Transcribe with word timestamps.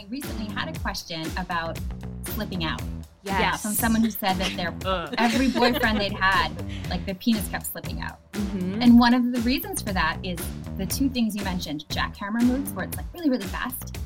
I 0.00 0.06
recently 0.08 0.46
had 0.54 0.74
a 0.74 0.78
question 0.80 1.26
about 1.36 1.78
slipping 2.24 2.64
out. 2.64 2.80
Yes. 3.22 3.38
Yeah, 3.40 3.56
from 3.56 3.72
someone 3.72 4.02
who 4.02 4.10
said 4.10 4.38
that 4.38 4.56
their 4.56 4.74
every 5.18 5.48
boyfriend 5.50 6.00
they'd 6.00 6.12
had, 6.12 6.48
like 6.88 7.04
their 7.04 7.16
penis 7.16 7.46
kept 7.48 7.66
slipping 7.66 8.00
out. 8.00 8.18
Mhm. 8.32 8.82
And 8.82 8.98
one 8.98 9.12
of 9.12 9.30
the 9.32 9.40
reasons 9.40 9.82
for 9.82 9.92
that 9.92 10.16
is 10.22 10.38
the 10.78 10.86
two 10.86 11.10
things 11.10 11.36
you 11.36 11.44
mentioned, 11.44 11.84
jackhammer 11.90 12.40
moves 12.42 12.72
where 12.72 12.86
it's 12.86 12.96
like 12.96 13.04
really, 13.12 13.28
really 13.28 13.46
fast, 13.48 13.98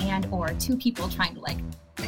and 0.00 0.26
or 0.30 0.48
two 0.54 0.74
people 0.78 1.06
trying 1.10 1.34
to 1.34 1.40
like, 1.40 1.58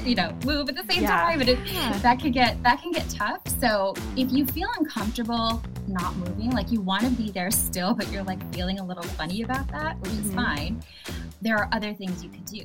you 0.06 0.14
know, 0.14 0.34
move 0.46 0.70
at 0.70 0.76
the 0.76 0.90
same 0.90 1.02
Yeah. 1.02 1.10
time. 1.10 1.40
And 1.42 1.50
it, 1.50 1.58
Yeah. 1.70 1.98
that 1.98 2.22
could 2.22 2.32
get 2.32 2.62
that 2.62 2.80
can 2.80 2.92
get 2.92 3.10
tough. 3.10 3.42
So 3.60 3.92
if 4.16 4.32
you 4.32 4.46
feel 4.46 4.70
uncomfortable 4.78 5.62
not 5.86 6.16
moving, 6.16 6.50
like 6.52 6.72
you 6.72 6.80
want 6.80 7.02
to 7.02 7.10
be 7.10 7.30
there 7.30 7.50
still, 7.50 7.92
but 7.92 8.10
you're 8.10 8.24
like 8.24 8.40
feeling 8.54 8.78
a 8.80 8.84
little 8.86 9.02
funny 9.02 9.42
about 9.42 9.68
that, 9.68 10.00
which 10.00 10.12
is 10.12 10.30
Mhm. 10.30 10.34
fine, 10.34 10.82
there 11.42 11.58
are 11.58 11.68
other 11.72 11.92
things 11.92 12.24
you 12.24 12.30
could 12.30 12.46
do. 12.46 12.64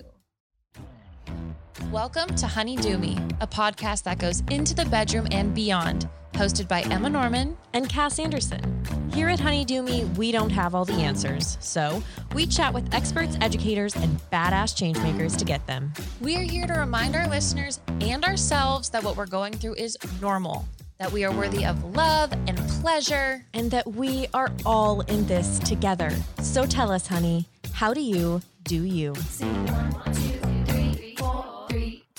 Welcome 1.87 2.35
to 2.35 2.45
Honey 2.45 2.75
Do 2.75 2.99
Me, 2.99 3.17
a 3.41 3.47
podcast 3.47 4.03
that 4.03 4.19
goes 4.19 4.43
into 4.51 4.75
the 4.75 4.85
bedroom 4.85 5.27
and 5.31 5.55
beyond, 5.55 6.07
hosted 6.33 6.67
by 6.67 6.81
Emma 6.81 7.09
Norman. 7.09 7.57
and 7.73 7.89
Cass 7.89 8.19
Anderson. 8.19 8.85
Here 9.11 9.27
at 9.27 9.39
Honeydew 9.39 9.81
Me, 9.81 10.03
we 10.15 10.31
don't 10.31 10.51
have 10.51 10.75
all 10.75 10.85
the 10.85 10.93
answers, 10.93 11.57
so 11.59 12.03
we 12.35 12.45
chat 12.45 12.75
with 12.75 12.93
experts, 12.93 13.39
educators, 13.41 13.95
and 13.95 14.19
badass 14.31 14.75
changemakers 14.75 15.35
to 15.37 15.45
get 15.45 15.65
them. 15.65 15.91
We 16.21 16.35
are 16.35 16.43
here 16.43 16.67
to 16.67 16.73
remind 16.73 17.15
our 17.15 17.27
listeners 17.27 17.79
and 18.01 18.23
ourselves 18.23 18.91
that 18.91 19.03
what 19.03 19.17
we're 19.17 19.25
going 19.25 19.53
through 19.53 19.75
is 19.75 19.97
normal, 20.21 20.65
that 20.99 21.11
we 21.11 21.23
are 21.23 21.31
worthy 21.31 21.65
of 21.65 21.83
love 21.95 22.31
and 22.45 22.55
pleasure. 22.81 23.43
And 23.55 23.71
that 23.71 23.87
we 23.87 24.27
are 24.35 24.51
all 24.63 25.01
in 25.01 25.25
this 25.25 25.57
together. 25.57 26.11
So 26.43 26.67
tell 26.67 26.91
us, 26.91 27.07
honey, 27.07 27.47
how 27.73 27.95
do 27.95 28.01
you 28.01 28.43
do 28.63 28.83
you? 28.83 29.15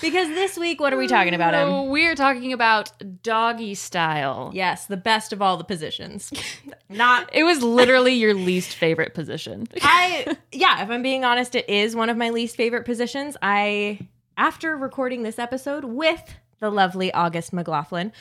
Because 0.00 0.28
this 0.28 0.56
week, 0.56 0.80
what 0.80 0.92
are 0.92 0.96
we 0.96 1.06
talking 1.06 1.34
about, 1.34 1.54
Em? 1.54 1.88
We're 1.88 2.14
talking 2.14 2.52
about 2.52 2.92
doggy 3.22 3.74
style. 3.74 4.50
Yes, 4.54 4.86
the 4.86 4.96
best 4.96 5.32
of 5.32 5.42
all 5.42 5.56
the 5.56 5.64
positions. 5.64 6.32
Not 6.88 7.30
It 7.32 7.44
was 7.44 7.62
literally 7.62 8.14
your 8.14 8.34
least 8.34 8.74
favorite 8.74 9.14
position. 9.14 9.66
I 9.82 10.36
yeah, 10.52 10.82
if 10.82 10.90
I'm 10.90 11.02
being 11.02 11.24
honest, 11.24 11.54
it 11.54 11.68
is 11.68 11.94
one 11.94 12.08
of 12.08 12.16
my 12.16 12.30
least 12.30 12.56
favorite 12.56 12.84
positions. 12.84 13.36
I 13.42 14.08
after 14.36 14.76
recording 14.76 15.22
this 15.22 15.38
episode 15.38 15.84
with 15.84 16.34
the 16.60 16.70
lovely 16.70 17.12
August 17.12 17.52
McLaughlin, 17.52 18.12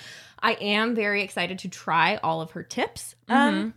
I 0.41 0.53
am 0.53 0.95
very 0.95 1.23
excited 1.23 1.59
to 1.59 1.69
try 1.69 2.17
all 2.17 2.41
of 2.41 2.51
her 2.51 2.63
tips. 2.63 3.15
Um 3.27 3.73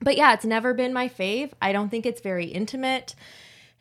but 0.00 0.16
yeah, 0.16 0.32
it's 0.34 0.44
never 0.44 0.74
been 0.74 0.92
my 0.92 1.08
fave. 1.08 1.52
I 1.60 1.72
don't 1.72 1.88
think 1.88 2.06
it's 2.06 2.20
very 2.20 2.46
intimate 2.46 3.16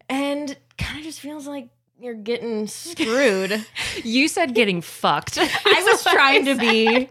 and 0.10 0.58
kind 0.78 0.98
of 0.98 1.04
just 1.04 1.20
feels 1.20 1.48
like 1.48 1.70
you're 2.00 2.14
getting 2.14 2.68
screwed. 2.68 3.66
You 4.04 4.28
said 4.28 4.54
getting 4.54 4.82
fucked. 4.82 5.38
I 5.42 5.84
was 5.92 6.04
trying 6.04 6.46
to 6.46 6.56
be 6.56 7.10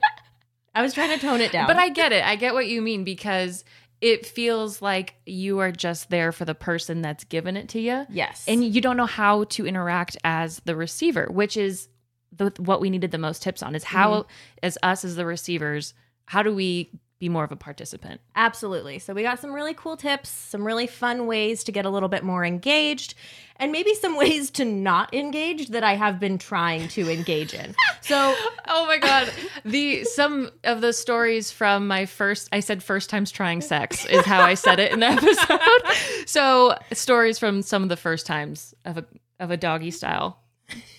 I 0.75 0.83
was 0.83 0.95
trying 0.95 1.11
to 1.11 1.19
tone 1.19 1.41
it 1.41 1.51
down. 1.53 1.67
But 1.67 1.77
I 1.77 1.89
get 1.89 2.13
it. 2.13 2.25
I 2.25 2.37
get 2.37 2.55
what 2.55 2.67
you 2.69 2.81
mean 2.83 3.03
because 3.03 3.65
it 4.01 4.27
feels 4.27 4.81
like 4.83 5.15
you 5.27 5.59
are 5.59 5.73
just 5.73 6.11
there 6.11 6.31
for 6.33 6.45
the 6.45 6.55
person 6.55 7.01
that's 7.03 7.25
given 7.25 7.57
it 7.57 7.71
to 7.71 7.81
you. 7.81 8.07
yes. 8.11 8.45
And 8.47 8.63
you 8.63 8.81
don't 8.81 8.97
know 8.97 9.07
how 9.07 9.45
to 9.45 9.67
interact 9.67 10.17
as 10.23 10.61
the 10.67 10.77
receiver, 10.77 11.27
which 11.31 11.57
is 11.57 11.89
the, 12.31 12.53
what 12.59 12.81
we 12.81 12.91
needed 12.91 13.11
the 13.11 13.19
most 13.19 13.43
tips 13.43 13.63
on 13.63 13.75
is 13.75 13.85
how, 13.85 14.11
Mm-hmm. 14.23 14.29
as 14.65 14.79
us 14.83 15.05
as 15.05 15.17
the 15.17 15.25
receivers, 15.27 15.95
how 16.27 16.43
do 16.43 16.55
we 16.55 16.91
be 17.19 17.29
more 17.29 17.45
of 17.45 17.53
a 17.53 17.57
participant? 17.57 18.21
Absolutely. 18.35 18.99
So 18.99 19.15
we 19.15 19.23
got 19.23 19.39
some 19.39 19.53
really 19.53 19.75
cool 19.75 19.97
tips, 19.97 20.29
some 20.29 20.67
really 20.67 20.87
fun 20.87 21.27
ways 21.27 21.65
to 21.65 21.73
get 21.73 21.87
a 21.87 21.91
little 21.91 22.09
bit 22.09 22.23
more 22.23 22.45
engaged, 22.45 23.15
and 23.57 23.73
maybe 23.73 23.95
some 23.95 24.17
ways 24.19 24.51
to 24.53 24.65
not 24.65 25.15
engage 25.15 25.69
that 25.69 25.83
I 25.83 25.95
have 25.95 26.21
been 26.21 26.37
trying 26.39 26.89
to 26.89 27.11
engage 27.11 27.55
in. 27.55 27.75
So 28.03 28.35
Oh 28.69 28.87
my 28.87 28.99
god. 28.99 29.31
The 29.65 30.05
some 30.05 30.51
of 30.65 30.81
the 30.81 30.93
stories 30.93 31.51
from 31.51 31.87
my 31.87 32.05
first 32.07 32.49
I 32.53 32.61
said 32.61 32.83
first 32.83 33.09
times 33.11 33.31
trying 33.31 33.61
sex 33.61 34.05
is 34.07 34.25
how 34.25 34.43
I 34.43 34.55
said 34.55 34.79
it 34.79 34.93
in 34.93 35.01
the 35.01 35.07
episode. 35.07 36.29
So 36.29 36.77
stories 36.93 37.39
from 37.39 37.63
some 37.63 37.83
of 37.83 37.89
the 37.89 37.97
first 37.97 38.27
times 38.27 38.75
of 38.85 38.99
a 38.99 39.07
of 39.41 39.51
a 39.51 39.57
doggy 39.57 39.91
style. 39.91 40.41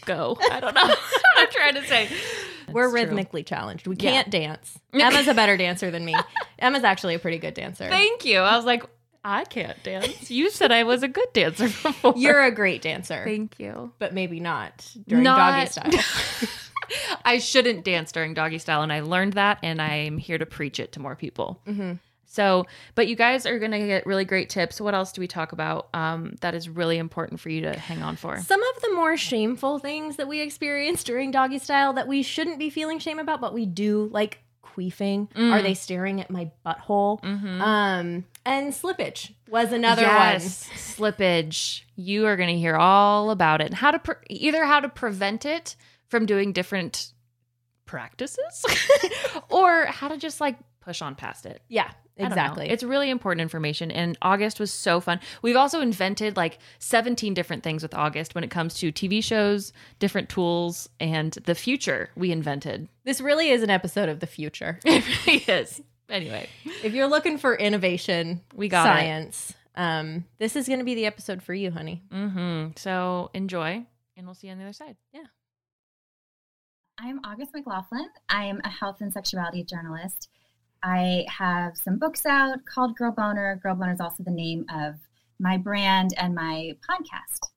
Go. 0.06 0.38
I 0.50 0.60
don't 0.62 0.74
know. 0.74 0.96
I'm 1.38 1.48
trying 1.52 1.76
to 1.76 1.84
say. 1.86 2.08
We're 2.78 2.86
It's 2.86 2.94
true. 2.94 3.02
rhythmically 3.02 3.44
challenged. 3.44 3.88
We 3.88 3.96
Yeah. 4.00 4.12
can't 4.12 4.30
dance. 4.30 4.80
Emma's 4.94 5.28
a 5.28 5.34
better 5.34 5.58
dancer 5.58 5.92
than 5.92 6.06
me. 6.06 6.16
Emma's 6.60 6.84
actually 6.84 7.16
a 7.16 7.20
pretty 7.20 7.38
good 7.40 7.54
dancer. 7.54 7.90
Thank 7.90 8.24
you. 8.26 8.40
I 8.40 8.56
was 8.56 8.66
like, 8.66 8.84
I 9.26 9.44
can't 9.44 9.82
dance. 9.84 10.32
You 10.32 10.50
said 10.50 10.72
I 10.72 10.84
was 10.84 11.04
a 11.04 11.08
good 11.10 11.28
dancer 11.34 11.66
before. 11.84 12.14
You're 12.16 12.44
a 12.44 12.52
great 12.52 12.82
dancer, 12.82 13.24
Thank 13.26 13.56
you. 13.60 13.92
but 14.00 14.14
maybe 14.14 14.40
not 14.40 14.90
during 15.08 15.24
Not- 15.26 15.38
doggy 15.38 15.70
style. 15.70 16.50
I 17.26 17.40
shouldn't 17.40 17.84
dance 17.84 18.14
during 18.14 18.34
doggy 18.34 18.60
style, 18.60 18.82
and 18.82 18.94
I 18.94 19.02
learned 19.02 19.34
that, 19.34 19.60
and 19.62 19.82
I'm 19.82 20.18
here 20.18 20.38
to 20.38 20.46
preach 20.46 20.80
it 20.80 20.94
to 20.94 21.02
more 21.02 21.16
people. 21.18 21.60
hmm 21.66 21.94
So, 22.28 22.66
but 22.94 23.08
you 23.08 23.16
guys 23.16 23.46
are 23.46 23.58
going 23.58 23.72
to 23.72 23.80
get 23.80 24.06
really 24.06 24.26
great 24.26 24.50
tips. 24.50 24.80
What 24.80 24.94
else 24.94 25.12
do 25.14 25.22
we 25.22 25.28
talk 25.28 25.54
about 25.54 25.88
um, 25.94 26.36
that 26.42 26.54
is 26.54 26.70
really 26.70 26.98
important 26.98 27.40
for 27.40 27.50
you 27.50 27.62
to 27.62 27.74
hang 27.74 28.04
on 28.04 28.18
for? 28.18 28.38
Some 28.40 28.62
of 28.62 28.82
the 28.82 28.94
more 28.94 29.18
shameful 29.18 29.80
things 29.80 30.18
that 30.18 30.28
we 30.28 30.42
experience 30.42 31.04
during 31.04 31.32
doggy 31.32 31.58
style 31.58 31.94
that 31.94 32.08
we 32.08 32.22
shouldn't 32.22 32.60
be 32.60 32.70
feeling 32.70 33.00
shame 33.00 33.18
about, 33.18 33.42
but 33.42 33.54
we 33.54 33.66
do, 33.66 34.10
like 34.12 34.40
queefing. 34.78 35.32
Mm. 35.32 35.52
Are 35.52 35.62
they 35.62 35.74
staring 35.74 36.22
at 36.22 36.30
my 36.30 36.52
butthole? 36.66 37.22
Mm-hmm. 37.22 37.62
Um, 37.62 38.26
and 38.46 38.74
slippage 38.74 39.34
was 39.50 39.72
another 39.72 40.04
yes, 40.04 40.70
slippage. 40.76 41.82
You 41.96 42.26
are 42.28 42.38
going 42.38 42.50
to 42.50 42.60
hear 42.60 42.76
all 42.76 43.32
about 43.32 43.62
it. 43.62 43.74
How 43.74 43.92
to 43.92 44.00
pre- 44.00 44.16
either 44.30 44.66
how 44.66 44.80
to 44.80 44.90
prevent 44.90 45.46
it 45.46 45.76
from 46.10 46.26
doing 46.26 46.54
different 46.54 47.14
practices, 47.86 48.66
or 49.50 49.86
how 49.86 50.10
to 50.10 50.18
just 50.18 50.40
like 50.40 50.58
push 50.80 51.02
on 51.02 51.16
past 51.16 51.46
it. 51.46 51.62
Yeah, 51.68 51.84
I 51.84 51.90
don't 51.90 51.94
know. 51.94 52.07
Exactly. 52.18 52.70
It's 52.70 52.84
really 52.84 53.10
important 53.10 53.42
information. 53.42 53.92
And 53.92 54.18
August 54.22 54.60
was 54.60 54.72
so 54.72 55.00
fun. 55.00 55.20
We've 55.42 55.56
also 55.56 55.82
invented 55.82 56.36
like 56.38 56.60
17 56.80 57.34
different 57.34 57.64
things 57.64 57.84
with 57.84 57.94
August 57.94 58.36
when 58.36 58.44
it 58.44 58.50
comes 58.50 58.74
to 58.76 58.92
TV 58.92 59.24
shows, 59.24 59.74
different 60.00 60.30
tools, 60.30 60.90
and 61.00 61.34
the 61.46 61.56
future 61.56 62.10
we 62.16 62.32
invented. 62.32 62.88
this 63.04 63.22
really 63.22 63.50
is 63.50 63.64
an 63.64 63.70
episode 63.70 64.10
of 64.10 64.20
the 64.20 64.28
future. 64.28 64.80
It 64.86 65.04
really 65.26 65.44
is. 65.48 65.82
Anyway, 66.10 66.48
if 66.84 66.94
you're 66.94 67.08
looking 67.08 67.38
for 67.38 67.54
innovation, 67.56 68.42
we 68.56 68.70
got 68.70 68.86
it. 68.86 68.90
science, 68.90 69.54
um, 69.76 70.24
this 70.40 70.56
is 70.56 70.68
going 70.68 70.80
to 70.80 70.86
be 70.86 70.96
the 70.96 71.06
episode 71.06 71.44
for 71.44 71.54
you, 71.54 71.70
honey. 71.70 72.02
Mm-hmm. 72.12 72.72
So 72.78 73.30
enjoy, 73.34 73.86
and 74.16 74.26
we'll 74.26 74.34
see 74.34 74.48
you 74.48 74.54
on 74.54 74.60
the 74.60 74.64
other 74.64 74.74
side. 74.74 74.96
Yeah. 75.14 75.24
I'm 77.00 77.20
August 77.24 77.52
McLaughlin. 77.54 78.08
I'm 78.30 78.60
a 78.64 78.70
health 78.70 79.02
and 79.02 79.14
sexuality 79.14 79.64
journalist. 79.64 80.30
I 80.84 81.26
have 81.28 81.78
some 81.78 81.98
books 81.98 82.26
out 82.26 82.66
called 82.66 82.96
Girl 82.96 83.12
Boner. 83.12 83.60
Girl 83.62 83.76
Boner 83.76 83.94
is 83.94 84.02
also 84.02 84.24
the 84.24 84.32
name 84.32 84.66
of 84.74 84.96
my 85.40 85.58
brand 85.58 86.14
and 86.18 86.36
my 86.36 86.76
podcast. 86.88 87.50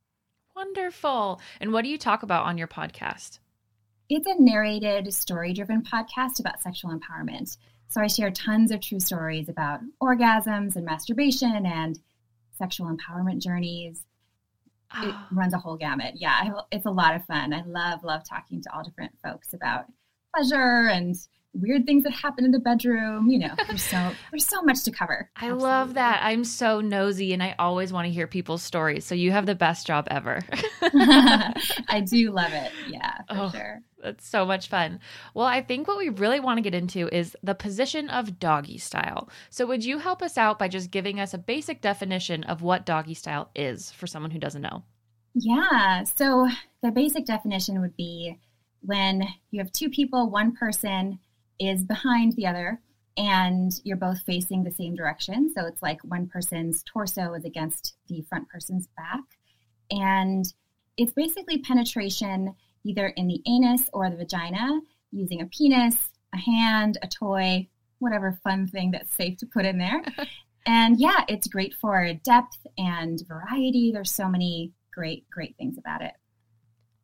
Wonderful. 0.54 1.40
And 1.60 1.72
what 1.72 1.82
do 1.82 1.90
you 1.90 1.98
talk 1.98 2.22
about 2.22 2.46
on 2.46 2.58
your 2.58 2.68
podcast? 2.68 3.38
It's 4.08 4.26
a 4.26 4.34
narrated, 4.40 5.12
story 5.14 5.52
driven 5.52 5.82
podcast 5.82 6.40
about 6.40 6.60
sexual 6.60 6.90
empowerment. 6.90 7.56
So 7.88 8.00
I 8.00 8.06
share 8.06 8.30
tons 8.30 8.70
of 8.70 8.80
true 8.80 9.00
stories 9.00 9.48
about 9.48 9.80
orgasms 10.02 10.76
and 10.76 10.84
masturbation 10.84 11.66
and 11.66 11.98
sexual 12.58 12.94
empowerment 12.94 13.38
journeys. 13.40 14.04
It 15.02 15.14
ah. 15.14 15.28
runs 15.32 15.54
a 15.54 15.58
whole 15.58 15.76
gamut. 15.76 16.14
Yeah, 16.16 16.52
it's 16.72 16.86
a 16.86 16.90
lot 16.90 17.14
of 17.14 17.24
fun. 17.24 17.52
I 17.52 17.62
love, 17.62 18.02
love 18.02 18.22
talking 18.28 18.60
to 18.62 18.74
all 18.74 18.82
different 18.82 19.12
folks 19.22 19.54
about 19.54 19.86
pleasure 20.34 20.88
and 20.88 21.16
weird 21.52 21.84
things 21.84 22.04
that 22.04 22.12
happen 22.12 22.44
in 22.44 22.52
the 22.52 22.58
bedroom. 22.60 23.28
You 23.28 23.40
know, 23.40 23.54
there's 23.66 23.82
so 23.82 24.12
there's 24.30 24.46
so 24.46 24.62
much 24.62 24.84
to 24.84 24.90
cover. 24.90 25.30
I 25.36 25.50
love 25.50 25.94
that. 25.94 26.20
I'm 26.22 26.44
so 26.44 26.80
nosy 26.80 27.32
and 27.32 27.42
I 27.42 27.54
always 27.58 27.92
want 27.92 28.06
to 28.06 28.12
hear 28.12 28.26
people's 28.26 28.62
stories. 28.62 29.04
So 29.04 29.14
you 29.14 29.32
have 29.32 29.46
the 29.46 29.54
best 29.54 29.86
job 29.86 30.06
ever. 30.10 30.40
I 30.82 32.04
do 32.08 32.30
love 32.32 32.52
it. 32.52 32.72
Yeah, 32.88 33.18
for 33.28 33.34
Oh. 33.38 33.50
sure. 33.50 33.80
That's 34.02 34.26
so 34.26 34.46
much 34.46 34.68
fun. 34.68 35.00
Well, 35.34 35.44
I 35.46 35.60
think 35.60 35.86
what 35.86 35.98
we 35.98 36.08
really 36.08 36.40
want 36.40 36.56
to 36.56 36.62
get 36.62 36.74
into 36.74 37.14
is 37.14 37.36
the 37.42 37.54
position 37.54 38.08
of 38.08 38.38
doggy 38.38 38.78
style. 38.78 39.28
So, 39.50 39.66
would 39.66 39.84
you 39.84 39.98
help 39.98 40.22
us 40.22 40.38
out 40.38 40.58
by 40.58 40.68
just 40.68 40.90
giving 40.90 41.20
us 41.20 41.34
a 41.34 41.38
basic 41.38 41.82
definition 41.82 42.44
of 42.44 42.62
what 42.62 42.86
doggy 42.86 43.12
style 43.12 43.50
is 43.54 43.90
for 43.90 44.06
someone 44.06 44.30
who 44.30 44.38
doesn't 44.38 44.62
know? 44.62 44.84
Yeah. 45.34 46.04
So 46.04 46.48
the 46.82 46.90
basic 46.90 47.26
definition 47.26 47.80
would 47.82 47.94
be 47.96 48.38
when 48.80 49.22
you 49.50 49.60
have 49.62 49.70
two 49.72 49.90
people, 49.90 50.30
one 50.30 50.56
person 50.56 51.18
is 51.60 51.84
behind 51.84 52.32
the 52.32 52.46
other 52.46 52.80
and 53.16 53.72
you're 53.84 53.96
both 53.96 54.20
facing 54.22 54.64
the 54.64 54.70
same 54.70 54.94
direction. 54.94 55.52
So 55.54 55.66
it's 55.66 55.82
like 55.82 56.00
one 56.02 56.26
person's 56.26 56.82
torso 56.84 57.34
is 57.34 57.44
against 57.44 57.94
the 58.08 58.22
front 58.28 58.48
person's 58.48 58.88
back. 58.96 59.20
And 59.90 60.44
it's 60.96 61.12
basically 61.12 61.58
penetration 61.58 62.54
either 62.84 63.08
in 63.08 63.26
the 63.26 63.42
anus 63.46 63.82
or 63.92 64.08
the 64.08 64.16
vagina 64.16 64.80
using 65.12 65.42
a 65.42 65.46
penis, 65.46 65.96
a 66.32 66.38
hand, 66.38 66.98
a 67.02 67.08
toy, 67.08 67.68
whatever 67.98 68.38
fun 68.42 68.66
thing 68.66 68.90
that's 68.92 69.14
safe 69.14 69.36
to 69.38 69.46
put 69.46 69.66
in 69.66 69.76
there. 69.78 70.02
and 70.66 70.98
yeah, 70.98 71.24
it's 71.28 71.46
great 71.46 71.74
for 71.74 72.12
depth 72.24 72.66
and 72.78 73.22
variety. 73.28 73.90
There's 73.92 74.12
so 74.12 74.28
many 74.28 74.72
great, 74.92 75.28
great 75.30 75.56
things 75.56 75.76
about 75.76 76.02
it. 76.02 76.12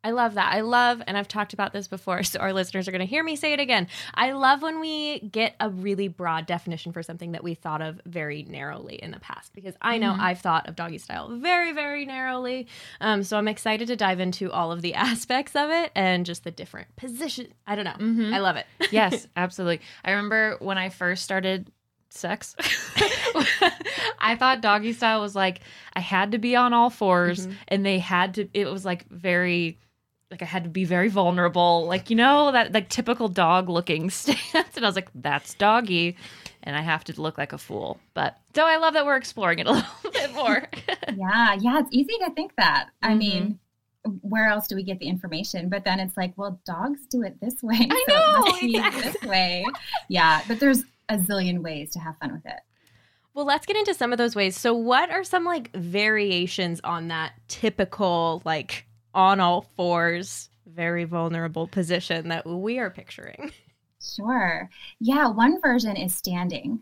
I 0.03 0.11
love 0.11 0.35
that. 0.35 0.53
I 0.53 0.61
love, 0.61 1.01
and 1.05 1.17
I've 1.17 1.27
talked 1.27 1.53
about 1.53 1.73
this 1.73 1.87
before, 1.87 2.23
so 2.23 2.39
our 2.39 2.53
listeners 2.53 2.87
are 2.87 2.91
going 2.91 2.99
to 2.99 3.05
hear 3.05 3.23
me 3.23 3.35
say 3.35 3.53
it 3.53 3.59
again. 3.59 3.87
I 4.13 4.31
love 4.31 4.61
when 4.61 4.79
we 4.79 5.19
get 5.19 5.55
a 5.59 5.69
really 5.69 6.07
broad 6.07 6.45
definition 6.45 6.91
for 6.91 7.03
something 7.03 7.33
that 7.33 7.43
we 7.43 7.53
thought 7.53 7.81
of 7.81 7.99
very 8.05 8.43
narrowly 8.43 8.95
in 8.95 9.11
the 9.11 9.19
past, 9.19 9.53
because 9.53 9.75
I 9.81 9.97
know 9.97 10.11
mm-hmm. 10.11 10.21
I've 10.21 10.39
thought 10.39 10.67
of 10.67 10.75
doggy 10.75 10.97
style 10.97 11.29
very, 11.29 11.73
very 11.73 12.05
narrowly. 12.05 12.67
Um, 13.01 13.23
so 13.23 13.37
I'm 13.37 13.47
excited 13.47 13.87
to 13.87 13.95
dive 13.95 14.19
into 14.19 14.51
all 14.51 14.71
of 14.71 14.81
the 14.81 14.93
aspects 15.07 15.55
of 15.55 15.69
it 15.69 15.91
and 15.95 16.25
just 16.25 16.43
the 16.43 16.51
different 16.51 16.95
position. 16.95 17.47
I 17.65 17.75
don't 17.75 17.85
know. 17.85 17.91
Mm-hmm. 17.91 18.33
I 18.33 18.39
love 18.39 18.55
it. 18.55 18.65
yes, 18.91 19.27
absolutely. 19.35 19.81
I 20.03 20.11
remember 20.11 20.57
when 20.59 20.77
I 20.77 20.89
first 20.89 21.23
started 21.23 21.71
sex. 22.09 22.55
I 24.19 24.35
thought 24.35 24.61
doggy 24.61 24.93
style 24.93 25.21
was 25.21 25.35
like 25.35 25.61
I 25.93 25.99
had 25.99 26.31
to 26.31 26.37
be 26.37 26.55
on 26.55 26.73
all 26.73 26.89
4s 26.89 27.41
mm-hmm. 27.41 27.51
and 27.67 27.85
they 27.85 27.99
had 27.99 28.35
to 28.35 28.49
it 28.53 28.65
was 28.65 28.85
like 28.85 29.07
very 29.09 29.77
like 30.29 30.41
I 30.41 30.45
had 30.45 30.63
to 30.65 30.69
be 30.69 30.83
very 30.83 31.07
vulnerable, 31.07 31.85
like 31.85 32.09
you 32.09 32.15
know 32.15 32.51
that 32.51 32.73
like 32.73 32.89
typical 32.89 33.27
dog 33.27 33.69
looking 33.69 34.09
stance, 34.09 34.75
and 34.75 34.85
I 34.85 34.87
was 34.87 34.95
like, 34.95 35.09
"That's 35.15 35.53
doggy," 35.53 36.17
and 36.63 36.75
I 36.75 36.81
have 36.81 37.03
to 37.05 37.21
look 37.21 37.37
like 37.37 37.53
a 37.53 37.57
fool. 37.57 37.99
But 38.13 38.37
so 38.53 38.65
I 38.65 38.77
love 38.77 38.93
that 38.93 39.05
we're 39.05 39.15
exploring 39.15 39.59
it 39.59 39.67
a 39.67 39.71
little 40.03 40.11
bit 40.11 40.33
more. 40.33 40.67
yeah, 41.15 41.55
yeah, 41.59 41.79
it's 41.79 41.89
easy 41.91 42.13
to 42.25 42.31
think 42.35 42.55
that. 42.57 42.89
I 43.01 43.09
mm-hmm. 43.09 43.17
mean, 43.19 43.59
where 44.21 44.49
else 44.49 44.67
do 44.67 44.75
we 44.75 44.83
get 44.83 44.99
the 44.99 45.07
information? 45.07 45.69
But 45.69 45.85
then 45.85 45.99
it's 45.99 46.17
like, 46.17 46.33
well, 46.35 46.59
dogs 46.65 47.05
do 47.09 47.23
it 47.23 47.39
this 47.39 47.61
way. 47.63 47.87
I 47.89 48.05
so 48.09 48.15
know 48.15 48.57
exactly. 48.61 49.01
this 49.01 49.21
way. 49.23 49.65
Yeah, 50.09 50.41
but 50.47 50.59
there's 50.59 50.83
a 51.09 51.17
zillion 51.17 51.61
ways 51.61 51.91
to 51.91 51.99
have 51.99 52.17
fun 52.17 52.33
with 52.33 52.45
it. 52.45 52.59
Well, 53.33 53.45
let's 53.45 53.65
get 53.65 53.77
into 53.77 53.93
some 53.93 54.11
of 54.11 54.17
those 54.17 54.35
ways. 54.35 54.57
So, 54.57 54.73
what 54.73 55.09
are 55.09 55.23
some 55.23 55.45
like 55.45 55.71
variations 55.73 56.81
on 56.83 57.07
that 57.09 57.33
typical 57.47 58.41
like 58.43 58.87
on 59.13 59.39
all 59.39 59.61
fours, 59.75 60.49
very 60.65 61.05
vulnerable 61.05 61.67
position 61.67 62.29
that 62.29 62.45
we 62.45 62.79
are 62.79 62.89
picturing. 62.89 63.51
Sure. 64.15 64.69
Yeah, 64.99 65.27
one 65.27 65.59
version 65.59 65.95
is 65.95 66.15
standing, 66.15 66.79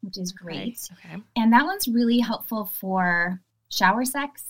which 0.00 0.18
is 0.18 0.32
great. 0.32 0.78
Okay. 0.92 1.14
okay. 1.14 1.22
And 1.36 1.52
that 1.52 1.64
one's 1.64 1.88
really 1.88 2.20
helpful 2.20 2.70
for 2.80 3.40
shower 3.70 4.04
sex. 4.04 4.42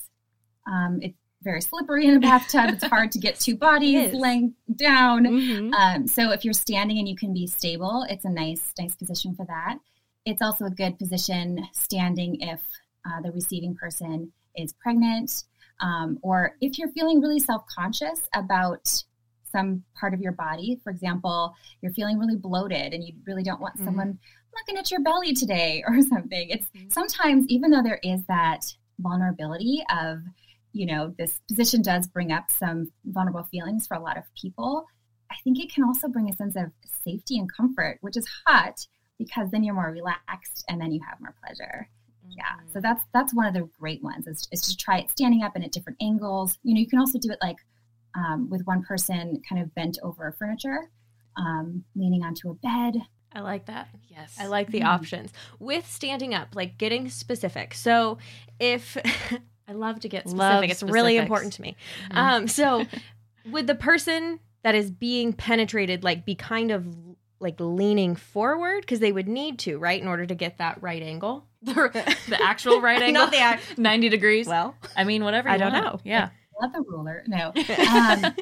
Um, 0.67 1.01
it's 1.03 1.19
very 1.43 1.61
slippery 1.61 2.07
in 2.07 2.17
a 2.17 2.21
bathtub. 2.21 2.71
it's 2.71 2.85
hard 2.85 3.13
to 3.13 3.19
get 3.19 3.39
two 3.41 3.57
bodies 3.57 4.15
laying 4.15 4.55
down. 4.75 5.25
Mm-hmm. 5.25 5.75
Um, 5.75 6.07
so 6.07 6.31
if 6.31 6.45
you're 6.45 6.55
standing 6.55 6.99
and 6.99 7.09
you 7.09 7.17
can 7.17 7.33
be 7.33 7.47
stable, 7.47 8.07
it's 8.09 8.25
a 8.25 8.31
nice, 8.31 8.73
nice 8.79 8.95
position 8.95 9.35
for 9.35 9.45
that. 9.47 9.79
It's 10.25 10.41
also 10.41 10.65
a 10.65 10.71
good 10.71 10.99
position 10.99 11.69
standing 11.73 12.41
if 12.41 12.61
uh, 13.07 13.21
the 13.21 13.31
receiving 13.31 13.75
person 13.75 14.33
is 14.57 14.73
pregnant 14.73 15.45
um, 15.81 16.19
or 16.23 16.57
if 16.61 16.79
you're 16.79 16.91
feeling 16.91 17.21
really 17.21 17.39
self 17.39 17.65
conscious 17.67 18.21
about 18.35 19.05
some 19.51 19.85
part 19.99 20.15
of 20.15 20.21
your 20.21 20.33
body, 20.33 20.81
for 20.83 20.91
example, 20.91 21.55
you're 21.81 21.93
feeling 21.93 22.19
really 22.19 22.37
bloated 22.37 22.93
and 22.93 23.05
you 23.05 23.15
really 23.27 23.43
don't 23.43 23.61
want 23.61 23.77
mm-hmm. 23.77 23.85
someone 23.85 24.19
looking 24.55 24.77
at 24.77 24.91
your 24.91 25.01
belly 25.01 25.33
today 25.33 25.83
or 25.89 26.01
something. 26.03 26.51
It's 26.51 26.67
mm-hmm. 26.67 26.91
sometimes, 26.91 27.47
even 27.49 27.71
though 27.71 27.83
there 27.83 28.01
is 28.03 28.25
that 28.27 28.65
vulnerability 28.99 29.83
of, 29.91 30.19
you 30.73 30.87
know, 30.87 31.15
this 31.19 31.41
position 31.49 31.83
does 31.83 32.07
bring 32.09 32.33
up 32.33 32.51
some 32.51 32.91
vulnerable 33.05 33.45
feelings 33.51 33.87
for 33.87 33.97
a 33.97 34.01
lot 34.01 34.17
of 34.17 34.25
people. 34.41 34.87
I 35.31 35.37
think 35.45 35.61
it 35.61 35.73
can 35.73 35.85
also 35.85 36.09
bring 36.09 36.31
a 36.31 36.37
sense 36.37 36.57
of 36.57 36.71
safety 37.05 37.39
and 37.39 37.53
comfort, 37.53 37.99
which 38.01 38.17
is 38.17 38.27
hot 38.47 38.87
because 39.19 39.51
then 39.51 39.63
you're 39.63 39.75
more 39.75 39.91
relaxed 39.91 40.65
and 40.69 40.81
then 40.81 40.93
you 40.93 41.01
have 41.09 41.21
more 41.21 41.35
pleasure. 41.45 41.89
Yeah. 42.29 42.45
So 42.73 42.81
that's 42.81 43.03
that's 43.13 43.35
one 43.35 43.47
of 43.47 43.55
the 43.55 43.69
great 43.79 44.03
ones 44.03 44.27
is, 44.27 44.49
is 44.51 44.63
to 44.63 44.77
try 44.77 44.99
it 44.99 45.11
standing 45.11 45.43
up 45.43 45.55
and 45.55 45.65
at 45.65 45.73
different 45.73 45.99
angles. 46.01 46.59
You 46.63 46.75
know, 46.75 46.81
you 46.81 46.89
can 46.89 46.99
also 46.99 47.19
do 47.19 47.31
it 47.31 47.39
like 47.43 47.59
um, 48.17 48.49
with 48.51 48.63
one 48.65 48.83
person 48.83 49.43
kind 49.49 49.63
of 49.63 49.75
bent 49.75 49.99
over 50.03 50.35
furniture, 50.39 50.91
um, 51.37 51.85
leaning 51.95 52.23
onto 52.23 52.51
a 52.51 52.55
bed. 52.55 53.03
I 53.33 53.41
like 53.41 53.67
that. 53.67 53.89
Yes. 54.09 54.37
I 54.39 54.47
like 54.47 54.71
the 54.71 54.81
mm. 54.81 54.87
options. 54.87 55.33
With 55.59 55.89
standing 55.91 56.35
up, 56.35 56.55
like 56.55 56.79
getting 56.79 57.09
specific. 57.09 57.75
So 57.75 58.19
if 58.61 58.97
I 59.69 59.73
love 59.73 60.01
to 60.01 60.09
get 60.09 60.23
specific, 60.23 60.39
love 60.39 60.65
it's 60.65 60.73
specifics. 60.75 60.95
really 60.95 61.17
important 61.17 61.55
to 61.55 61.63
me. 61.63 61.77
Mm-hmm. 62.11 62.19
Um, 62.19 62.49
so 62.49 62.85
would 63.51 63.67
the 63.67 63.75
person 63.75 64.39
that 64.63 64.75
is 64.75 64.91
being 64.91 65.33
penetrated 65.33 66.05
like 66.05 66.25
be 66.25 66.35
kind 66.35 66.71
of 66.71 66.87
like 67.41 67.57
leaning 67.59 68.17
forward 68.17 68.81
because 68.81 69.01
they 69.01 69.13
would 69.13 69.29
need 69.29 69.59
to, 69.61 69.79
right, 69.79 70.01
in 70.01 70.09
order 70.09 70.27
to 70.27 70.35
get 70.35 70.59
that 70.59 70.83
right 70.83 71.03
angle. 71.03 71.47
the, 71.63 72.17
the 72.29 72.43
actual 72.43 72.81
right 72.81 73.01
angle, 73.03 73.25
not 73.25 73.33
the 73.33 73.39
act- 73.39 73.79
ninety 73.79 74.09
degrees. 74.09 74.47
Well, 74.47 74.75
I 74.97 75.05
mean, 75.05 75.25
whatever. 75.25 75.49
I 75.49 75.57
don't 75.57 75.73
want. 75.73 75.85
know. 75.85 76.01
Yeah, 76.05 76.31
not 76.61 76.73
the 76.73 76.83
ruler. 76.83 77.25
No. 77.27 77.53
Um, 77.91 78.35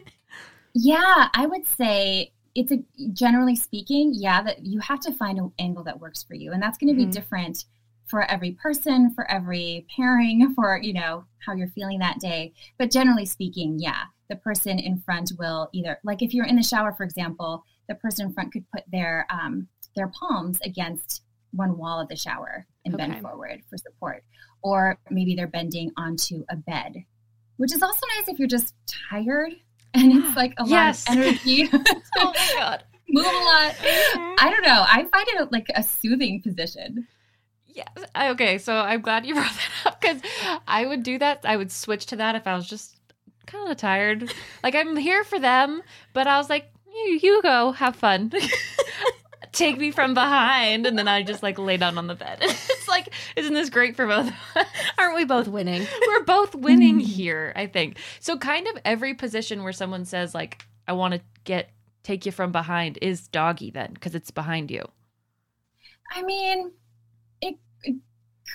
yeah, 0.74 1.28
I 1.34 1.46
would 1.46 1.66
say 1.66 2.32
it's 2.54 2.72
a 2.72 2.78
generally 3.12 3.56
speaking, 3.56 4.12
yeah, 4.14 4.42
that 4.42 4.64
you 4.64 4.80
have 4.80 5.00
to 5.00 5.12
find 5.12 5.38
an 5.38 5.52
angle 5.58 5.84
that 5.84 6.00
works 6.00 6.22
for 6.22 6.34
you, 6.34 6.52
and 6.52 6.62
that's 6.62 6.78
going 6.78 6.88
to 6.88 6.96
be 6.96 7.04
mm-hmm. 7.04 7.10
different 7.10 7.64
for 8.06 8.22
every 8.30 8.52
person, 8.52 9.10
for 9.14 9.30
every 9.30 9.86
pairing, 9.96 10.52
for 10.54 10.78
you 10.82 10.92
know 10.92 11.24
how 11.46 11.54
you're 11.54 11.68
feeling 11.68 11.98
that 12.00 12.18
day. 12.20 12.52
But 12.78 12.90
generally 12.90 13.24
speaking, 13.24 13.78
yeah, 13.78 14.04
the 14.28 14.36
person 14.36 14.78
in 14.78 14.98
front 14.98 15.32
will 15.38 15.68
either 15.72 15.98
like 16.04 16.22
if 16.22 16.34
you're 16.34 16.46
in 16.46 16.56
the 16.56 16.62
shower, 16.62 16.92
for 16.92 17.04
example, 17.04 17.64
the 17.88 17.94
person 17.96 18.26
in 18.26 18.32
front 18.32 18.52
could 18.52 18.64
put 18.70 18.84
their 18.90 19.26
um, 19.30 19.68
their 19.96 20.08
palms 20.08 20.58
against 20.64 21.22
one 21.52 21.76
wall 21.76 22.00
of 22.00 22.08
the 22.08 22.16
shower 22.16 22.66
and 22.84 22.94
okay. 22.94 23.06
bend 23.06 23.22
forward 23.22 23.62
for 23.68 23.76
support, 23.76 24.24
or 24.62 24.98
maybe 25.10 25.34
they're 25.34 25.46
bending 25.46 25.90
onto 25.96 26.44
a 26.50 26.56
bed, 26.56 27.04
which 27.56 27.72
is 27.72 27.82
also 27.82 28.06
nice 28.18 28.28
if 28.28 28.38
you're 28.38 28.48
just 28.48 28.74
tired 29.10 29.52
and 29.94 30.12
it's 30.12 30.36
like 30.36 30.54
a 30.58 30.66
yes. 30.66 31.08
lot 31.08 31.18
of 31.18 31.24
energy. 31.24 31.68
oh 31.72 32.32
my 32.34 32.52
god, 32.56 32.84
move 33.08 33.26
a 33.26 33.28
lot. 33.28 33.74
I 34.38 34.50
don't 34.50 34.62
know. 34.62 34.84
I 34.88 35.04
find 35.12 35.28
it 35.28 35.52
like 35.52 35.66
a 35.74 35.82
soothing 35.82 36.40
position. 36.42 37.06
Yes. 37.66 37.88
Okay. 38.32 38.58
So 38.58 38.74
I'm 38.74 39.00
glad 39.00 39.24
you 39.24 39.34
brought 39.34 39.50
that 39.50 39.86
up 39.86 40.00
because 40.00 40.20
I 40.66 40.86
would 40.86 41.02
do 41.02 41.18
that. 41.18 41.40
I 41.44 41.56
would 41.56 41.72
switch 41.72 42.06
to 42.06 42.16
that 42.16 42.34
if 42.34 42.46
I 42.46 42.54
was 42.54 42.68
just 42.68 42.96
kind 43.46 43.70
of 43.70 43.76
tired. 43.76 44.32
Like 44.62 44.74
I'm 44.74 44.96
here 44.96 45.24
for 45.24 45.38
them, 45.38 45.82
but 46.12 46.26
I 46.26 46.38
was 46.38 46.50
like, 46.50 46.71
you, 46.94 47.18
you 47.22 47.42
go, 47.42 47.72
have 47.72 47.96
fun. 47.96 48.32
Take 49.52 49.78
me 49.78 49.90
from 49.90 50.14
behind, 50.14 50.86
and 50.86 50.98
then 50.98 51.08
I 51.08 51.22
just 51.22 51.42
like 51.42 51.58
lay 51.58 51.76
down 51.76 51.98
on 51.98 52.06
the 52.06 52.14
bed. 52.14 52.38
it's 52.42 52.88
like, 52.88 53.12
isn't 53.36 53.52
this 53.52 53.68
great 53.68 53.96
for 53.96 54.06
both? 54.06 54.32
Aren't 54.96 55.14
we 55.14 55.24
both 55.24 55.46
winning? 55.46 55.86
We're 56.06 56.24
both 56.24 56.54
winning 56.54 57.00
mm. 57.00 57.04
here, 57.04 57.52
I 57.54 57.66
think. 57.66 57.98
So 58.20 58.38
kind 58.38 58.66
of 58.66 58.78
every 58.84 59.12
position 59.12 59.62
where 59.62 59.74
someone 59.74 60.06
says 60.06 60.34
like, 60.34 60.64
I 60.88 60.92
want 60.92 61.14
to 61.14 61.20
get 61.44 61.70
take 62.02 62.26
you 62.26 62.32
from 62.32 62.50
behind 62.50 62.98
is 63.02 63.28
doggy 63.28 63.70
then 63.70 63.92
because 63.92 64.14
it's 64.14 64.30
behind 64.30 64.70
you. 64.70 64.84
I 66.14 66.22
mean, 66.22 66.72
it, 67.40 67.56
it, 67.82 67.96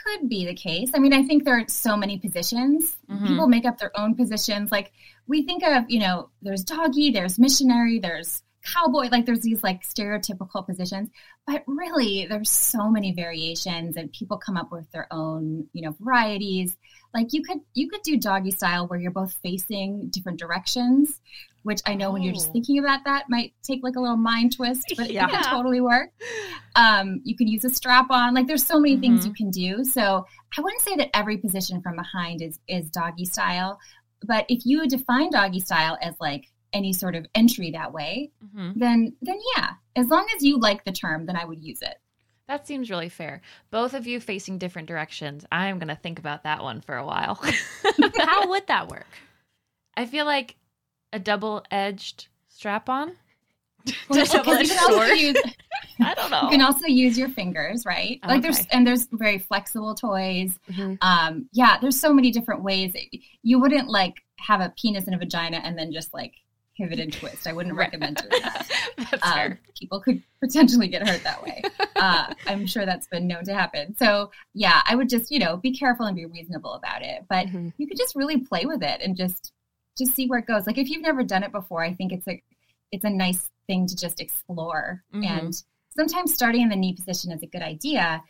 could 0.03 0.29
be 0.29 0.45
the 0.45 0.53
case. 0.53 0.91
I 0.93 0.99
mean, 0.99 1.13
I 1.13 1.23
think 1.23 1.43
there 1.43 1.59
are 1.59 1.65
so 1.67 1.97
many 1.97 2.17
positions. 2.17 2.95
Mm-hmm. 3.09 3.27
People 3.27 3.47
make 3.47 3.65
up 3.65 3.77
their 3.77 3.97
own 3.99 4.15
positions. 4.15 4.71
Like 4.71 4.91
we 5.27 5.43
think 5.43 5.63
of, 5.63 5.85
you 5.89 5.99
know, 5.99 6.29
there's 6.41 6.63
doggy, 6.63 7.11
there's 7.11 7.39
missionary, 7.39 7.99
there's 7.99 8.43
cowboy, 8.63 9.07
like 9.09 9.25
there's 9.25 9.41
these 9.41 9.63
like 9.63 9.83
stereotypical 9.83 10.65
positions, 10.65 11.09
but 11.45 11.63
really 11.67 12.27
there's 12.27 12.49
so 12.49 12.89
many 12.89 13.13
variations 13.13 13.95
and 13.95 14.11
people 14.11 14.37
come 14.37 14.57
up 14.57 14.71
with 14.71 14.89
their 14.91 15.07
own, 15.11 15.67
you 15.73 15.81
know, 15.81 15.95
varieties. 15.99 16.75
Like 17.13 17.27
you 17.31 17.41
could 17.41 17.59
you 17.73 17.89
could 17.89 18.01
do 18.01 18.17
doggy 18.17 18.51
style 18.51 18.87
where 18.87 18.99
you're 18.99 19.11
both 19.11 19.33
facing 19.41 20.09
different 20.09 20.39
directions, 20.39 21.19
which 21.67 21.81
I 21.85 21.95
know 21.95 22.07
oh. 22.07 22.13
when 22.13 22.23
you're 22.23 22.33
just 22.33 22.47
oh. 22.47 22.53
thinking 22.53 22.79
about 22.79 23.03
that 23.03 23.25
might 23.27 23.53
take 23.61 23.81
like 23.83 23.97
a 23.97 23.99
little 23.99 24.15
mind 24.15 24.55
twist, 24.55 24.93
but 24.95 25.11
yeah. 25.11 25.25
it 25.25 25.31
can 25.31 25.43
totally 25.43 25.81
work. 25.81 26.11
Um, 26.77 27.19
you 27.25 27.35
can 27.35 27.47
use 27.47 27.65
a 27.65 27.69
strap 27.69 28.09
on. 28.09 28.33
Like 28.33 28.47
there's 28.47 28.65
so 28.65 28.79
many 28.79 28.93
mm-hmm. 28.93 29.01
things 29.01 29.25
you 29.27 29.33
can 29.33 29.51
do. 29.51 29.83
So 29.83 30.25
I 30.57 30.61
wouldn't 30.61 30.81
say 30.81 30.95
that 30.95 31.09
every 31.13 31.37
position 31.37 31.81
from 31.81 31.97
behind 31.97 32.41
is 32.41 32.57
is 32.69 32.89
doggy 32.89 33.25
style, 33.25 33.79
but 34.25 34.45
if 34.47 34.65
you 34.65 34.87
define 34.87 35.29
doggy 35.29 35.59
style 35.59 35.97
as 36.01 36.15
like 36.21 36.45
any 36.71 36.93
sort 36.93 37.15
of 37.15 37.25
entry 37.35 37.71
that 37.71 37.91
way, 37.91 38.31
mm-hmm. 38.41 38.79
then 38.79 39.13
then 39.21 39.37
yeah, 39.57 39.71
as 39.97 40.07
long 40.07 40.25
as 40.37 40.43
you 40.43 40.59
like 40.59 40.85
the 40.85 40.93
term, 40.93 41.25
then 41.25 41.35
I 41.35 41.43
would 41.43 41.61
use 41.61 41.81
it. 41.81 41.97
That 42.47 42.65
seems 42.65 42.89
really 42.89 43.09
fair. 43.09 43.41
Both 43.71 43.93
of 43.93 44.07
you 44.07 44.21
facing 44.21 44.57
different 44.57 44.87
directions. 44.87 45.45
I'm 45.51 45.79
going 45.79 45.89
to 45.89 45.95
think 45.95 46.17
about 46.17 46.43
that 46.43 46.63
one 46.63 46.79
for 46.79 46.95
a 46.95 47.05
while. 47.05 47.41
How 48.19 48.47
would 48.47 48.67
that 48.67 48.87
work? 48.87 49.07
I 49.97 50.05
feel 50.05 50.25
like 50.25 50.55
a 51.13 51.19
double-edged 51.19 52.27
strap-on. 52.49 53.15
Well, 54.09 54.25
double-edged 54.31 54.69
sword. 54.69 55.17
Use, 55.17 55.37
I 56.01 56.13
don't 56.13 56.29
know. 56.29 56.41
You 56.43 56.49
can 56.49 56.61
also 56.61 56.87
use 56.87 57.17
your 57.17 57.29
fingers, 57.29 57.85
right? 57.85 58.19
Like 58.27 58.41
there's 58.41 58.65
and 58.67 58.85
there's 58.85 59.07
very 59.13 59.37
flexible 59.39 59.95
toys. 59.95 60.59
Mhm. 60.69 60.97
Um, 61.01 61.47
yeah, 61.53 61.77
there's 61.79 61.97
so 61.97 62.13
many 62.13 62.29
different 62.31 62.63
ways. 62.63 62.93
You 63.43 63.59
wouldn't 63.61 63.87
like 63.87 64.15
have 64.39 64.59
a 64.59 64.73
penis 64.81 65.05
and 65.05 65.15
a 65.15 65.17
vagina 65.17 65.61
and 65.63 65.77
then 65.77 65.93
just 65.93 66.13
like 66.13 66.33
pivot 66.75 66.99
and 66.99 67.13
twist. 67.13 67.47
I 67.47 67.53
wouldn't 67.53 67.75
Right. 67.75 67.85
recommend 67.85 68.17
doing 68.17 68.41
that. 68.43 68.67
Um, 69.23 69.57
people 69.79 70.01
could 70.01 70.21
potentially 70.41 70.89
get 70.89 71.07
hurt 71.07 71.23
that 71.23 71.41
way. 71.41 71.61
Uh, 71.95 72.33
I'm 72.45 72.67
sure 72.67 72.85
that's 72.85 73.07
been 73.07 73.25
known 73.25 73.45
to 73.45 73.53
happen. 73.53 73.95
So 73.97 74.31
yeah, 74.53 74.81
I 74.85 74.95
would 74.95 75.07
just 75.07 75.31
you 75.31 75.39
know 75.39 75.55
be 75.55 75.71
careful 75.71 76.05
and 76.07 76.15
be 76.15 76.25
reasonable 76.25 76.73
about 76.73 77.03
it. 77.03 77.23
But 77.29 77.47
Mhm. 77.47 77.71
you 77.77 77.87
could 77.87 77.97
just 77.97 78.15
really 78.15 78.39
play 78.39 78.65
with 78.65 78.83
it 78.83 78.99
and 79.01 79.15
just 79.15 79.53
just 79.97 80.15
see 80.15 80.27
where 80.27 80.39
it 80.39 80.45
goes. 80.45 80.67
Like 80.67 80.77
if 80.77 80.89
you've 80.89 81.01
never 81.01 81.23
done 81.23 81.43
it 81.43 81.51
before, 81.51 81.83
I 81.83 81.93
think 81.93 82.11
it's 82.11 82.27
a 82.27 82.41
it's 82.91 83.03
a 83.05 83.09
nice 83.09 83.49
thing 83.67 83.85
to 83.87 83.95
just 83.95 84.21
explore. 84.21 85.03
Mhm. 85.13 85.25
And 85.25 85.63
sometimes 85.95 86.33
starting 86.33 86.61
in 86.61 86.69
the 86.69 86.75
knee 86.75 86.93
position 86.93 87.31
is 87.31 87.43
a 87.43 87.47
good 87.47 87.61
idea. 87.61 88.23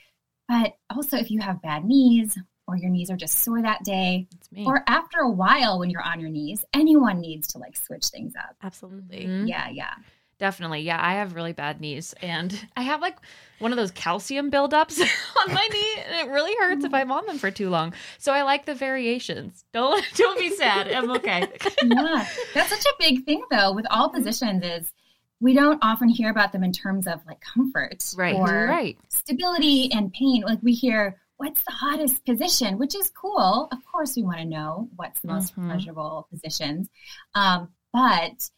But 0.48 0.78
also 0.90 1.18
if 1.18 1.30
you 1.30 1.40
have 1.42 1.62
bad 1.62 1.86
knees 1.86 2.38
or 2.68 2.76
your 2.78 2.90
knees 2.90 3.10
are 3.10 3.16
just 3.18 3.40
sore 3.40 3.62
that 3.62 3.84
day, 3.84 4.28
or 4.66 4.84
after 4.88 5.20
a 5.20 5.30
while 5.30 5.80
when 5.80 5.90
you're 5.90 6.02
on 6.02 6.20
your 6.20 6.30
knees, 6.30 6.66
anyone 6.74 7.20
needs 7.22 7.48
to 7.50 7.58
like 7.60 7.78
switch 7.78 8.08
things 8.08 8.34
up. 8.36 8.56
Absolutely. 8.62 9.26
Mhm. 9.26 9.48
Yeah, 9.48 9.70
yeah. 9.70 9.94
Definitely. 10.39 10.82
Yeah, 10.82 11.00
I 11.01 11.15
have 11.15 11.34
really 11.34 11.53
bad 11.53 11.82
knees 11.82 12.13
and 12.22 12.67
I 12.77 12.84
have 12.84 13.01
like 13.01 13.17
one 13.60 13.72
of 13.72 13.77
those 13.77 13.91
calcium 13.91 14.51
buildups 14.51 15.00
on 15.48 15.53
my 15.53 15.67
knee 15.72 16.03
and 16.06 16.27
it 16.27 16.32
really 16.32 16.56
hurts 16.60 16.86
if 16.86 16.94
I'm 16.94 17.12
on 17.12 17.25
them 17.25 17.39
for 17.39 17.50
too 17.50 17.70
long. 17.70 17.94
So 18.20 18.32
I 18.32 18.44
like 18.44 18.65
the 18.65 18.75
variations. 18.75 19.65
Don't 19.74 20.03
don't 20.15 20.39
be 20.39 20.50
sad. 20.50 20.91
I'm 20.91 21.10
okay. 21.12 21.48
yeah, 21.84 22.27
that's 22.53 22.70
such 22.70 22.86
a 22.86 22.94
big 23.00 23.25
thing 23.25 23.44
though 23.51 23.74
with 23.74 23.86
all 23.89 24.10
positions 24.10 24.63
is 24.63 24.94
we 25.39 25.53
don't 25.53 25.79
often 25.84 26.10
hear 26.10 26.29
about 26.32 26.51
them 26.51 26.63
in 26.63 26.72
terms 26.72 27.06
of 27.08 27.20
like 27.27 27.39
comfort 27.41 28.03
right. 28.17 28.36
or 28.36 28.65
right. 28.67 28.98
stability 29.10 29.91
and 29.91 30.12
pain. 30.12 30.41
Like 30.41 30.60
we 30.63 30.74
hear, 30.74 31.20
what's 31.38 31.62
the 31.63 31.72
hottest 31.74 32.25
position, 32.25 32.79
which 32.79 32.96
is 32.96 33.12
cool. 33.12 33.67
Of 33.72 33.77
course, 33.86 34.15
we 34.15 34.24
want 34.24 34.38
to 34.39 34.46
know 34.46 34.89
what's 34.96 35.20
the 35.20 35.27
most 35.27 35.56
Mhm. 35.56 35.70
pleasurable 35.70 36.27
positions, 36.32 36.89
um, 37.36 37.70
but 37.94 38.50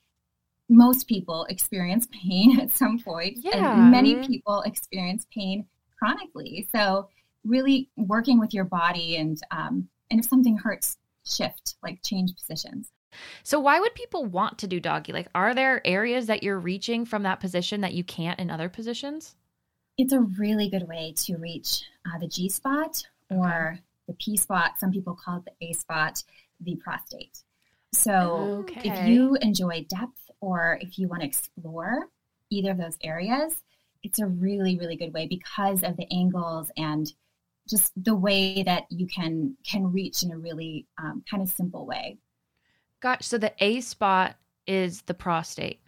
most 0.70 1.08
people 1.08 1.46
experience 1.50 2.08
pain 2.12 2.60
at 2.62 2.72
some 2.72 3.00
point, 3.00 3.38
Yeah. 3.42 3.74
and 3.74 3.92
many 3.92 4.26
people 4.26 4.62
experience 4.62 5.26
pain 5.34 5.66
chronically. 5.98 6.68
So, 6.72 7.10
really 7.46 7.90
working 7.98 8.40
with 8.40 8.54
your 8.54 8.66
body 8.66 9.18
and 9.18 9.40
um, 9.52 9.90
and 10.12 10.20
if 10.20 10.28
something 10.28 10.58
hurts, 10.58 10.98
shift, 11.26 11.76
like 11.84 12.00
change 12.04 12.36
positions. 12.36 12.92
So 13.44 13.60
why 13.60 13.80
would 13.80 13.96
people 13.96 14.26
want 14.26 14.60
to 14.60 14.68
do 14.68 14.80
doggy? 14.80 15.14
Like 15.14 15.28
are 15.34 15.56
there 15.56 15.86
areas 15.86 16.28
that 16.28 16.44
you're 16.44 16.60
reaching 16.60 17.06
from 17.06 17.24
that 17.24 17.40
position 17.40 17.82
that 17.82 17.94
you 17.94 18.04
can't 18.04 18.40
in 18.40 18.52
other 18.52 18.70
positions? 18.70 19.36
It's 19.98 20.14
a 20.14 20.20
really 20.22 20.70
good 20.70 20.88
way 20.88 21.14
to 21.26 21.38
reach 21.38 21.84
uh, 22.06 22.20
the 22.20 22.28
G 22.28 22.50
spot 22.50 23.04
or 23.30 23.80
the 24.08 24.14
P 24.14 24.38
spot. 24.38 24.80
Some 24.80 24.92
people 24.92 25.16
call 25.16 25.38
it 25.38 25.46
the 25.46 25.68
A 25.68 25.74
spot, 25.74 26.24
the 26.62 26.76
prostate. 26.76 27.40
So 27.94 28.66
if 28.68 29.08
you 29.08 29.36
enjoy 29.42 29.86
depth 29.90 30.29
or 30.42 30.80
if 30.82 30.98
you 30.98 31.08
want 31.08 31.22
to 31.22 31.28
explore 31.28 32.08
either 32.50 32.72
of 32.72 32.78
those 32.78 32.98
areas, 33.04 33.62
it's 34.04 34.20
a 34.20 34.26
really, 34.26 34.78
really 34.78 34.96
good 34.96 35.14
way 35.14 35.28
because 35.28 35.84
of 35.84 35.98
the 35.98 36.08
angles 36.12 36.72
and 36.78 37.12
just 37.70 37.92
the 38.04 38.16
way 38.16 38.64
that 38.64 38.86
you 38.90 39.06
can 39.08 39.56
can 39.66 39.92
reach 39.92 40.24
in 40.24 40.32
a 40.32 40.38
really 40.38 40.88
um, 40.98 41.24
kind 41.30 41.44
of 41.44 41.50
simple 41.50 41.86
way. 41.86 42.18
Gosh, 43.00 43.26
so 43.26 43.38
the 43.38 43.54
A 43.60 43.82
spot 43.82 44.36
is 44.66 45.02
the 45.04 45.14
prostate. 45.14 45.80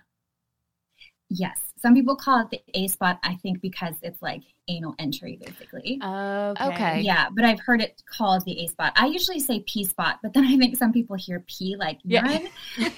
Yes, 1.34 1.60
some 1.78 1.94
people 1.94 2.16
call 2.18 2.42
it 2.42 2.50
the 2.50 2.62
A 2.74 2.88
spot. 2.88 3.18
I 3.24 3.36
think 3.36 3.62
because 3.62 3.96
it's 4.02 4.22
like 4.22 4.42
anal 4.68 4.96
entry, 5.00 5.40
basically. 5.42 5.98
Okay. 6.04 6.68
Okay. 6.68 7.02
Yeah, 7.02 7.28
but 7.34 7.46
I've 7.46 7.60
heard 7.60 7.82
it 7.82 8.02
called 8.06 8.44
the 8.46 8.66
A 8.66 8.68
spot. 8.68 8.92
I 8.98 9.06
usually 9.08 9.40
say 9.40 9.64
P 9.66 9.86
spot, 9.86 10.20
but 10.22 10.34
then 10.34 10.44
I 10.52 10.58
think 10.58 10.76
some 10.78 10.92
people 10.92 11.16
hear 11.16 11.44
P 11.48 11.76
like 11.78 12.00
Yeah. 12.04 12.28
urine, 12.30 12.50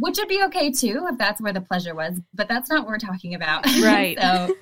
which 0.00 0.16
would 0.18 0.28
be 0.28 0.42
okay 0.44 0.70
too 0.70 1.06
if 1.10 1.18
that's 1.18 1.40
where 1.40 1.52
the 1.52 1.60
pleasure 1.60 1.94
was. 1.94 2.20
But 2.32 2.48
that's 2.48 2.70
not 2.70 2.82
what 2.84 2.88
we're 2.90 2.98
talking 2.98 3.34
about, 3.34 3.66
Right. 3.82 4.16
so, 4.20 4.54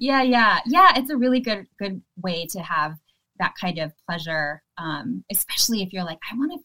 yeah, 0.00 0.22
yeah, 0.22 0.58
yeah. 0.66 0.92
It's 0.96 1.10
a 1.10 1.16
really 1.16 1.40
good 1.40 1.66
good 1.78 2.02
way 2.20 2.46
to 2.46 2.60
have 2.60 2.96
that 3.38 3.54
kind 3.60 3.78
of 3.78 3.92
pleasure, 4.08 4.60
um, 4.76 5.24
especially 5.30 5.82
if 5.82 5.92
you're 5.92 6.04
like, 6.04 6.18
I 6.30 6.36
want 6.36 6.52
to 6.52 6.58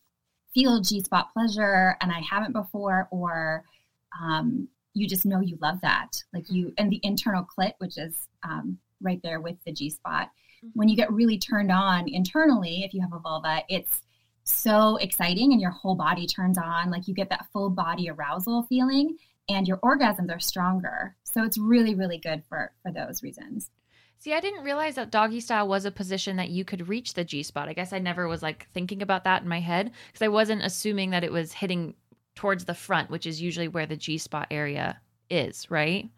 feel 0.56 0.82
G 0.82 1.02
spot 1.04 1.28
pleasure 1.34 1.96
and 2.02 2.12
I 2.12 2.22
haven't 2.22 2.54
before, 2.54 3.08
or 3.12 3.64
um, 4.22 4.68
you 4.96 5.08
just 5.08 5.26
know 5.26 5.42
you 5.42 5.58
love 5.62 5.80
that, 5.82 6.24
like 6.34 6.50
you 6.50 6.74
and 6.78 6.90
the 6.90 7.02
internal 7.04 7.46
clit, 7.46 7.74
which 7.78 7.98
is 7.98 8.28
um, 8.44 8.80
right 9.02 9.20
there 9.22 9.42
with 9.42 9.58
the 9.66 9.74
G 9.74 9.90
spot. 9.90 10.32
When 10.74 10.88
you 10.88 10.96
get 10.96 11.12
really 11.12 11.38
turned 11.38 11.72
on 11.72 12.10
internally, 12.10 12.84
if 12.84 12.94
you 12.94 13.02
have 13.02 13.14
a 13.14 13.20
vulva, 13.20 13.62
it's 13.70 14.02
so 14.46 14.96
exciting 14.98 15.52
and 15.52 15.62
your 15.62 15.72
whole 15.72 15.96
body 15.96 16.26
turns 16.26 16.58
on. 16.58 16.90
Like 16.90 17.08
you 17.08 17.14
get 17.14 17.30
that 17.30 17.46
full 17.52 17.70
body 17.70 18.10
arousal 18.10 18.64
feeling, 18.64 19.18
and 19.50 19.68
your 19.68 19.78
orgasms 19.78 20.34
are 20.34 20.40
stronger. 20.40 21.16
So 21.24 21.44
it's 21.44 21.58
really, 21.58 21.94
really 21.94 22.18
good 22.18 22.44
for 22.48 22.72
for 22.82 22.92
those 22.92 23.22
reasons. 23.22 23.70
See, 24.20 24.34
I 24.34 24.40
didn't 24.40 24.64
realize 24.64 24.96
that 24.96 25.12
doggy 25.12 25.42
style 25.42 25.68
was 25.68 25.86
a 25.86 25.92
position 25.92 26.38
that 26.38 26.50
you 26.50 26.64
could 26.64 26.88
reach 26.88 27.14
the 27.14 27.26
G 27.26 27.44
spot. 27.44 27.68
I 27.68 27.74
guess 27.74 27.92
I 27.92 28.00
never 28.00 28.30
was 28.30 28.42
like 28.42 28.68
thinking 28.74 29.02
about 29.02 29.26
that 29.26 29.44
in 29.44 29.50
my 29.50 29.60
head 29.60 29.92
because 30.08 30.26
I 30.26 30.30
wasn't 30.30 30.64
assuming 30.64 31.10
that 31.10 31.26
it 31.26 31.34
was 31.34 31.52
hitting 31.52 31.96
towards 32.36 32.66
the 32.66 32.74
front, 32.76 33.10
which 33.10 33.26
is 33.26 33.42
usually 33.42 33.68
where 33.68 33.86
the 33.86 33.96
G 33.98 34.18
spot 34.18 34.48
area 34.52 35.00
is, 35.30 35.70
right? 35.72 36.10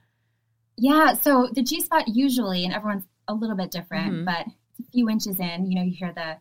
Yeah. 0.77 1.13
So 1.13 1.49
the 1.53 1.63
G 1.63 1.81
spot 1.81 2.07
usually, 2.07 2.65
and 2.65 2.73
everyone's 2.73 3.05
a 3.27 3.33
little 3.33 3.55
bit 3.55 3.71
different, 3.71 4.13
Mhm. 4.13 4.25
but 4.25 4.47
it's 4.79 4.87
a 4.87 4.91
few 4.91 5.09
inches 5.09 5.39
in. 5.39 5.69
You 5.69 5.75
know, 5.75 5.83
you 5.83 5.95
hear 5.95 6.13
the 6.13 6.37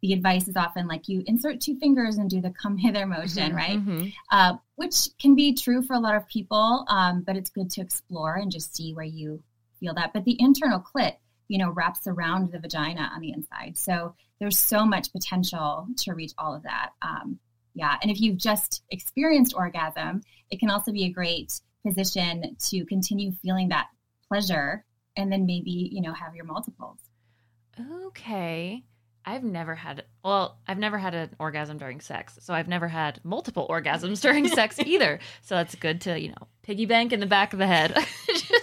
the 0.00 0.12
advice 0.12 0.48
is 0.48 0.56
often 0.56 0.88
like 0.88 1.08
you 1.08 1.22
insert 1.28 1.60
two 1.60 1.76
fingers 1.78 2.16
and 2.18 2.28
do 2.28 2.40
the 2.40 2.50
come 2.50 2.76
hither 2.76 3.06
motion, 3.06 3.52
Mhm, 3.52 3.56
right? 3.56 3.78
mhm. 3.78 4.12
uh, 4.32 4.56
which 4.74 4.96
can 5.20 5.36
be 5.36 5.54
true 5.54 5.80
for 5.80 5.94
a 5.94 6.00
lot 6.00 6.16
of 6.16 6.26
people, 6.26 6.84
um, 6.88 7.22
but 7.22 7.36
it's 7.36 7.50
good 7.50 7.70
to 7.70 7.80
explore 7.82 8.34
and 8.34 8.50
just 8.50 8.74
see 8.74 8.92
where 8.94 9.04
you 9.04 9.44
feel 9.78 9.94
that. 9.94 10.12
But 10.12 10.24
the 10.24 10.36
internal 10.40 10.80
clit, 10.80 11.18
you 11.46 11.56
know, 11.56 11.70
wraps 11.70 12.08
around 12.08 12.50
the 12.50 12.58
vagina 12.58 13.12
on 13.14 13.20
the 13.20 13.30
inside. 13.30 13.78
So 13.78 14.16
there's 14.40 14.58
so 14.58 14.84
much 14.84 15.12
potential 15.12 15.86
to 15.98 16.14
reach 16.14 16.32
all 16.36 16.52
of 16.52 16.64
that. 16.64 16.94
Um, 17.00 17.38
yeah. 17.74 17.96
And 18.02 18.10
if 18.10 18.20
you've 18.20 18.36
just 18.36 18.82
experienced 18.90 19.54
orgasm, 19.56 20.22
it 20.50 20.60
can 20.60 20.70
also 20.70 20.92
be 20.92 21.04
a 21.04 21.10
great 21.10 21.60
position 21.86 22.56
to 22.68 22.84
continue 22.86 23.32
feeling 23.42 23.68
that 23.68 23.88
pleasure 24.28 24.84
and 25.16 25.32
then 25.32 25.46
maybe, 25.46 25.90
you 25.92 26.00
know, 26.00 26.12
have 26.12 26.34
your 26.34 26.44
multiples. 26.44 26.98
Okay. 28.06 28.84
I've 29.24 29.44
never 29.44 29.74
had 29.74 30.04
well, 30.24 30.58
I've 30.66 30.78
never 30.78 30.98
had 30.98 31.14
an 31.14 31.30
orgasm 31.38 31.78
during 31.78 32.00
sex. 32.00 32.38
So 32.40 32.54
I've 32.54 32.68
never 32.68 32.88
had 32.88 33.20
multiple 33.24 33.66
orgasms 33.70 34.20
during 34.22 34.48
sex 34.48 34.78
either. 34.80 35.20
So 35.42 35.54
that's 35.54 35.74
good 35.76 36.00
to, 36.02 36.18
you 36.18 36.28
know, 36.30 36.48
piggy 36.62 36.86
bank 36.86 37.12
in 37.12 37.20
the 37.20 37.26
back 37.26 37.52
of 37.52 37.58
the 37.58 37.66
head. 37.66 37.96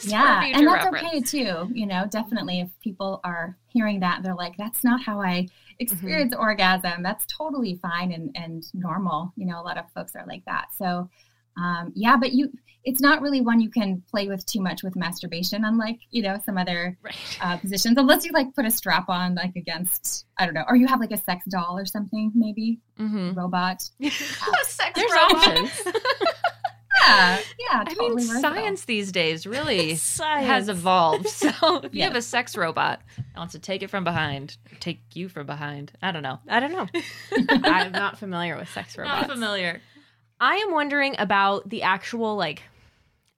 Yeah 0.04 0.44
and 0.46 0.68
that's 0.68 0.86
reference. 0.86 1.08
okay 1.08 1.22
too 1.22 1.70
you 1.74 1.86
know 1.86 2.06
definitely 2.10 2.62
if 2.62 2.70
people 2.82 3.20
are 3.24 3.58
hearing 3.68 4.00
that 4.00 4.24
they're 4.24 4.36
like 4.36 4.56
that's 4.58 4.84
not 4.84 5.02
how 5.02 5.22
i 5.22 5.48
experience 5.80 6.34
orgasm 6.38 7.02
that's 7.04 7.26
totally 7.28 7.80
fine 7.82 8.12
and, 8.12 8.32
and 8.36 8.64
normal 8.74 9.32
you 9.36 9.46
know 9.46 9.60
a 9.60 9.64
lot 9.64 9.78
of 9.78 9.86
folks 9.96 10.16
are 10.16 10.26
like 10.28 10.44
that 10.46 10.66
so 10.78 11.10
um, 11.58 11.92
yeah 11.96 12.16
but 12.18 12.34
you 12.34 12.52
it's 12.86 13.02
not 13.02 13.22
really 13.22 13.42
one 13.42 13.60
you 13.60 13.70
can 13.70 14.02
play 14.10 14.28
with 14.30 14.46
too 14.46 14.62
much 14.62 14.84
with 14.84 14.96
masturbation 14.96 15.66
unlike 15.66 16.00
you 16.12 16.22
know 16.22 16.40
some 16.46 16.58
other 16.58 16.98
Right. 17.04 17.16
uh, 17.42 17.58
positions 17.58 17.98
unless 17.98 18.24
you 18.26 18.32
like 18.34 18.54
put 18.56 18.66
a 18.66 18.72
strap 18.72 19.10
on 19.10 19.36
like 19.36 19.56
against 19.56 20.26
i 20.38 20.46
don't 20.46 20.54
know 20.54 20.64
or 20.68 20.76
you 20.76 20.88
have 20.88 21.00
like 21.00 21.12
a 21.12 21.18
sex 21.18 21.46
doll 21.50 21.78
or 21.78 21.86
something 21.86 22.32
maybe 22.36 22.80
Mhm. 23.00 23.36
robot 23.36 23.82
sex 24.02 24.92
There's 24.96 25.12
robot. 25.12 25.48
options. 25.48 25.82
yeah 27.02 27.40
yeah 27.60 27.84
I 27.88 27.96
mean, 27.98 28.20
science 28.20 28.86
these 28.86 29.12
days 29.12 29.46
really 29.46 29.90
has 30.20 30.70
evolved. 30.70 31.28
So 31.40 31.78
if 31.84 31.94
you 31.94 32.04
have 32.04 32.16
a 32.16 32.22
sex 32.22 32.58
robot 32.58 33.02
that 33.16 33.38
wants 33.38 33.54
to 33.54 33.60
take 33.60 33.84
it 33.84 33.90
from 33.90 34.04
behind, 34.04 34.58
take 34.80 35.02
you 35.14 35.30
from 35.30 35.46
behind, 35.46 35.92
I 36.02 36.12
don't 36.12 36.24
know. 36.24 36.40
I 36.48 36.60
don't 36.60 36.72
know. 36.72 36.88
I'm 37.64 37.92
not 37.92 38.18
familiar 38.18 38.58
with 38.58 38.70
sex 38.70 38.98
robots. 38.98 39.28
Not 39.28 39.32
familiar. 39.32 39.82
I 40.40 40.58
am 40.58 40.72
wondering 40.72 41.16
about 41.18 41.70
the 41.70 41.84
actual 41.84 42.36
like 42.36 42.64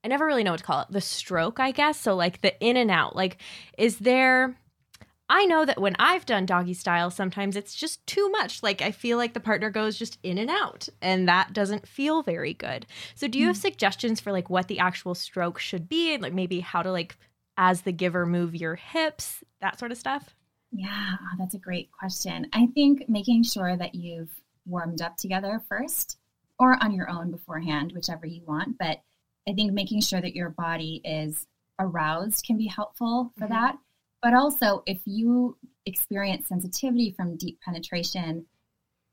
I 0.03 0.07
never 0.07 0.25
really 0.25 0.43
know 0.43 0.51
what 0.51 0.59
to 0.59 0.63
call 0.63 0.81
it. 0.81 0.87
The 0.89 1.01
stroke, 1.01 1.59
I 1.59 1.71
guess. 1.71 1.99
So 1.99 2.15
like 2.15 2.41
the 2.41 2.59
in 2.59 2.77
and 2.77 2.89
out. 2.89 3.15
Like 3.15 3.37
is 3.77 3.99
there 3.99 4.55
I 5.33 5.45
know 5.45 5.63
that 5.63 5.79
when 5.79 5.95
I've 5.97 6.25
done 6.25 6.45
doggy 6.45 6.73
style, 6.73 7.09
sometimes 7.09 7.55
it's 7.55 7.73
just 7.73 8.05
too 8.05 8.29
much. 8.31 8.61
Like 8.61 8.81
I 8.81 8.91
feel 8.91 9.17
like 9.17 9.33
the 9.33 9.39
partner 9.39 9.69
goes 9.69 9.97
just 9.97 10.19
in 10.23 10.37
and 10.37 10.49
out, 10.49 10.89
and 11.01 11.25
that 11.29 11.53
doesn't 11.53 11.87
feel 11.87 12.21
very 12.21 12.53
good. 12.53 12.85
So 13.15 13.29
do 13.29 13.39
you 13.39 13.47
have 13.47 13.55
suggestions 13.55 14.19
for 14.19 14.33
like 14.33 14.49
what 14.49 14.67
the 14.67 14.79
actual 14.79 15.15
stroke 15.15 15.57
should 15.57 15.87
be, 15.87 16.13
and 16.13 16.21
like 16.21 16.33
maybe 16.33 16.59
how 16.59 16.81
to 16.81 16.91
like 16.91 17.15
as 17.55 17.83
the 17.83 17.93
giver 17.93 18.25
move 18.25 18.55
your 18.55 18.75
hips, 18.75 19.41
that 19.61 19.79
sort 19.79 19.93
of 19.93 19.97
stuff? 19.97 20.35
Yeah, 20.73 21.15
that's 21.39 21.53
a 21.53 21.59
great 21.59 21.91
question. 21.91 22.47
I 22.51 22.67
think 22.67 23.07
making 23.07 23.43
sure 23.43 23.77
that 23.77 23.95
you've 23.95 24.41
warmed 24.65 25.01
up 25.01 25.15
together 25.15 25.61
first 25.69 26.17
or 26.59 26.77
on 26.83 26.91
your 26.91 27.09
own 27.09 27.31
beforehand, 27.31 27.93
whichever 27.93 28.25
you 28.25 28.41
want. 28.45 28.77
But 28.77 29.01
I 29.47 29.53
think 29.53 29.71
making 29.71 30.01
sure 30.01 30.19
that 30.19 30.35
your 30.35 30.49
body 30.49 31.01
is 31.05 31.47
aroused 31.79 32.45
can 32.45 32.57
be 32.57 32.67
helpful 32.67 33.31
for 33.37 33.45
Mhm. 33.45 33.49
that. 33.49 33.77
But 34.21 34.33
also, 34.33 34.83
if 34.85 35.01
you 35.05 35.57
experience 35.85 36.47
sensitivity 36.47 37.11
from 37.11 37.37
deep 37.37 37.59
penetration, 37.61 38.45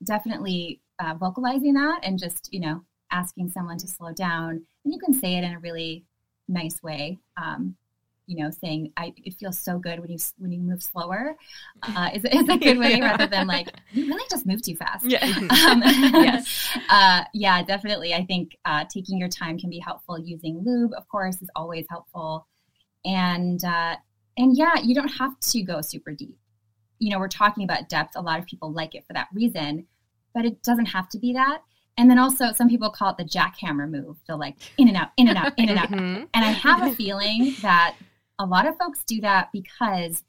definitely 0.03 0.81
uh, 0.99 1.15
vocalizing 1.15 1.73
that 1.73 1.99
and 2.03 2.19
just, 2.19 2.49
you 2.53 2.59
know, 2.59 2.83
asking 3.11 3.49
someone 3.49 3.77
to 3.79 3.87
slow 3.87 4.13
down. 4.13 4.61
And 4.85 4.93
you 4.93 4.99
can 4.99 5.13
say 5.13 5.35
it 5.35 5.43
in 5.43 5.53
a 5.53 5.59
really 5.59 6.05
nice 6.47 6.81
way. 6.83 7.17
Um, 7.37 7.75
you 8.27 8.37
know, 8.43 8.51
saying 8.51 8.93
I, 8.95 9.11
it 9.17 9.33
feels 9.39 9.57
so 9.57 9.79
good 9.79 9.99
when 9.99 10.11
you 10.11 10.19
when 10.37 10.51
you 10.51 10.59
move 10.59 10.83
slower 10.83 11.35
uh, 11.81 12.11
is, 12.13 12.23
is 12.25 12.47
a 12.47 12.57
good 12.57 12.77
way 12.77 12.91
Yeah. 12.97 13.05
rather 13.05 13.25
than 13.25 13.47
like 13.47 13.73
you 13.91 14.05
really 14.05 14.23
just 14.29 14.45
move 14.45 14.61
too 14.61 14.75
fast. 14.75 15.03
Yeah. 15.03 15.25
Um, 15.67 15.81
Yes. 16.23 16.69
uh, 16.89 17.23
yeah, 17.33 17.63
definitely. 17.63 18.13
I 18.13 18.23
think 18.25 18.55
uh, 18.65 18.85
taking 18.87 19.17
your 19.17 19.29
time 19.29 19.57
can 19.57 19.71
be 19.71 19.79
helpful. 19.79 20.19
Using 20.19 20.61
lube, 20.63 20.91
of 20.95 21.07
course, 21.07 21.41
is 21.41 21.49
always 21.55 21.87
helpful. 21.89 22.45
And 23.03 23.63
uh, 23.63 23.95
and 24.39 24.57
yeah, 24.57 24.79
you 24.81 24.95
don't 24.95 25.09
have 25.09 25.39
to 25.39 25.61
go 25.61 25.81
super 25.81 26.13
deep. 26.13 26.37
You 26.97 27.11
know, 27.11 27.19
we're 27.19 27.27
talking 27.27 27.63
about 27.63 27.87
depth. 27.89 28.15
A 28.15 28.21
lot 28.21 28.39
of 28.39 28.45
people 28.47 28.71
like 28.71 28.95
it 28.95 29.05
for 29.05 29.13
that 29.13 29.27
reason, 29.33 29.85
but 30.33 30.45
it 30.45 30.63
doesn't 30.63 30.87
have 30.87 31.07
to 31.09 31.19
be 31.19 31.33
that. 31.33 31.61
And 31.97 32.09
then 32.09 32.17
also, 32.17 32.53
some 32.53 32.69
people 32.69 32.89
call 32.89 33.11
it 33.11 33.17
the 33.17 33.25
jackhammer 33.25 33.89
move. 33.89 34.17
They're 34.25 34.35
like 34.37 34.55
in 34.77 34.87
and 34.87 34.97
out, 34.97 35.09
in 35.17 35.27
and 35.27 35.37
out, 35.37 35.53
in 35.59 35.69
and 35.69 35.77
out. 35.77 35.89
Mhm. 35.91 36.27
And 36.33 36.45
I 36.45 36.51
have 36.51 36.83
a 36.83 36.95
feeling 37.01 37.55
that 37.61 37.95
a 38.39 38.45
lot 38.45 38.65
of 38.65 38.77
folks 38.77 39.03
do 39.03 39.19
that 39.21 39.49
because 39.51 40.23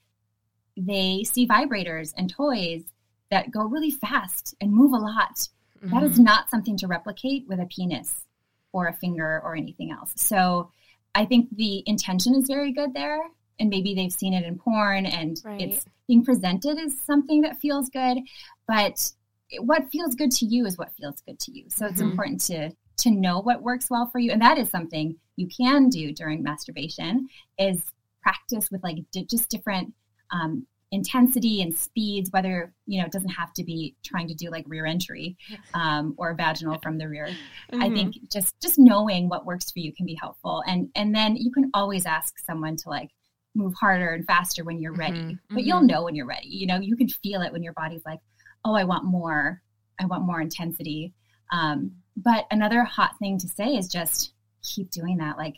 they 0.76 1.22
see 1.24 1.46
vibrators 1.46 2.12
and 2.16 2.28
toys 2.28 2.82
that 3.30 3.50
go 3.52 3.64
really 3.64 3.90
fast 3.92 4.54
and 4.60 4.72
move 4.72 4.92
a 4.92 4.96
lot. 4.96 5.48
That 5.82 6.02
is 6.02 6.18
Mhm. 6.18 6.24
not 6.24 6.50
something 6.50 6.76
to 6.78 6.86
replicate 6.88 7.46
with 7.48 7.60
a 7.60 7.66
penis 7.66 8.26
or 8.72 8.86
a 8.88 8.92
finger 8.92 9.40
or 9.44 9.54
anything 9.56 9.90
else. 9.92 10.12
So 10.16 10.70
I 11.14 11.24
think 11.24 11.54
the 11.56 11.82
intention 11.86 12.34
is 12.34 12.46
very 12.46 12.72
good 12.72 12.94
there. 12.94 13.30
And 13.60 13.68
maybe 13.70 13.94
they've 13.94 14.12
seen 14.12 14.34
it 14.34 14.44
in 14.44 14.58
porn 14.58 15.06
and 15.06 15.40
Right. 15.44 15.60
it's 15.60 15.84
being 16.08 16.24
presented 16.24 16.78
as 16.78 16.98
something 17.00 17.42
that 17.42 17.60
feels 17.60 17.88
good. 17.90 18.18
But 18.66 19.12
what 19.60 19.90
feels 19.92 20.14
good 20.14 20.30
to 20.32 20.46
you 20.46 20.66
is 20.66 20.78
what 20.78 20.92
feels 20.94 21.20
good 21.20 21.38
to 21.40 21.52
you. 21.52 21.66
So 21.68 21.86
it's 21.86 22.00
Mhm. 22.00 22.10
important 22.10 22.40
to 22.42 22.70
to 22.98 23.10
know 23.10 23.40
what 23.40 23.62
works 23.62 23.88
well 23.88 24.06
for 24.10 24.18
you. 24.18 24.30
And 24.30 24.42
that 24.42 24.58
is 24.58 24.68
something 24.68 25.18
you 25.36 25.48
can 25.48 25.88
do 25.88 26.12
during 26.12 26.42
masturbation 26.42 27.28
is 27.58 27.82
practice 28.22 28.70
with 28.70 28.82
like 28.82 28.98
di- 29.10 29.24
just 29.24 29.48
different 29.48 29.94
um, 30.32 30.66
intensity 30.92 31.62
and 31.62 31.74
speeds, 31.74 32.30
whether, 32.30 32.74
you 32.86 33.00
know, 33.00 33.06
it 33.06 33.12
doesn't 33.12 33.30
have 33.30 33.54
to 33.54 33.64
be 33.64 33.96
trying 34.04 34.28
to 34.28 34.34
do 34.34 34.50
like 34.50 34.64
rear 34.68 34.84
entry 34.84 35.36
um, 35.74 36.14
or 36.18 36.34
vaginal 36.34 36.78
from 36.82 36.98
the 36.98 37.08
rear. 37.08 37.28
I 37.72 37.88
Mhm. 37.88 37.94
think 37.94 38.28
just 38.30 38.52
just 38.60 38.78
knowing 38.78 39.28
what 39.30 39.46
works 39.46 39.70
for 39.70 39.78
you 39.78 39.92
can 39.94 40.04
be 40.04 40.14
helpful. 40.14 40.62
And 40.66 40.90
and 40.94 41.14
then 41.14 41.36
you 41.36 41.50
can 41.50 41.70
always 41.72 42.04
ask 42.04 42.38
someone 42.38 42.76
to 42.76 42.90
like 42.90 43.10
move 43.54 43.74
harder 43.74 44.10
and 44.10 44.24
faster 44.26 44.64
when 44.64 44.80
you're 44.80 44.92
ready. 44.94 45.18
Mhm, 45.18 45.38
But 45.50 45.64
you'll 45.64 45.82
know 45.82 46.04
when 46.04 46.14
you're 46.14 46.26
ready. 46.26 46.48
You 46.48 46.66
know, 46.66 46.78
you 46.80 46.96
can 46.96 47.08
feel 47.08 47.42
it 47.42 47.52
when 47.52 47.62
your 47.62 47.72
body's 47.72 48.04
like, 48.06 48.20
oh, 48.64 48.74
I 48.74 48.84
want 48.84 49.04
more. 49.04 49.60
I 49.98 50.06
want 50.06 50.24
more 50.24 50.40
intensity. 50.40 51.12
Um, 51.50 51.92
but 52.16 52.46
another 52.50 52.84
hot 52.84 53.18
thing 53.18 53.38
to 53.38 53.48
say 53.48 53.76
is 53.76 53.88
just 53.88 54.32
keep 54.62 54.90
doing 54.90 55.16
that. 55.18 55.36
Like 55.36 55.56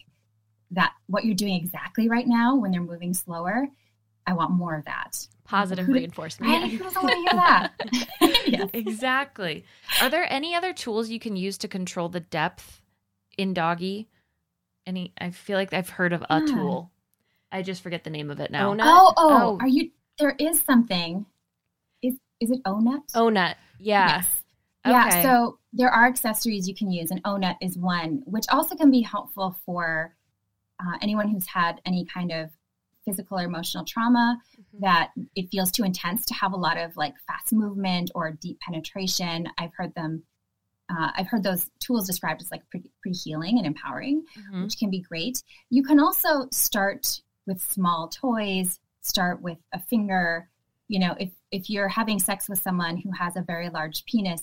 that, 0.70 0.92
what 1.06 1.24
you're 1.24 1.34
doing 1.34 1.54
exactly 1.54 2.08
right 2.08 2.26
now 2.26 2.56
when 2.56 2.70
they're 2.70 2.80
moving 2.80 3.12
slower. 3.12 3.68
I 4.26 4.32
want 4.34 4.52
more 4.52 4.76
of 4.76 4.84
that. 4.84 5.26
Positive 5.44 5.84
Who- 5.84 5.94
reinforcement. 5.94 6.50
Right? 6.50 6.70
Who 6.70 6.78
doesn't 6.78 7.02
want 7.02 7.12
to 7.12 7.18
hear 7.18 7.40
that? 7.40 7.72
yes. 8.46 8.70
Exactly. 8.72 9.64
Are 10.00 10.08
there 10.08 10.26
any 10.32 10.54
other 10.54 10.72
tools 10.72 11.10
you 11.10 11.18
can 11.18 11.34
use 11.36 11.58
to 11.58 11.68
control 11.68 12.08
the 12.08 12.20
depth 12.20 12.80
in 13.36 13.52
doggy? 13.52 14.08
Any? 14.86 15.12
I 15.18 15.30
feel 15.30 15.58
like 15.58 15.74
I've 15.74 15.88
heard 15.90 16.12
of 16.12 16.22
a 16.30 16.40
Yeah. 16.40 16.46
tool. 16.46 16.91
I 17.52 17.62
just 17.62 17.82
forget 17.82 18.02
the 18.04 18.10
name 18.10 18.30
of 18.30 18.40
it 18.40 18.50
now. 18.50 18.70
Oh. 18.72 18.76
Oh, 18.80 19.12
oh, 19.16 19.30
Oh. 19.52 19.58
are 19.60 19.68
you? 19.68 19.90
There 20.18 20.34
is 20.38 20.60
something. 20.62 21.26
Is 22.02 22.14
is 22.40 22.50
it 22.50 22.62
Ohnut? 22.64 23.02
Oh, 23.14 23.28
nut. 23.28 23.56
Yeah. 23.78 24.16
Yes. 24.16 24.42
Yeah, 24.84 25.22
so 25.22 25.58
there 25.72 25.90
are 25.90 26.06
accessories 26.06 26.66
you 26.68 26.74
can 26.74 26.90
use, 26.90 27.12
and 27.12 27.22
Ohnut 27.22 27.56
is 27.60 27.78
one, 27.78 28.22
which 28.26 28.46
also 28.50 28.74
can 28.74 28.90
be 28.90 29.00
helpful 29.02 29.56
for 29.64 30.16
uh, 30.80 30.98
anyone 31.00 31.28
who's 31.28 31.46
had 31.46 31.80
any 31.86 32.04
kind 32.04 32.32
of 32.32 32.50
physical 33.04 33.38
or 33.38 33.44
emotional 33.44 33.84
trauma 33.84 34.40
Mhm. 34.58 34.80
that 34.80 35.10
it 35.36 35.48
feels 35.50 35.70
too 35.70 35.84
intense 35.84 36.24
to 36.26 36.34
have 36.34 36.52
a 36.52 36.56
lot 36.56 36.76
of 36.78 36.96
like 36.96 37.14
fast 37.28 37.52
movement 37.52 38.10
or 38.16 38.32
deep 38.32 38.58
penetration. 38.60 39.46
I've 39.58 39.72
heard 39.74 39.94
them. 39.94 40.24
Uh, 40.88 41.10
I've 41.14 41.28
heard 41.28 41.42
those 41.44 41.70
tools 41.78 42.06
described 42.08 42.42
as 42.42 42.50
like 42.50 42.68
pretty, 42.70 42.90
pretty 43.00 43.16
healing 43.16 43.58
and 43.58 43.66
empowering 43.66 44.24
Mhm. 44.36 44.64
which 44.64 44.78
can 44.78 44.90
be 44.90 45.00
great. 45.00 45.42
You 45.70 45.82
can 45.84 46.00
also 46.00 46.48
start 46.50 47.20
with 47.46 47.60
small 47.60 48.08
toys, 48.08 48.78
start 49.02 49.42
with 49.42 49.58
a 49.72 49.80
finger. 49.80 50.48
You 50.88 51.00
know, 51.00 51.16
if 51.18 51.30
if 51.50 51.68
you're 51.68 51.88
having 51.88 52.18
sex 52.18 52.48
with 52.48 52.60
someone 52.60 52.96
who 52.96 53.10
has 53.12 53.36
a 53.36 53.42
very 53.42 53.68
large 53.68 54.04
penis 54.04 54.42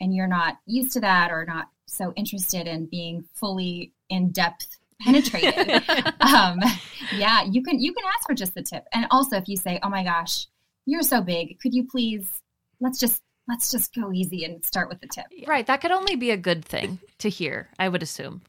and 0.00 0.14
you're 0.14 0.28
not 0.28 0.58
used 0.66 0.92
to 0.92 1.00
that 1.00 1.30
or 1.30 1.44
not 1.44 1.68
so 1.86 2.12
interested 2.16 2.66
in 2.66 2.86
being 2.86 3.24
fully 3.34 3.92
in 4.08 4.30
depth 4.30 4.78
penetrated, 5.00 5.82
um, 6.20 6.60
yeah, 7.16 7.44
you 7.44 7.62
can 7.62 7.80
you 7.80 7.92
can 7.92 8.04
ask 8.14 8.26
for 8.26 8.34
just 8.34 8.54
the 8.54 8.62
tip. 8.62 8.86
And 8.92 9.06
also 9.10 9.36
if 9.36 9.48
you 9.48 9.56
say, 9.56 9.78
"Oh 9.82 9.88
my 9.88 10.04
gosh, 10.04 10.46
you're 10.86 11.02
so 11.02 11.20
big, 11.20 11.58
could 11.60 11.74
you 11.74 11.86
please 11.86 12.40
let's 12.80 12.98
just 12.98 13.22
let's 13.48 13.70
just 13.70 13.94
go 13.94 14.12
easy 14.12 14.44
and 14.44 14.64
start 14.64 14.88
with 14.88 15.00
the 15.00 15.08
tip." 15.08 15.26
Right. 15.46 15.66
That 15.66 15.80
could 15.80 15.90
only 15.90 16.16
be 16.16 16.30
a 16.30 16.36
good 16.36 16.64
thing 16.64 16.98
to 17.18 17.28
hear, 17.28 17.68
I 17.78 17.88
would 17.88 18.02
assume. 18.02 18.42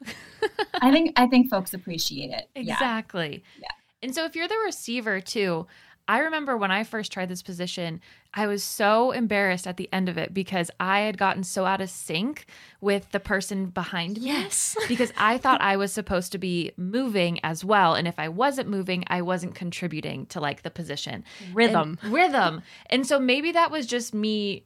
I 0.82 0.92
think 0.92 1.14
I 1.18 1.28
think 1.28 1.50
folks 1.50 1.74
appreciate 1.74 2.32
it. 2.32 2.50
Exactly. 2.56 3.44
Yeah. 3.60 3.68
And 4.02 4.14
so 4.14 4.26
if 4.26 4.36
you're 4.36 4.48
the 4.48 4.58
receiver 4.66 5.20
too, 5.22 5.68
I 6.10 6.22
remember 6.22 6.58
when 6.58 6.72
I 6.72 6.86
first 6.86 7.12
tried 7.12 7.30
this 7.30 7.44
position, 7.44 8.02
I 8.34 8.48
was 8.48 8.64
so 8.64 9.12
embarrassed 9.12 9.68
at 9.68 9.78
the 9.78 9.88
end 9.94 10.10
of 10.10 10.18
it 10.18 10.34
because 10.34 10.72
I 10.80 11.02
had 11.02 11.20
gotten 11.20 11.44
so 11.44 11.66
out 11.66 11.82
of 11.82 11.90
sync 11.92 12.48
with 12.82 13.12
the 13.12 13.20
person 13.20 13.68
behind 13.68 14.20
me. 14.20 14.26
Yes. 14.26 14.76
because 14.88 15.14
I 15.18 15.38
thought 15.38 15.62
I 15.62 15.78
was 15.78 15.94
supposed 15.94 16.32
to 16.32 16.40
be 16.40 16.72
moving 16.78 17.40
as 17.44 17.64
well. 17.64 17.94
And 17.94 18.08
if 18.08 18.18
I 18.18 18.28
wasn't 18.28 18.70
moving, 18.70 19.04
I 19.06 19.22
wasn't 19.22 19.54
contributing 19.54 20.26
to 20.28 20.40
like 20.40 20.64
the 20.64 20.72
position. 20.72 21.24
Rhythm. 21.54 22.00
And- 22.02 22.12
rhythm. 22.12 22.64
And 22.88 23.06
so 23.06 23.20
maybe 23.20 23.52
that 23.52 23.70
was 23.70 23.86
just 23.86 24.12
me 24.12 24.66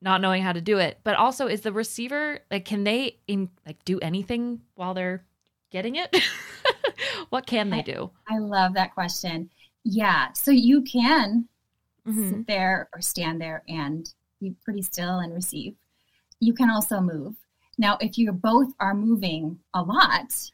not 0.00 0.20
knowing 0.20 0.42
how 0.42 0.52
to 0.52 0.60
do 0.60 0.78
it. 0.78 0.98
But 1.04 1.14
also 1.14 1.46
is 1.46 1.60
the 1.60 1.72
receiver 1.72 2.40
like 2.50 2.64
can 2.64 2.82
they 2.82 3.18
in 3.28 3.50
like 3.64 3.84
do 3.84 4.00
anything 4.00 4.62
while 4.74 4.94
they're 4.94 5.24
getting 5.70 5.94
it? 5.94 6.16
what 7.30 7.46
can 7.46 7.70
they 7.70 7.82
do? 7.82 8.10
I 8.28 8.38
love 8.38 8.74
that 8.74 8.94
question. 8.94 9.50
Yeah. 9.84 10.32
So 10.32 10.50
you 10.50 10.82
can 10.82 11.48
Mhm. 12.06 12.28
sit 12.30 12.46
there 12.46 12.88
or 12.94 13.00
stand 13.00 13.40
there 13.40 13.62
and 13.68 14.12
be 14.40 14.54
pretty 14.64 14.82
still 14.82 15.18
and 15.18 15.32
receive. 15.34 15.76
You 16.40 16.52
can 16.54 16.70
also 16.70 17.00
move. 17.00 17.36
Now, 17.78 17.96
if 18.00 18.16
you 18.18 18.30
both 18.32 18.72
are 18.80 18.94
moving 18.94 19.58
a 19.74 19.82
lot, 19.82 20.50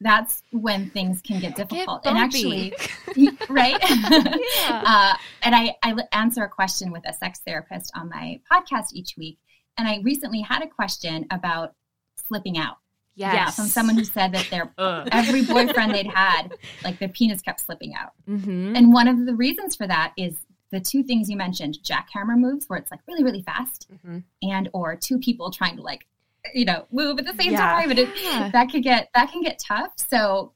that's 0.00 0.42
when 0.50 0.90
things 0.90 1.20
can 1.22 1.40
get 1.40 1.56
Get 1.56 1.68
difficult. 1.68 2.04
and 2.06 2.18
actually, 2.18 2.74
right? 3.48 3.78
Yeah. 3.90 4.82
uh, 4.86 5.16
and 5.42 5.54
I, 5.54 5.74
I 5.82 5.94
answer 6.12 6.42
a 6.44 6.48
question 6.48 6.90
with 6.90 7.06
a 7.08 7.12
sex 7.12 7.40
therapist 7.40 7.90
on 7.94 8.08
my 8.08 8.40
podcast 8.50 8.92
each 8.92 9.16
week. 9.16 9.38
And 9.78 9.88
I 9.88 10.00
recently 10.02 10.40
had 10.40 10.62
a 10.62 10.66
question 10.68 11.26
about 11.30 11.74
slipping 12.16 12.58
out. 12.58 12.76
Yes. 13.16 13.34
Yeah, 13.34 13.50
from 13.50 13.66
someone 13.66 13.96
who 13.96 14.04
said 14.04 14.32
that 14.32 14.48
their 14.50 14.72
every 15.12 15.44
boyfriend 15.44 15.94
they'd 15.94 16.06
had, 16.06 16.54
like 16.82 16.98
their 16.98 17.08
penis 17.08 17.40
kept 17.42 17.60
slipping 17.60 17.94
out. 17.94 18.12
Mhm. 18.28 18.76
And 18.76 18.92
one 18.92 19.08
of 19.08 19.26
the 19.26 19.34
reasons 19.34 19.76
for 19.76 19.86
that 19.86 20.12
is 20.16 20.34
the 20.70 20.80
two 20.80 21.02
things 21.04 21.28
you 21.30 21.36
mentioned, 21.36 21.78
jackhammer 21.84 22.36
moves 22.36 22.66
where 22.66 22.78
it's 22.78 22.90
like 22.90 23.00
really, 23.06 23.22
really 23.22 23.42
fast 23.42 23.86
Mhm. 24.04 24.24
and 24.42 24.68
or 24.72 24.96
two 24.96 25.18
people 25.18 25.50
trying 25.50 25.76
to 25.76 25.82
like, 25.82 26.06
you 26.52 26.64
know, 26.64 26.86
move 26.90 27.18
at 27.18 27.24
the 27.26 27.34
same 27.34 27.52
Yeah. 27.52 27.58
time. 27.60 27.90
And 27.90 27.98
it, 28.00 28.08
Yeah. 28.22 28.50
that 28.50 28.70
could 28.70 28.82
get 28.82 29.08
that 29.14 29.30
can 29.30 29.42
get 29.42 29.58
tough. 29.64 29.92
So 29.96 30.52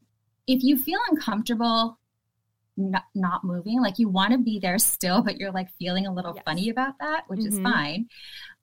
if 0.47 0.63
you 0.65 0.77
feel 0.77 0.99
uncomfortable 1.11 1.99
not, 2.77 3.05
not 3.15 3.43
moving, 3.45 3.81
like 3.81 3.99
you 3.99 4.09
want 4.09 4.31
to 4.33 4.39
be 4.39 4.61
there 4.61 4.79
still, 4.79 5.21
but 5.23 5.37
you're 5.37 5.51
like 5.51 5.69
feeling 5.81 6.07
a 6.07 6.13
little 6.15 6.33
Yes. 6.35 6.45
funny 6.45 6.69
about 6.69 6.95
that, 7.01 7.25
which 7.29 7.41
is 7.45 7.59
Mhm. 7.59 7.63
fine. 7.65 8.09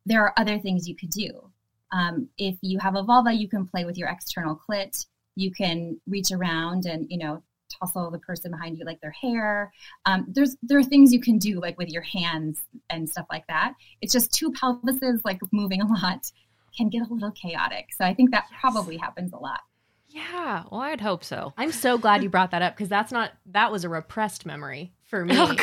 There 0.05 0.23
are 0.23 0.34
other 0.38 0.58
things 0.58 0.88
you 0.88 0.95
could 0.95 1.10
do. 1.10 1.51
Um, 1.91 2.30
if 2.38 2.58
you 2.62 2.80
have 2.80 2.95
a 2.95 3.04
vulva, 3.04 3.34
you 3.34 3.48
can 3.48 3.65
play 3.65 3.86
with 3.86 3.98
your 3.98 4.10
external 4.10 4.60
clit. 4.69 5.06
You 5.36 5.52
can 5.52 6.00
reach 6.08 6.32
around 6.32 6.86
and 6.86 7.06
you 7.10 7.17
know 7.17 7.43
tussle 7.69 8.12
the 8.12 8.19
person 8.19 8.52
behind 8.52 8.78
you 8.78 8.86
like 8.86 9.02
their 9.02 9.12
hair. 9.12 9.71
Um, 10.06 10.26
there's 10.28 10.56
there 10.62 10.78
are 10.78 10.84
things 10.84 11.13
you 11.13 11.19
can 11.19 11.38
do 11.38 11.60
like 11.60 11.78
with 11.78 11.89
your 11.89 12.04
hands 12.04 12.60
and 12.89 13.10
stuff 13.10 13.26
like 13.30 13.48
that. 13.48 13.74
It's 14.02 14.13
just 14.13 14.34
two 14.34 14.52
pelvises 14.52 15.21
like 15.24 15.39
moving 15.52 15.82
a 15.82 15.88
lot 15.88 16.32
can 16.76 16.89
get 16.89 17.10
a 17.10 17.13
little 17.13 17.32
chaotic. 17.32 17.88
So 17.98 18.04
I 18.06 18.13
think 18.13 18.32
that 18.32 18.48
probably 18.60 18.98
happens 18.98 19.34
a 19.34 19.38
lot. 19.38 19.62
Yeah. 20.10 20.63
Well, 20.71 20.82
I'd 20.82 21.02
hope 21.02 21.24
so. 21.24 21.54
I'm 21.58 21.71
so 21.71 21.98
glad 21.98 22.24
you 22.24 22.30
brought 22.30 22.52
that 22.52 22.62
up 22.62 22.76
because 22.76 22.89
that's 22.89 23.12
not 23.12 23.32
that 23.48 23.71
was 23.71 23.84
a 23.84 23.89
repressed 23.89 24.45
memory 24.45 24.93
for 25.06 25.24
me. 25.26 25.36
Oh, 25.38 25.48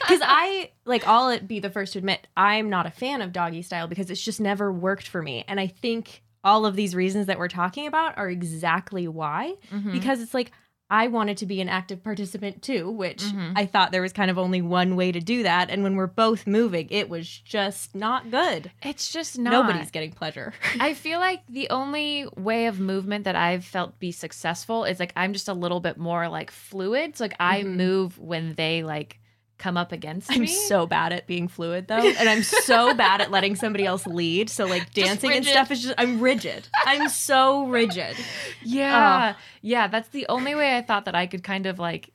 Because 0.00 0.20
I 0.24 0.70
like 0.84 1.06
I'll 1.06 1.38
be 1.40 1.60
the 1.60 1.70
first 1.70 1.92
to 1.92 1.98
admit 1.98 2.26
I'm 2.36 2.68
not 2.68 2.86
a 2.86 2.90
fan 2.90 3.22
of 3.22 3.32
doggy 3.32 3.62
style 3.62 3.86
because 3.86 4.10
it's 4.10 4.20
just 4.20 4.40
never 4.40 4.72
worked 4.72 5.06
for 5.08 5.22
me. 5.22 5.44
And 5.46 5.60
I 5.60 5.66
think 5.68 6.22
all 6.42 6.66
of 6.66 6.74
these 6.74 6.94
reasons 6.94 7.26
that 7.26 7.38
we're 7.38 7.48
talking 7.48 7.86
about 7.86 8.18
are 8.18 8.28
exactly 8.28 9.06
why. 9.06 9.54
Mhm. 9.72 9.92
Because 9.92 10.20
it's 10.20 10.34
like 10.34 10.52
I 10.90 11.06
wanted 11.06 11.36
to 11.38 11.46
be 11.46 11.60
an 11.60 11.68
active 11.68 12.02
participant 12.02 12.62
too, 12.62 12.90
which 12.90 13.22
Mhm. 13.22 13.52
I 13.54 13.64
thought 13.66 13.92
there 13.92 14.02
was 14.02 14.12
kind 14.12 14.30
of 14.30 14.38
only 14.38 14.60
one 14.60 14.96
way 14.96 15.12
to 15.12 15.20
do 15.20 15.44
that. 15.44 15.70
And 15.70 15.84
when 15.84 15.94
we're 15.94 16.08
both 16.08 16.46
moving, 16.48 16.88
it 16.90 17.08
was 17.08 17.28
just 17.28 17.94
not 17.94 18.30
good. 18.30 18.72
It's 18.82 19.12
just 19.12 19.38
not. 19.38 19.52
Nobody's 19.52 19.92
getting 19.92 20.10
pleasure. 20.10 20.52
I 20.80 20.94
feel 21.04 21.20
like 21.20 21.42
the 21.48 21.70
only 21.70 22.26
way 22.36 22.66
of 22.66 22.80
movement 22.80 23.24
that 23.24 23.36
I've 23.36 23.64
felt 23.64 24.00
be 24.00 24.10
successful 24.10 24.84
is 24.84 24.98
like 24.98 25.12
I'm 25.14 25.32
just 25.32 25.48
a 25.48 25.54
little 25.54 25.78
bit 25.80 25.96
more 25.96 26.28
like 26.28 26.50
fluid. 26.50 27.16
So 27.16 27.24
like 27.24 27.36
I 27.38 27.62
Mhm. 27.62 27.76
move 27.76 28.18
when 28.18 28.54
they 28.54 28.82
like 28.82 29.19
come 29.60 29.76
up 29.76 29.92
against 29.92 30.32
I'm 30.32 30.40
me. 30.40 30.46
so 30.48 30.86
bad 30.86 31.12
at 31.12 31.28
being 31.28 31.46
fluid 31.46 31.86
though, 31.86 31.98
and 31.98 32.28
I'm 32.28 32.42
so 32.42 32.92
bad 33.04 33.20
at 33.20 33.30
letting 33.30 33.54
somebody 33.54 33.84
else 33.86 34.06
lead. 34.06 34.50
So 34.50 34.64
like 34.66 34.92
dancing 34.92 35.30
and 35.32 35.44
stuff 35.46 35.70
is 35.70 35.82
just 35.82 35.94
I'm 35.98 36.18
rigid. 36.20 36.66
I'm 36.84 37.08
so 37.08 37.66
rigid. 37.66 38.16
yeah. 38.64 39.34
Yeah, 39.62 39.86
that's 39.86 40.08
the 40.08 40.26
only 40.28 40.54
way 40.56 40.76
I 40.76 40.82
thought 40.82 41.04
that 41.04 41.14
I 41.14 41.26
could 41.26 41.44
kind 41.44 41.66
of 41.66 41.78
like 41.78 42.10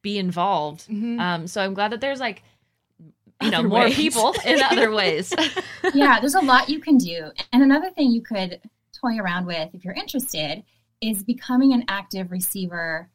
be 0.00 0.18
involved. 0.18 0.86
Um 0.90 1.46
so 1.46 1.60
I'm 1.62 1.74
glad 1.74 1.92
that 1.92 2.00
there's 2.00 2.18
like 2.20 2.42
you 3.40 3.50
know 3.50 3.58
Other 3.60 3.68
more 3.68 3.80
ways. 3.84 3.94
people 3.96 4.34
in 4.44 4.60
other 4.70 4.90
ways. 4.90 5.32
yeah, 5.94 6.18
there's 6.20 6.34
a 6.34 6.40
lot 6.40 6.68
you 6.68 6.80
can 6.80 6.96
do. 6.96 7.30
And 7.52 7.62
another 7.62 7.90
thing 7.90 8.10
you 8.10 8.22
could 8.22 8.60
toy 8.98 9.18
around 9.18 9.46
with 9.46 9.74
if 9.74 9.84
you're 9.84 9.94
interested 9.94 10.64
is 11.00 11.22
becoming 11.24 11.72
an 11.72 11.84
active 11.88 12.30
receiver, 12.30 13.08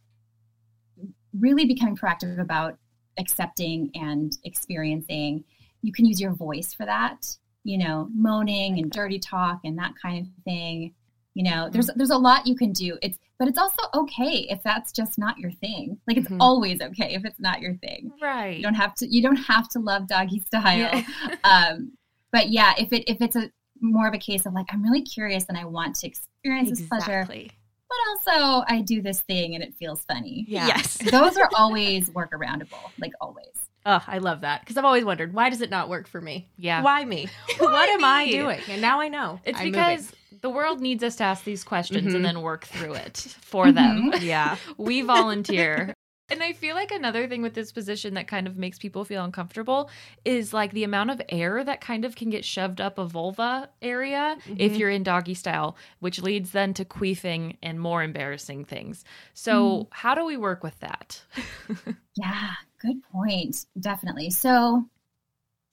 really 1.39 1.65
becoming 1.65 1.95
proactive 1.95 2.39
about 2.39 2.77
accepting 3.17 3.91
and 3.95 4.37
experiencing. 4.43 5.43
You 5.81 5.91
can 5.93 6.05
use 6.05 6.19
your 6.19 6.33
voice 6.33 6.73
for 6.73 6.85
that, 6.85 7.25
you 7.63 7.77
know, 7.77 8.09
moaning 8.13 8.79
and 8.79 8.91
dirty 8.91 9.19
talk 9.19 9.59
and 9.63 9.77
that 9.77 9.93
kind 10.01 10.25
of 10.25 10.43
thing. 10.43 10.93
You 11.33 11.43
know, 11.43 11.69
there's 11.71 11.87
there's 11.95 12.09
a 12.09 12.17
lot 12.17 12.47
you 12.47 12.55
can 12.55 12.71
do. 12.73 12.97
It's 13.01 13.17
but 13.39 13.47
it's 13.47 13.59
also 13.59 13.81
okay 13.93 14.47
if 14.49 14.63
that's 14.63 14.91
just 14.91 15.19
not 15.19 15.37
your 15.37 15.51
thing. 15.51 15.99
Like 16.07 16.17
it's 16.17 16.27
Mhm. 16.27 16.37
always 16.39 16.81
okay 16.81 17.13
if 17.13 17.23
it's 17.25 17.39
not 17.39 17.61
your 17.61 17.75
thing 17.75 18.11
right. 18.21 18.57
you 18.57 18.63
don't 18.63 18.73
have 18.73 18.95
to 18.95 19.07
you 19.07 19.21
don't 19.21 19.35
have 19.35 19.69
to 19.69 19.79
love 19.79 20.07
doggy 20.07 20.39
style 20.47 20.77
Yeah. 20.77 21.03
um 21.43 21.91
but 22.31 22.49
yeah 22.49 22.73
if 22.79 22.91
it 22.91 23.03
if 23.07 23.21
it's 23.21 23.35
a 23.35 23.51
more 23.79 24.07
of 24.07 24.13
a 24.15 24.17
case 24.17 24.47
of 24.47 24.53
like 24.53 24.65
i'm 24.71 24.81
really 24.81 25.03
curious 25.03 25.45
and 25.49 25.55
i 25.57 25.63
want 25.63 25.93
to 25.97 26.07
experience 26.07 26.69
this 26.69 26.81
pleasure 26.87 27.19
Exactly. 27.21 27.51
But 27.89 28.31
also 28.33 28.63
i 28.67 28.81
do 28.81 29.01
this 29.01 29.21
thing 29.21 29.55
and 29.55 29.63
it 29.63 29.73
feels 29.79 30.01
funny 30.05 30.45
Yeah. 30.47 30.67
Yes. 30.67 30.97
those 31.11 31.37
are 31.37 31.49
always 31.55 32.09
work 32.11 32.31
aroundable 32.31 32.91
like 32.99 33.13
always 33.21 33.47
Oh, 33.89 34.03
I 34.05 34.17
love 34.17 34.41
that 34.41 34.59
because 34.59 34.75
I've 34.75 34.83
always 34.83 35.05
wondered 35.05 35.31
why 35.33 35.49
does 35.49 35.61
it 35.61 35.69
not 35.69 35.87
work 35.87 36.09
for 36.09 36.19
me? 36.19 36.49
Yeah. 36.57 36.81
Why 36.81 37.05
me? 37.05 37.29
what 37.57 37.87
am 37.87 38.03
I 38.03 38.29
doing? 38.29 38.59
And 38.69 38.81
now 38.81 38.99
I 38.99 39.07
know. 39.07 39.39
It's 39.45 39.57
I'm 39.57 39.71
because 39.71 40.11
the 40.41 40.49
world 40.49 40.81
needs 40.81 41.03
us 41.05 41.15
to 41.17 41.23
ask 41.23 41.45
these 41.45 41.63
questions 41.63 42.11
Mhm. 42.11 42.15
and 42.17 42.25
then 42.25 42.41
work 42.41 42.65
through 42.65 42.95
it 42.95 43.15
for 43.39 43.71
them. 43.71 44.07
moving. 44.07 44.23
yeah. 44.23 44.57
we 44.77 45.03
volunteer. 45.03 45.93
And 46.29 46.43
I 46.43 46.51
feel 46.51 46.75
like 46.75 46.91
another 46.91 47.25
thing 47.25 47.41
with 47.41 47.53
this 47.53 47.71
position 47.71 48.15
that 48.15 48.27
kind 48.27 48.47
of 48.47 48.57
makes 48.57 48.77
people 48.77 49.05
feel 49.05 49.23
uncomfortable 49.23 49.89
is 50.25 50.53
like 50.53 50.71
the 50.73 50.83
amount 50.83 51.09
of 51.09 51.21
air 51.29 51.63
that 51.63 51.79
kind 51.79 52.03
of 52.03 52.17
can 52.17 52.29
get 52.29 52.43
shoved 52.43 52.81
up 52.81 52.97
a 52.97 53.05
vulva 53.05 53.69
area 53.81 54.37
if 54.57 54.73
Mhm. 54.73 54.79
you're 54.79 54.89
in 54.89 55.03
doggy 55.03 55.33
style, 55.33 55.77
which 55.99 56.21
leads 56.21 56.51
then 56.51 56.73
to 56.73 56.83
queefing 56.83 57.55
and 57.63 57.79
more 57.79 58.03
embarrassing 58.03 58.65
things. 58.65 59.05
So, 59.33 59.87
how 59.91 60.15
do 60.15 60.25
we 60.25 60.35
work 60.35 60.63
with 60.63 60.77
that? 60.81 61.23
yeah 62.15 62.51
good 62.81 63.01
point 63.11 63.65
definitely 63.79 64.29
so 64.29 64.83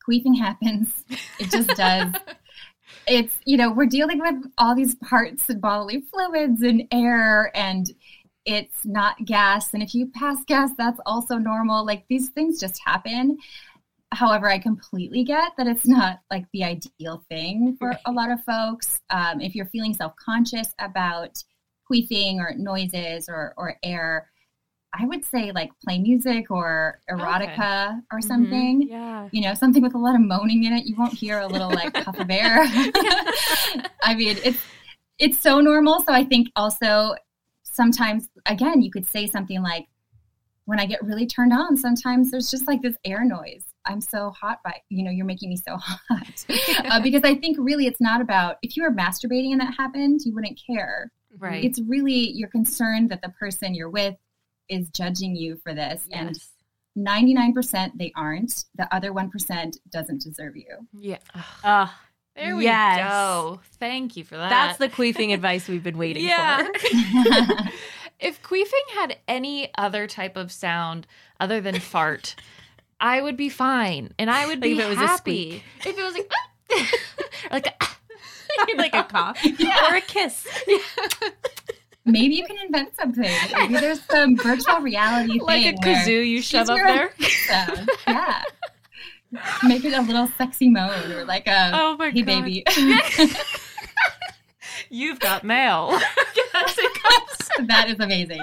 queefing 0.08 0.38
happens 0.38 1.04
it 1.38 1.50
just 1.50 1.74
does 1.74 2.12
it's 3.06 3.34
you 3.46 3.56
know 3.56 3.72
we're 3.72 3.86
dealing 3.86 4.20
with 4.20 4.36
all 4.58 4.74
these 4.74 4.94
parts 4.96 5.48
and 5.48 5.60
bodily 5.60 6.02
fluids 6.02 6.62
and 6.62 6.84
air 6.92 7.52
and 7.56 7.88
it's 8.46 8.84
not 8.84 9.24
gas 9.24 9.72
and 9.74 9.82
if 9.82 9.94
you 9.94 10.06
pass 10.14 10.38
gas 10.46 10.70
that's 10.76 11.00
also 11.06 11.36
normal 11.38 11.84
like 11.84 12.04
these 12.08 12.28
things 12.30 12.60
just 12.60 12.80
happen 12.84 13.38
however 14.12 14.48
i 14.50 14.58
completely 14.58 15.24
get 15.24 15.52
that 15.56 15.66
it's 15.66 15.86
not 15.86 16.20
like 16.30 16.44
the 16.52 16.62
ideal 16.62 17.24
thing 17.28 17.74
for 17.78 17.96
a 18.06 18.12
lot 18.12 18.30
of 18.30 18.42
folks 18.44 19.00
um, 19.10 19.40
if 19.40 19.54
you're 19.54 19.66
feeling 19.66 19.94
self-conscious 19.94 20.74
about 20.78 21.42
queefing 21.90 22.36
or 22.36 22.54
noises 22.56 23.28
or, 23.28 23.54
or 23.56 23.76
air 23.82 24.30
i 24.96 25.04
would 25.06 25.24
say 25.24 25.50
like 25.52 25.70
play 25.82 25.98
music 25.98 26.50
or 26.50 27.00
erotica 27.10 28.00
or 28.12 28.20
something 28.20 28.82
Yeah. 28.82 29.28
you 29.32 29.40
know, 29.42 29.54
something 29.54 29.82
with 29.82 29.94
a 29.94 29.98
lot 29.98 30.14
of 30.14 30.20
moaning 30.20 30.64
in 30.64 30.72
it. 30.72 30.84
You 30.86 30.94
won't 30.96 31.14
hear 31.14 31.40
a 31.40 31.46
little 31.46 31.68
like 31.70 31.92
puff 32.04 32.18
of 32.18 32.30
air. 32.30 32.58
I 34.02 34.14
mean, 34.16 34.36
it's 34.44 34.58
it's 35.18 35.38
so 35.40 35.60
normal. 35.60 36.02
So 36.04 36.12
I 36.12 36.24
think 36.24 36.48
also 36.54 37.14
sometimes 37.74 38.28
again 38.46 38.80
you 38.82 38.90
could 38.90 39.08
say 39.08 39.26
something 39.26 39.62
like, 39.62 39.86
when 40.66 40.80
I 40.80 40.86
get 40.86 41.04
really 41.04 41.26
turned 41.26 41.52
on, 41.52 41.76
sometimes 41.76 42.30
there's 42.30 42.50
just 42.50 42.66
like 42.66 42.80
this 42.80 42.96
air 43.04 43.24
noise. 43.24 43.64
I'm 43.84 44.00
so 44.00 44.30
hot 44.30 44.60
by 44.64 44.80
you 44.88 45.04
know, 45.04 45.10
you're 45.10 45.26
making 45.26 45.50
me 45.50 45.56
so 45.56 45.76
hot. 45.80 46.46
uh, 46.84 47.00
because 47.02 47.22
I 47.24 47.34
think 47.34 47.56
really 47.60 47.86
it's 47.86 48.00
not 48.00 48.20
about 48.20 48.56
if 48.62 48.76
you 48.76 48.82
were 48.82 48.92
masturbating 48.92 49.52
and 49.52 49.60
that 49.60 49.74
happened, 49.76 50.20
you 50.24 50.34
wouldn't 50.34 50.60
care. 50.66 51.10
Right. 51.38 51.64
It's 51.64 51.80
really 51.86 52.30
you're 52.32 52.48
concerned 52.48 53.10
that 53.10 53.20
the 53.22 53.30
person 53.30 53.74
you're 53.74 53.90
with 53.90 54.14
is 54.68 54.88
judging 54.90 55.36
you 55.36 55.56
for 55.62 55.74
this. 55.74 56.06
And 56.12 56.38
99% 56.96 57.92
they 57.96 58.12
aren't. 58.16 58.64
The 58.76 58.92
other 58.94 59.12
1% 59.12 59.76
doesn't 59.90 60.22
deserve 60.22 60.56
you. 60.56 60.88
Yeah. 60.92 61.18
Uh, 61.62 61.88
There 62.36 62.56
we 62.56 62.64
Yes. 62.64 62.98
go. 63.10 63.60
Thank 63.78 64.16
you 64.16 64.24
for 64.24 64.36
that. 64.36 64.50
that's 64.50 64.78
the 64.78 64.88
queefing 64.88 65.32
advice 65.32 65.68
we've 65.68 65.84
been 65.84 65.98
waiting 65.98 66.24
yeah. 66.24 66.64
for. 66.64 66.70
if 68.20 68.42
queefing 68.42 68.94
had 68.94 69.18
any 69.28 69.70
other 69.78 70.06
type 70.06 70.36
of 70.36 70.50
sound 70.50 71.06
other 71.38 71.60
than 71.60 71.78
fart, 71.78 72.34
I 73.00 73.20
would 73.22 73.36
be 73.36 73.48
fine, 73.48 74.12
and 74.18 74.30
I 74.30 74.46
would 74.46 74.60
Like 74.60 74.62
be 74.62 74.72
if 74.72 74.84
it 74.84 74.88
was 74.88 74.98
a 74.98 75.06
happy. 75.06 75.62
If 75.84 75.98
it 75.98 76.02
was 76.02 76.14
like 76.14 76.30
like 77.52 77.66
a, 77.66 78.76
like 78.76 78.94
a 78.94 79.04
cough 79.04 79.38
Yeah. 79.58 79.90
or 79.92 79.96
a 79.96 80.00
kiss. 80.00 80.46
Maybe 82.06 82.34
you 82.34 82.44
can 82.46 82.56
invent 82.64 82.94
something. 82.96 83.30
Maybe 83.54 83.74
there's 83.74 84.02
some 84.02 84.36
virtual 84.36 84.80
reality 84.80 85.38
thing. 85.38 85.42
like 85.42 85.66
a 85.66 85.72
kazoo 85.74 86.26
you 86.26 86.42
shove 86.42 86.68
up 86.68 86.76
there. 86.76 87.12
Yeah. 88.06 88.42
Make 89.62 89.84
it 89.84 89.92
a 89.92 90.02
little 90.02 90.28
sexy 90.38 90.68
moan 90.68 91.12
or 91.12 91.24
like 91.24 91.46
a 91.46 91.70
Oh 91.74 91.96
my 91.96 92.10
hey 92.10 92.22
god! 92.22 92.26
baby. 92.44 92.64
You've 94.90 95.20
got 95.20 95.44
mail. 95.44 95.90
yes, 96.36 96.74
it 96.78 97.02
comes. 97.02 97.68
that 97.68 97.88
is 97.88 97.98
amazing. 98.00 98.40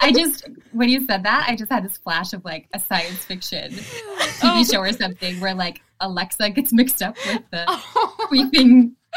I 0.00 0.12
just 0.12 0.48
when 0.72 0.88
you 0.88 1.06
said 1.06 1.22
that, 1.24 1.46
I 1.48 1.56
just 1.56 1.70
had 1.70 1.84
this 1.84 1.96
flash 1.96 2.32
of 2.32 2.44
like 2.44 2.68
a 2.74 2.78
science 2.78 3.24
fiction 3.24 3.70
TV 3.72 4.40
Oh. 4.42 4.64
show 4.64 4.78
or 4.80 4.92
something 4.92 5.38
where 5.40 5.54
like 5.54 5.80
Alexa 6.00 6.50
gets 6.50 6.72
mixed 6.72 7.02
up 7.02 7.16
with 7.26 7.42
the 7.50 7.64
Oh, 7.68 8.28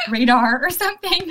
radar 0.10 0.62
or 0.64 0.70
something. 0.70 1.22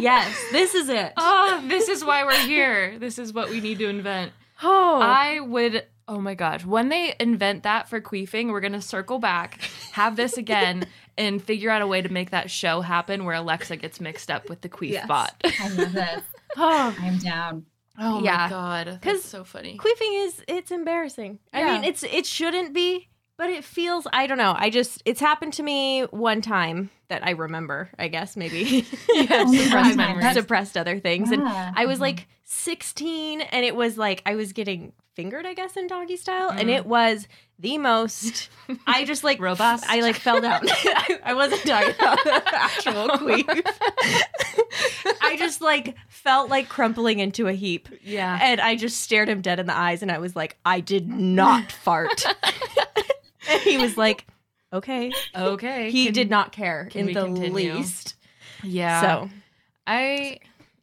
yes, 0.00 0.34
this 0.52 0.74
is 0.74 0.88
it. 0.88 1.12
oh, 1.16 1.62
this 1.66 1.88
is 1.88 2.04
why 2.04 2.24
we're 2.24 2.46
here. 2.46 2.98
This 2.98 3.18
is 3.18 3.32
what 3.32 3.50
we 3.50 3.60
need 3.60 3.78
to 3.78 3.88
invent. 3.88 4.32
Oh, 4.62 5.00
I 5.02 5.40
would. 5.40 5.84
Oh 6.10 6.20
my 6.20 6.34
gosh! 6.34 6.64
When 6.64 6.88
they 6.88 7.14
invent 7.20 7.62
that 7.62 7.88
for 7.88 8.00
queefing, 8.00 8.50
we're 8.50 8.60
gonna 8.60 8.82
circle 8.82 9.20
back, 9.20 9.60
have 9.92 10.16
this 10.16 10.36
again, 10.36 10.88
and 11.16 11.40
figure 11.40 11.70
out 11.70 11.82
a 11.82 11.86
way 11.86 12.02
to 12.02 12.08
make 12.08 12.30
that 12.30 12.50
show 12.50 12.80
happen 12.80 13.24
where 13.24 13.36
Alexa 13.36 13.76
gets 13.76 14.00
mixed 14.00 14.28
up 14.28 14.48
with 14.48 14.60
the 14.60 14.68
queef 14.68 14.90
Yes. 14.90 15.06
bot. 15.06 15.34
I 15.44 15.68
love 15.68 15.92
this. 15.92 16.22
oh. 16.56 16.96
I'm 16.98 17.16
down. 17.18 17.64
Oh 17.96 18.20
Yeah. 18.24 18.38
my 18.44 18.48
god! 18.48 18.86
'Cause 19.00 19.12
That's 19.20 19.24
so 19.24 19.44
funny. 19.44 19.78
queefing 19.78 20.24
is 20.26 20.42
it's 20.48 20.72
embarrassing. 20.72 21.38
I 21.52 21.62
mean, 21.64 21.84
it's 21.84 22.02
it 22.02 22.26
shouldn't 22.26 22.74
be, 22.74 23.08
but 23.36 23.48
it 23.48 23.62
feels. 23.62 24.08
I 24.12 24.26
don't 24.26 24.38
know. 24.38 24.54
I 24.58 24.68
just 24.70 25.02
it's 25.04 25.20
happened 25.20 25.52
to 25.54 25.62
me 25.62 26.02
one 26.10 26.40
time 26.40 26.90
that 27.10 27.24
I 27.26 27.30
remember. 27.32 27.90
I 27.98 28.08
guess 28.08 28.36
maybe 28.36 28.86
Yeah, 29.14 29.46
suppressed 29.46 29.96
memories. 29.96 30.32
suppressed 30.32 30.76
other 30.76 30.98
things, 30.98 31.30
and 31.30 31.42
I 31.46 31.84
was 31.86 31.98
Mhm. 31.98 32.02
like 32.02 32.26
16, 32.44 33.42
and 33.42 33.64
it 33.64 33.76
was 33.76 33.96
like 33.98 34.22
I 34.26 34.34
was 34.34 34.52
getting 34.52 34.92
fingered, 35.14 35.44
I 35.46 35.54
guess, 35.54 35.76
in 35.76 35.86
doggy 35.86 36.16
style, 36.16 36.48
and 36.50 36.68
Mm. 36.68 36.76
it 36.78 36.86
was 36.86 37.28
the 37.58 37.76
most. 37.78 38.48
I 38.86 39.04
just 39.04 39.22
like 39.22 39.38
Robust. 39.40 39.84
I 39.88 40.00
like 40.00 40.16
fell 40.16 40.40
down. 40.40 40.62
I, 40.68 41.18
I 41.24 41.34
wasn't 41.34 41.62
talking 41.66 41.94
about 41.98 42.18
the 42.24 42.42
actual 42.54 43.08
queef. 43.10 43.66
I 45.20 45.36
just 45.36 45.60
like 45.60 45.94
felt 46.08 46.48
like 46.48 46.68
crumpling 46.68 47.18
into 47.18 47.48
a 47.48 47.52
heap. 47.52 47.88
Yeah. 48.02 48.38
And 48.40 48.60
I 48.60 48.76
just 48.76 49.00
stared 49.00 49.28
him 49.28 49.40
dead 49.42 49.58
in 49.60 49.66
the 49.66 49.76
eyes 49.76 50.00
and 50.02 50.10
I 50.10 50.18
was 50.18 50.34
like, 50.34 50.56
I 50.64 50.80
did 50.80 51.08
not 51.08 51.70
fart. 51.70 52.24
and 53.48 53.60
he 53.62 53.76
was 53.78 53.96
like, 53.98 54.26
okay. 54.72 55.12
Okay. 55.36 55.90
He 55.90 56.06
can- 56.06 56.14
did 56.14 56.30
not 56.30 56.52
care 56.52 56.88
in 56.94 57.06
the 57.06 57.14
continue? 57.14 57.74
least. 57.74 58.14
Yeah. 58.62 59.00
So, 59.00 59.30
I 59.86 60.38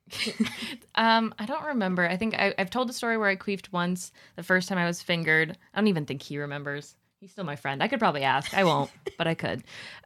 um 0.95 1.33
I 1.37 1.45
don't 1.45 1.65
remember. 1.65 2.07
I 2.07 2.17
think 2.17 2.35
I, 2.35 2.53
I've 2.57 2.69
told 2.69 2.89
a 2.89 2.93
story 2.93 3.17
where 3.17 3.29
I 3.29 3.35
queefed 3.35 3.71
once 3.71 4.11
the 4.35 4.43
first 4.43 4.69
time 4.69 4.77
I 4.77 4.85
was 4.85 5.01
fingered. 5.01 5.57
I 5.73 5.77
don't 5.77 5.87
even 5.87 6.05
think 6.05 6.21
he 6.21 6.37
remembers. 6.37 6.95
He's 7.19 7.31
still 7.31 7.43
my 7.45 7.55
friend. 7.55 7.81
I 7.81 7.87
could 7.87 7.99
probably 7.99 8.23
ask. 8.23 8.53
I 8.55 8.63
won't, 8.63 8.91
but 9.17 9.27
I 9.27 9.33
could. 9.33 9.63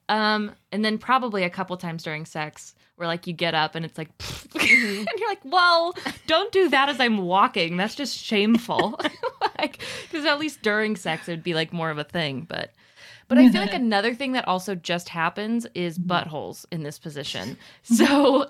Um, 0.08 0.52
and 0.72 0.84
then 0.84 0.98
probably 0.98 1.44
a 1.44 1.50
couple 1.50 1.76
times 1.78 2.04
during 2.04 2.26
sex 2.26 2.74
where 2.96 3.08
like 3.08 3.28
you 3.28 3.34
get 3.34 3.54
up 3.54 3.76
and 3.76 3.84
it's 3.86 3.98
like, 3.98 4.10
and 4.56 5.08
you're 5.18 5.30
like, 5.30 5.44
well, 5.44 5.94
don't 6.28 6.52
do 6.52 6.70
that 6.70 6.90
as 6.90 7.00
I'm 7.00 7.18
walking. 7.20 7.76
That's 7.78 7.96
just 7.96 8.18
shameful. 8.18 9.00
like, 9.58 9.80
because 10.04 10.26
at 10.26 10.40
least 10.40 10.62
during 10.62 10.96
sex 10.96 11.28
it 11.28 11.32
would 11.32 11.44
be 11.44 11.54
like 11.54 11.74
more 11.74 11.90
of 11.90 11.98
a 11.98 12.04
thing. 12.04 12.46
But, 12.48 12.72
but 13.28 13.38
I 13.38 13.50
feel 13.50 13.62
like 13.62 13.72
mm-hmm. 13.72 13.84
another 13.84 14.14
thing 14.14 14.34
that 14.34 14.48
also 14.48 14.76
just 14.76 15.10
happens 15.10 15.68
is 15.74 15.98
mm-hmm. 15.98 16.12
buttholes 16.12 16.66
in 16.72 16.84
this 16.84 17.00
position. 17.00 17.58
So, 17.84 18.48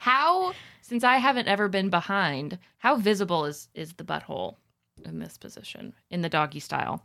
how 0.00 0.52
since 0.80 1.04
I 1.04 1.16
haven't 1.16 1.48
ever 1.48 1.68
been 1.68 1.90
behind, 1.90 2.58
how 2.78 2.96
visible 2.96 3.44
is 3.44 3.68
is 3.74 3.94
the 3.94 4.04
butthole 4.04 4.56
in 5.04 5.18
this 5.18 5.36
position 5.38 5.94
in 6.10 6.22
the 6.22 6.28
doggy 6.28 6.60
style? 6.60 7.04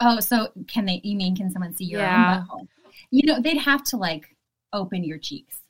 Oh, 0.00 0.20
so 0.20 0.48
can 0.66 0.86
they? 0.86 1.00
You 1.02 1.16
mean 1.16 1.36
can 1.36 1.50
someone 1.50 1.74
see 1.74 1.84
your 1.84 2.00
Yeah. 2.00 2.44
own 2.50 2.60
butthole? 2.60 2.68
You 3.10 3.26
know, 3.26 3.40
they'd 3.40 3.58
have 3.58 3.84
to 3.84 3.96
like 3.96 4.36
open 4.72 5.04
your 5.04 5.18
cheeks 5.18 5.60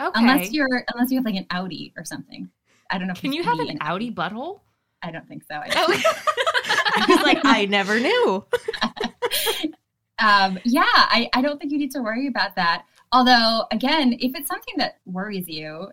Okay. 0.00 0.20
unless 0.20 0.52
you're 0.52 0.84
unless 0.92 1.10
you 1.10 1.18
have 1.18 1.24
like 1.24 1.36
an 1.36 1.46
Audi 1.50 1.92
or 1.96 2.04
something. 2.04 2.48
I 2.90 2.98
don't 2.98 3.08
know. 3.08 3.14
Can 3.14 3.32
you 3.32 3.42
have 3.42 3.58
be 3.58 3.68
an 3.68 3.78
Audi 3.80 4.10
butthole? 4.10 4.60
I 5.02 5.10
don't 5.10 5.26
think 5.26 5.44
so. 5.44 5.54
I 5.54 5.68
oh. 5.74 7.06
was 7.08 7.22
like, 7.22 7.40
I 7.44 7.66
never 7.66 7.98
knew. 7.98 8.44
Um, 10.22 10.58
yeah, 10.64 10.82
I, 10.86 11.28
I 11.32 11.42
don't 11.42 11.58
think 11.60 11.72
you 11.72 11.78
need 11.78 11.90
to 11.92 12.00
worry 12.00 12.28
about 12.28 12.54
that. 12.56 12.84
Although, 13.12 13.66
again, 13.70 14.16
if 14.20 14.34
it's 14.34 14.48
something 14.48 14.74
that 14.78 14.98
worries 15.04 15.48
you, 15.48 15.88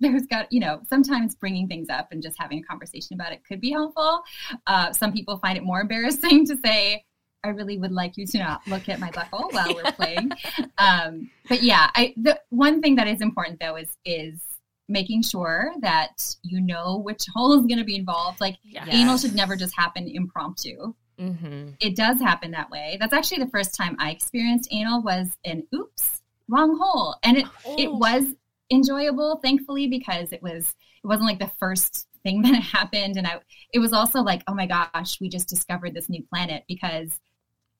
there's 0.00 0.26
got, 0.26 0.50
you 0.52 0.60
know, 0.60 0.80
sometimes 0.88 1.34
bringing 1.34 1.68
things 1.68 1.88
up 1.88 2.08
and 2.10 2.22
just 2.22 2.36
having 2.38 2.58
a 2.58 2.62
conversation 2.62 3.14
about 3.14 3.32
it 3.32 3.42
could 3.46 3.60
be 3.60 3.70
helpful. 3.70 4.22
Uh, 4.66 4.92
some 4.92 5.12
people 5.12 5.36
find 5.38 5.56
it 5.56 5.62
more 5.64 5.80
embarrassing 5.80 6.46
to 6.46 6.56
say, 6.64 7.04
I 7.44 7.48
really 7.48 7.76
would 7.78 7.92
like 7.92 8.16
you 8.16 8.26
to 8.26 8.38
not 8.38 8.66
look 8.68 8.88
at 8.88 9.00
my 9.00 9.10
butthole 9.10 9.52
while 9.52 9.74
we're 9.74 9.92
playing. 9.92 10.30
Um, 10.78 11.30
but 11.48 11.62
yeah, 11.62 11.90
I, 11.94 12.14
the 12.16 12.40
one 12.50 12.80
thing 12.80 12.94
that 12.96 13.06
is 13.06 13.20
important 13.20 13.60
though 13.60 13.76
is, 13.76 13.88
is 14.04 14.40
making 14.88 15.22
sure 15.22 15.72
that 15.80 16.36
you 16.42 16.60
know 16.60 16.98
which 16.98 17.24
hole 17.34 17.52
is 17.58 17.66
going 17.66 17.78
to 17.78 17.84
be 17.84 17.96
involved. 17.96 18.40
Like 18.40 18.56
Yes. 18.62 18.88
anal 18.90 19.18
should 19.18 19.34
never 19.34 19.56
just 19.56 19.76
happen 19.76 20.08
impromptu 20.08 20.94
Mm-hmm. 21.22 21.68
it 21.80 21.94
does 21.96 22.20
happen 22.20 22.50
that 22.52 22.70
way. 22.70 22.96
That's 23.00 23.12
actually 23.12 23.44
the 23.44 23.50
first 23.50 23.74
time 23.74 23.96
I 23.98 24.10
experienced 24.10 24.68
anal 24.72 25.02
was 25.02 25.28
an 25.44 25.64
oops, 25.74 26.20
wrong 26.48 26.78
hole. 26.80 27.16
And 27.22 27.38
it 27.38 27.46
it 27.78 27.88
Oh. 27.88 27.96
was 27.96 28.24
enjoyable, 28.70 29.38
thankfully, 29.42 29.86
because 29.86 30.32
it 30.32 30.42
was 30.42 30.74
it 31.02 31.06
wasn't 31.06 31.26
like 31.26 31.38
the 31.38 31.50
first 31.58 32.06
thing 32.22 32.42
that 32.46 32.54
happened. 32.62 33.16
And 33.16 33.26
I 33.26 33.40
it 33.72 33.78
was 33.78 33.92
also 33.92 34.20
like, 34.20 34.42
oh 34.48 34.54
my 34.54 34.66
gosh, 34.66 35.20
we 35.20 35.28
just 35.28 35.48
discovered 35.48 35.94
this 35.94 36.08
new 36.08 36.22
planet 36.32 36.64
because, 36.68 37.10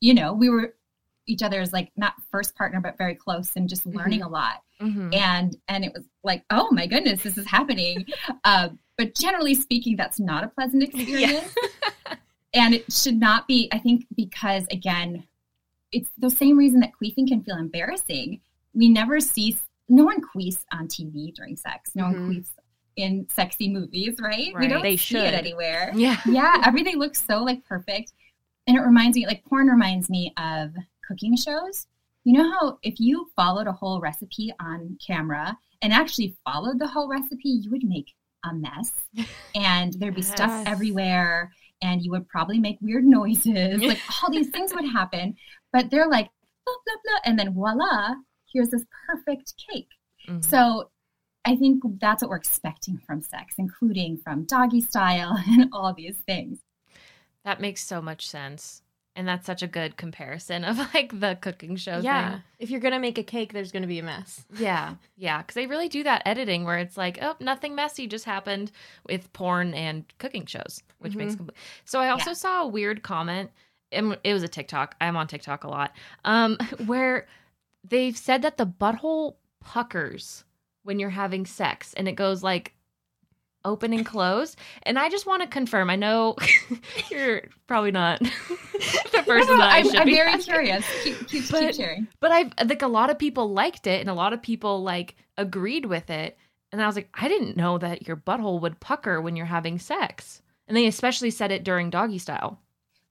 you 0.00 0.14
know, 0.14 0.32
we 0.32 0.48
were 0.48 0.74
each 1.28 1.42
other's 1.44 1.72
like 1.72 1.92
not 1.96 2.14
first 2.32 2.56
partner 2.56 2.80
but 2.80 2.98
very 2.98 3.14
close 3.14 3.52
and 3.54 3.68
just 3.68 3.86
learning 3.86 4.22
a 4.22 4.28
lot 4.28 4.62
Mm-hmm. 4.80 5.14
and 5.14 5.56
and 5.68 5.84
it 5.84 5.92
was 5.94 6.02
like 6.24 6.42
oh 6.50 6.68
my 6.72 6.88
goodness 6.88 7.22
this 7.22 7.38
is 7.38 7.46
happening 7.46 8.04
uh, 8.44 8.70
but 8.98 9.14
generally 9.14 9.54
speaking 9.54 9.94
that's 9.94 10.18
not 10.18 10.42
a 10.42 10.48
pleasant 10.48 10.82
experience 10.88 11.54
and 12.54 12.74
it 12.74 12.90
should 12.92 13.18
not 13.18 13.46
be 13.48 13.68
i 13.72 13.78
think 13.78 14.06
because 14.16 14.66
again 14.70 15.24
it's 15.92 16.10
the 16.18 16.30
same 16.30 16.56
reason 16.56 16.80
that 16.80 16.92
queefing 17.02 17.28
can 17.28 17.42
feel 17.44 17.58
embarrassing. 17.58 18.40
We 18.72 18.88
never 18.88 19.20
see 19.20 19.58
no 19.90 20.04
one 20.06 20.22
queefs 20.22 20.64
on 20.72 20.88
tv 20.88 21.34
during 21.34 21.54
sex. 21.54 21.90
No 21.94 22.04
Mhm. 22.04 22.12
one 22.12 22.30
queefs 22.30 22.48
in 22.96 23.26
sexy 23.28 23.68
movies 23.68 24.14
right, 24.18 24.46
we 24.48 24.52
Right. 24.54 24.70
don't 24.70 24.82
They 24.82 24.96
see 24.96 25.16
should. 25.16 25.24
it 25.24 25.34
anywhere. 25.34 25.92
Yeah. 25.94 26.18
yeah 26.24 26.62
everything 26.64 26.96
looks 26.96 27.22
so 27.22 27.42
like 27.44 27.62
perfect. 27.66 28.14
And 28.66 28.74
it 28.76 28.80
reminds 28.80 29.16
me 29.18 29.26
like 29.26 29.44
porn 29.44 29.66
reminds 29.66 30.08
me 30.08 30.32
of 30.38 30.72
cooking 31.06 31.36
shows. 31.36 31.86
You 32.24 32.38
know 32.38 32.50
how 32.52 32.78
if 32.82 32.98
you 32.98 33.30
followed 33.36 33.66
a 33.66 33.72
whole 33.72 34.00
recipe 34.00 34.50
on 34.60 34.96
camera 35.06 35.58
and 35.82 35.92
actually 35.92 36.34
followed 36.42 36.78
the 36.78 36.86
whole 36.88 37.08
recipe 37.08 37.50
you 37.50 37.70
would 37.70 37.84
make 37.84 38.14
a 38.44 38.54
mess. 38.54 38.92
And 39.54 39.92
there'd 39.94 40.14
be 40.14 40.22
stuff 40.22 40.66
everywhere 40.66 41.52
and 41.82 42.02
you 42.02 42.10
would 42.10 42.26
probably 42.28 42.58
make 42.58 42.78
weird 42.80 43.04
noises 43.04 43.82
like 43.90 43.98
all 44.22 44.30
these 44.30 44.48
things 44.50 44.72
would 44.74 44.84
happen 44.88 45.34
but 45.72 45.90
they're 45.90 46.08
like 46.08 46.28
blah 46.64 46.74
blah 46.86 46.94
blah 47.04 47.18
and 47.24 47.38
then 47.38 47.52
voila 47.52 48.14
here's 48.52 48.68
this 48.70 48.84
perfect 49.06 49.54
cake 49.70 49.88
Mhm. 50.28 50.44
so 50.44 50.90
I 51.44 51.56
think 51.56 51.82
that's 52.00 52.22
what 52.22 52.28
we're 52.30 52.36
expecting 52.36 52.98
from 53.04 53.20
sex, 53.20 53.54
including 53.58 54.16
from 54.18 54.44
doggy 54.44 54.80
style 54.80 55.36
and 55.48 55.68
all 55.72 55.92
these 55.92 56.16
things. 56.18 56.60
that 57.44 57.60
makes 57.60 57.84
so 57.84 58.00
much 58.00 58.28
sense. 58.28 58.82
And 59.14 59.28
that's 59.28 59.44
such 59.44 59.62
a 59.62 59.66
good 59.66 59.98
comparison 59.98 60.64
of 60.64 60.78
like 60.94 61.18
the 61.20 61.36
cooking 61.40 61.76
show 61.76 61.98
yeah. 61.98 62.30
thing. 62.30 62.42
If 62.58 62.70
you're 62.70 62.80
gonna 62.80 62.98
make 62.98 63.18
a 63.18 63.22
cake, 63.22 63.52
there's 63.52 63.70
gonna 63.70 63.86
be 63.86 63.98
a 63.98 64.02
mess. 64.02 64.44
Yeah, 64.58 64.94
yeah, 65.16 65.38
because 65.42 65.54
they 65.54 65.66
really 65.66 65.88
do 65.90 66.02
that 66.04 66.22
editing 66.24 66.64
where 66.64 66.78
it's 66.78 66.96
like, 66.96 67.18
oh, 67.20 67.36
nothing 67.38 67.74
messy 67.74 68.06
just 68.06 68.24
happened 68.24 68.72
with 69.06 69.30
porn 69.34 69.74
and 69.74 70.04
cooking 70.18 70.46
shows, 70.46 70.82
which 70.98 71.14
makes. 71.14 71.34
Compl- 71.36 71.50
so 71.84 72.00
I 72.00 72.08
also 72.08 72.30
Yeah. 72.30 72.34
saw 72.34 72.62
a 72.62 72.68
weird 72.68 73.02
comment. 73.02 73.50
and 73.90 74.16
It 74.24 74.32
was 74.32 74.42
a 74.42 74.48
TikTok. 74.48 74.94
I'm 75.02 75.18
on 75.18 75.26
TikTok 75.26 75.64
a 75.64 75.68
lot. 75.68 75.92
Um, 76.24 76.56
where 76.86 77.26
they've 77.84 78.16
said 78.16 78.40
that 78.42 78.56
the 78.56 78.66
butthole 78.66 79.34
puckers 79.62 80.44
when 80.84 80.98
you're 80.98 81.10
having 81.10 81.44
sex, 81.44 81.92
and 81.94 82.08
it 82.08 82.12
goes 82.12 82.42
like 82.42 82.72
open 83.64 83.92
and 83.92 84.04
close. 84.04 84.56
And 84.84 84.98
I 84.98 85.08
just 85.08 85.26
want 85.26 85.42
to 85.42 85.48
confirm. 85.48 85.90
I 85.90 85.96
know 85.96 86.36
you're 87.10 87.42
probably 87.66 87.90
not 87.90 88.18
the 88.20 89.22
person 89.26 89.58
that 89.58 89.72
I 89.72 89.78
I'm, 89.78 89.84
should 89.86 89.96
I'm 89.96 90.06
be 90.06 90.14
very 90.14 90.32
asking. 90.32 90.52
curious. 90.52 90.86
Keep, 91.04 91.18
keep, 91.18 91.28
keep 91.28 91.50
But- 91.50 91.74
sharing. 91.74 92.08
But 92.20 92.32
I 92.32 92.50
like 92.64 92.82
a 92.82 92.88
lot 92.88 93.10
of 93.10 93.18
people 93.18 93.52
liked 93.52 93.86
it 93.86 94.00
and 94.00 94.10
a 94.10 94.14
lot 94.14 94.32
of 94.32 94.42
people 94.42 94.82
like 94.82 95.16
agreed 95.36 95.86
with 95.86 96.10
it. 96.10 96.36
And 96.72 96.82
I 96.82 96.86
was 96.86 96.96
like, 96.96 97.10
I 97.14 97.28
didn't 97.28 97.56
know 97.56 97.76
that 97.78 98.06
your 98.06 98.16
butthole 98.16 98.60
would 98.62 98.80
pucker 98.80 99.20
when 99.20 99.36
you're 99.36 99.44
having 99.46 99.78
sex. 99.78 100.40
And 100.68 100.76
they 100.76 100.86
especially 100.86 101.30
said 101.30 101.52
it 101.52 101.64
during 101.64 101.90
doggy 101.90 102.18
style. 102.18 102.58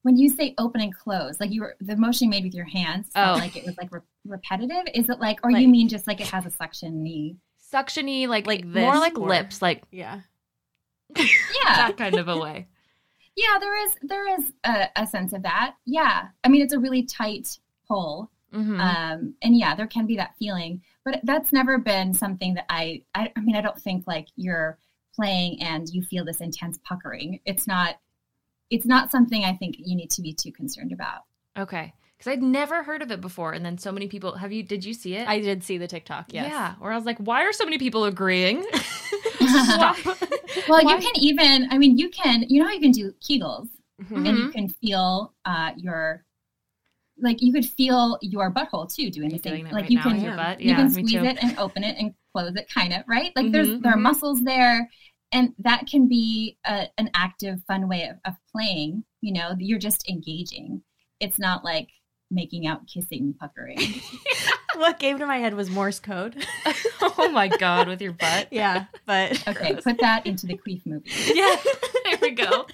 When 0.03 0.17
you 0.17 0.29
say 0.29 0.55
open 0.57 0.81
and 0.81 0.95
close, 0.95 1.39
like 1.39 1.51
you 1.51 1.61
were 1.61 1.75
the 1.79 1.95
motion 1.95 2.25
you 2.25 2.29
made 2.31 2.43
with 2.43 2.55
your 2.55 2.65
hands, 2.65 3.09
felt 3.13 3.37
Oh. 3.37 3.39
like 3.39 3.55
it 3.55 3.63
was 3.67 3.77
like 3.77 3.91
re- 3.93 3.99
repetitive. 4.25 4.85
Is 4.95 5.07
it 5.09 5.19
like, 5.19 5.37
or 5.43 5.51
Like- 5.51 5.61
you 5.61 5.67
mean 5.67 5.89
just 5.89 6.07
like 6.07 6.19
it 6.19 6.27
has 6.29 6.47
a 6.47 6.49
suction 6.49 7.03
knee? 7.03 7.37
Suctiony, 7.71 8.27
like 8.27 8.47
Like 8.47 8.65
more 8.65 8.93
this 8.93 8.99
like 8.99 9.19
or- 9.19 9.27
lips, 9.29 9.61
like 9.61 9.83
Yeah. 9.91 10.21
Yeah, 11.17 11.75
that 11.75 11.97
kind 11.97 12.17
of 12.17 12.27
a 12.27 12.37
way. 12.37 12.67
yeah. 13.35 13.57
There 13.59 13.85
is 13.85 13.91
there 14.01 14.39
is 14.39 14.53
a, 14.63 14.87
a 14.95 15.07
sense 15.07 15.33
of 15.33 15.43
that. 15.43 15.75
Yeah, 15.85 16.27
I 16.43 16.49
mean 16.49 16.61
it's 16.61 16.73
a 16.73 16.79
really 16.79 17.03
tight 17.03 17.59
hole. 17.87 18.29
Mhm. 18.53 18.81
um 18.81 19.33
and 19.41 19.57
yeah 19.57 19.75
there 19.75 19.87
can 19.87 20.05
be 20.05 20.17
that 20.17 20.35
feeling 20.37 20.81
but 21.05 21.21
that's 21.23 21.53
never 21.53 21.77
been 21.77 22.13
something 22.13 22.55
that 22.55 22.65
I, 22.67 23.03
I 23.15 23.31
i 23.37 23.39
mean 23.39 23.55
i 23.55 23.61
don't 23.61 23.81
think 23.81 24.05
like 24.05 24.27
you're 24.35 24.77
playing 25.15 25.61
and 25.61 25.87
you 25.87 26.03
feel 26.03 26.25
this 26.25 26.41
intense 26.41 26.77
puckering 26.83 27.39
it's 27.45 27.65
not 27.65 27.95
it's 28.69 28.85
not 28.85 29.09
something 29.09 29.45
i 29.45 29.53
think 29.53 29.77
you 29.79 29.95
need 29.95 30.09
to 30.11 30.21
be 30.21 30.33
too 30.33 30.51
concerned 30.51 30.91
about 30.91 31.21
okay. 31.57 31.93
Because 32.17 32.33
I'd 32.33 32.43
never 32.43 32.83
heard 32.83 33.01
of 33.01 33.09
it 33.11 33.19
before. 33.19 33.53
And 33.53 33.65
then 33.65 33.77
so 33.79 33.91
many 33.91 34.07
people 34.07 34.35
have 34.35 34.51
you 34.51 34.61
did 34.63 34.85
you 34.85 34.93
see 34.93 35.15
it? 35.15 35.27
I 35.27 35.39
did 35.39 35.63
see 35.63 35.77
the 35.79 35.87
TikTok. 35.87 36.33
Yes. 36.33 36.51
Yeah. 36.51 36.75
Where 36.77 36.91
I 36.91 36.95
was 36.95 37.05
like, 37.05 37.17
why 37.17 37.43
are 37.45 37.51
so 37.53 37.63
many 37.65 37.79
people 37.79 38.03
agreeing? 38.05 38.63
Stop. 39.51 39.97
well 40.67 40.83
Why? 40.83 40.95
you 40.95 41.01
can 41.01 41.15
even 41.17 41.67
i 41.71 41.77
mean 41.77 41.97
you 41.97 42.09
can 42.09 42.45
you 42.49 42.59
know 42.59 42.67
how 42.67 42.73
you 42.73 42.79
can 42.81 42.91
do 42.91 43.13
kegels 43.21 43.67
Mhm. 44.01 44.27
and 44.27 44.37
you 44.39 44.49
can 44.49 44.67
feel 44.67 45.33
uh 45.45 45.71
your 45.77 46.25
like 47.19 47.39
you 47.41 47.53
could 47.53 47.65
feel 47.65 48.17
your 48.21 48.51
butthole 48.51 48.91
too 48.91 49.11
doing 49.11 49.29
the 49.29 49.35
You're 49.35 49.41
doing 49.43 49.65
thing 49.65 49.65
like 49.65 49.73
right 49.83 49.91
you 49.91 49.99
can 49.99 50.15
in 50.15 50.21
your 50.23 50.31
yeah. 50.31 50.53
butt. 50.53 50.61
you 50.61 50.73
can 50.75 50.89
squeeze 50.89 51.11
too. 51.11 51.23
it 51.25 51.37
and 51.43 51.57
open 51.59 51.83
it 51.83 51.95
and 51.99 52.13
close 52.33 52.55
it 52.55 52.67
kind 52.73 52.93
of 52.93 53.03
right 53.07 53.31
like 53.35 53.51
there's 53.51 53.67
Mhm, 53.69 53.81
there 53.83 53.91
are 53.93 53.97
mhm. 53.97 54.01
muscles 54.01 54.41
there 54.43 54.89
and 55.31 55.53
that 55.59 55.85
can 55.87 56.07
be 56.09 56.57
a, 56.65 56.87
an 56.97 57.09
active 57.13 57.61
fun 57.67 57.87
way 57.87 58.05
of, 58.09 58.17
of 58.25 58.33
playing 58.51 59.03
you 59.21 59.33
know 59.33 59.53
you're 59.59 59.77
just 59.79 60.09
engaging 60.09 60.81
it's 61.19 61.37
not 61.37 61.63
like 61.63 61.89
making 62.31 62.65
out 62.65 62.87
kissing 62.87 63.35
puckering 63.39 63.77
what 64.79 64.99
came 64.99 65.19
to 65.19 65.25
my 65.25 65.37
head 65.37 65.53
was 65.53 65.69
Morse 65.69 65.99
code. 65.99 66.35
oh 67.01 67.29
my 67.31 67.47
god, 67.47 67.87
with 67.87 68.01
your 68.01 68.13
butt. 68.13 68.47
yeah, 68.51 68.85
but 69.05 69.47
okay 69.47 69.75
put 69.75 69.99
that 69.99 70.25
into 70.25 70.45
the 70.47 70.57
queef 70.57 70.85
movie 70.85 71.09
Yeah. 71.33 71.55
there 72.05 72.17
we 72.21 72.31
go. 72.31 72.65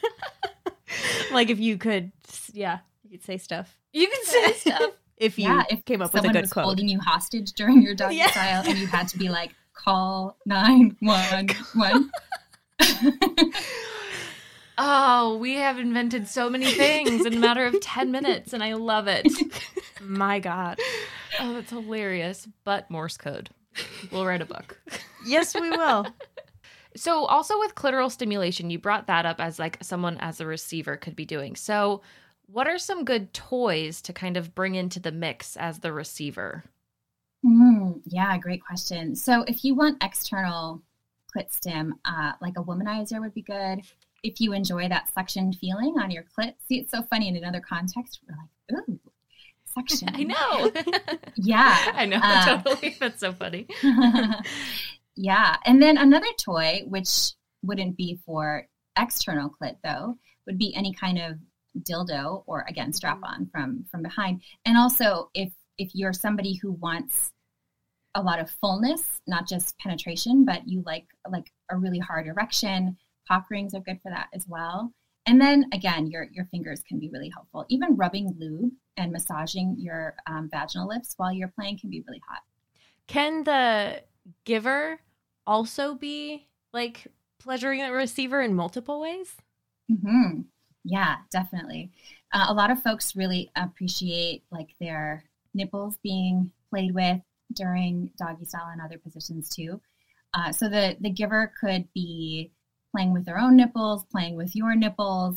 like 1.32 1.50
if 1.50 1.60
you 1.60 1.78
could, 1.78 2.12
yeah, 2.54 2.80
you 3.04 3.10
could 3.12 3.24
say 3.24 3.38
stuff. 3.38 3.78
You 3.94 4.08
could 4.08 4.24
say 4.26 4.54
stuff. 4.54 4.92
If 5.18 5.40
you 5.40 5.46
yeah 5.46 5.64
if 5.70 5.84
came 5.86 6.02
up 6.02 6.14
with 6.14 6.26
a 6.26 6.30
good 6.30 6.42
was 6.42 6.54
quote. 6.54 6.66
holding 6.66 6.88
you 6.88 7.00
hostage 7.00 7.54
during 7.54 7.82
your 7.82 7.96
doggy 7.96 8.18
Yeah. 8.18 8.30
style 8.32 8.64
and 8.68 8.78
you 8.78 8.86
had 8.88 9.08
to 9.10 9.18
be 9.18 9.30
like 9.30 9.52
call 9.74 10.38
911 10.46 12.10
Oh, 14.78 15.38
we 15.38 15.56
have 15.56 15.80
invented 15.80 16.28
so 16.28 16.50
many 16.50 16.72
things 16.72 17.26
in 17.26 17.34
a 17.34 17.40
matter 17.40 17.66
of 17.66 17.80
10 17.82 18.12
minutes, 18.12 18.54
and 18.54 18.64
I 18.64 18.74
love 18.74 19.08
it. 19.08 19.28
My 20.02 20.40
God. 20.40 20.80
Oh, 21.40 21.54
that's 21.54 21.72
hilarious. 21.72 22.48
But 22.64 22.90
Morse 22.92 23.18
code. 23.18 23.50
We'll 24.12 24.26
write 24.26 24.42
a 24.42 24.46
book. 24.46 24.80
Yes, 25.26 25.56
we 25.56 25.70
will. 25.70 26.08
So, 26.96 27.26
also 27.26 27.60
with 27.60 27.76
clitoral 27.76 28.12
stimulation, 28.12 28.72
you 28.72 28.80
brought 28.80 29.06
that 29.06 29.24
up 29.24 29.40
as 29.40 29.60
like 29.60 29.78
someone 29.84 30.18
as 30.18 30.42
a 30.42 30.48
receiver 30.48 30.98
could 30.98 31.16
be 31.16 31.26
doing. 31.26 31.56
So, 31.56 32.02
what 32.48 32.68
are 32.68 32.80
some 32.80 33.06
good 33.06 33.34
toys 33.36 34.02
to 34.02 34.14
kind 34.14 34.36
of 34.36 34.56
bring 34.56 34.74
into 34.74 35.00
the 35.00 35.12
mix 35.12 35.56
as 35.58 35.78
the 35.78 35.94
receiver? 35.94 36.64
Mm, 37.46 38.02
yeah, 38.06 38.38
great 38.38 38.64
question. 38.66 39.16
So 39.16 39.44
if 39.48 39.64
you 39.64 39.76
want 39.76 40.04
external 40.04 40.82
clit 41.36 41.52
stim, 41.52 41.96
uh, 42.06 42.34
like 42.42 42.58
a 42.58 42.64
womanizer 42.64 43.20
would 43.20 43.34
be 43.34 43.42
good. 43.42 43.82
If 44.24 44.40
you 44.42 44.54
enjoy 44.54 44.90
that 44.90 45.14
suction 45.14 45.54
feeling 45.54 45.96
on 46.00 46.12
your 46.12 46.24
clit, 46.24 46.54
see, 46.68 46.80
it's 46.80 46.92
so 46.92 47.04
funny 47.04 47.28
in 47.28 47.36
another 47.36 47.62
context. 47.62 48.20
We're 48.28 48.36
like, 48.78 48.86
ooh, 48.90 49.00
suction. 49.66 50.10
I 50.14 50.24
know. 50.24 50.72
Yeah. 51.40 51.92
I 51.94 52.06
know. 52.06 52.20
Uh, 52.22 52.62
totally. 52.64 52.96
That's 53.00 53.20
so 53.20 53.32
funny. 53.32 53.68
yeah. 55.16 55.58
And 55.66 55.82
then 55.82 55.98
another 55.98 56.28
toy, 56.44 56.82
which 56.88 57.34
wouldn't 57.62 57.96
be 57.96 58.20
for 58.26 58.68
external 58.98 59.52
clit 59.52 59.76
though, 59.84 60.18
would 60.48 60.58
be 60.58 60.74
any 60.76 60.94
kind 60.94 61.20
of 61.20 61.38
dildo 61.84 62.44
or 62.48 62.66
again 62.68 62.92
strap 62.92 63.20
on 63.24 63.48
from 63.52 63.86
from 63.92 64.02
behind. 64.02 64.42
And 64.66 64.78
also 64.78 65.30
if 65.36 65.52
if 65.78 65.92
you're 65.94 66.14
somebody 66.14 66.56
who 66.56 66.72
wants 66.72 67.32
a 68.16 68.22
lot 68.22 68.40
of 68.40 68.50
fullness, 68.50 69.22
not 69.28 69.48
just 69.48 69.78
penetration, 69.78 70.44
but 70.44 70.68
you 70.68 70.82
like 70.88 71.06
like 71.30 71.52
a 71.70 71.78
really 71.78 72.00
hard 72.00 72.26
erection, 72.26 72.98
cock 73.28 73.48
rings 73.50 73.74
are 73.74 73.82
good 73.82 74.00
for 74.02 74.10
that 74.12 74.30
as 74.34 74.46
well. 74.48 74.94
And 75.26 75.42
then 75.42 75.66
again, 75.74 76.08
your 76.08 76.24
your 76.32 76.46
fingers 76.46 76.82
can 76.88 77.00
be 77.00 77.10
really 77.10 77.30
helpful. 77.30 77.66
Even 77.70 77.96
rubbing 77.96 78.36
lube 78.40 78.72
and 78.96 79.12
massaging 79.12 79.76
your 79.78 80.16
um, 80.28 80.50
vaginal 80.50 80.88
lips 80.88 81.14
while 81.18 81.34
you're 81.34 81.50
playing 81.50 81.80
can 81.80 81.90
be 81.90 82.04
really 82.08 82.22
hot. 82.30 82.42
Can 83.08 83.44
the 83.44 84.04
giver 84.46 85.00
also 85.46 85.96
be 85.96 86.48
like 86.74 87.08
pleasuring 87.40 87.82
the 87.82 87.92
receiver 87.92 88.42
in 88.42 88.54
multiple 88.56 89.00
ways? 89.00 89.36
hmm 89.90 90.42
Yeah, 90.84 91.18
definitely. 91.32 91.92
Uh, 92.34 92.46
a 92.50 92.54
lot 92.54 92.72
of 92.72 92.82
folks 92.82 93.16
really 93.16 93.52
appreciate 93.56 94.44
like 94.52 94.70
their 94.80 95.24
nipples 95.54 95.98
being 96.04 96.52
played 96.70 96.94
with 96.94 97.20
during 97.54 98.12
doggy 98.18 98.46
style 98.46 98.70
and 98.72 98.82
other 98.82 98.98
positions 98.98 99.50
too. 99.50 99.82
Uh, 100.34 100.52
so 100.52 100.70
the 100.70 100.98
the 101.02 101.10
giver 101.10 101.54
could 101.60 101.88
be 101.94 102.52
playing 102.98 103.14
with 103.14 103.26
their 103.26 103.38
own 103.38 103.56
nipples, 103.56 104.04
playing 104.12 104.36
with 104.36 104.56
your 104.56 104.76
nipples. 104.76 105.36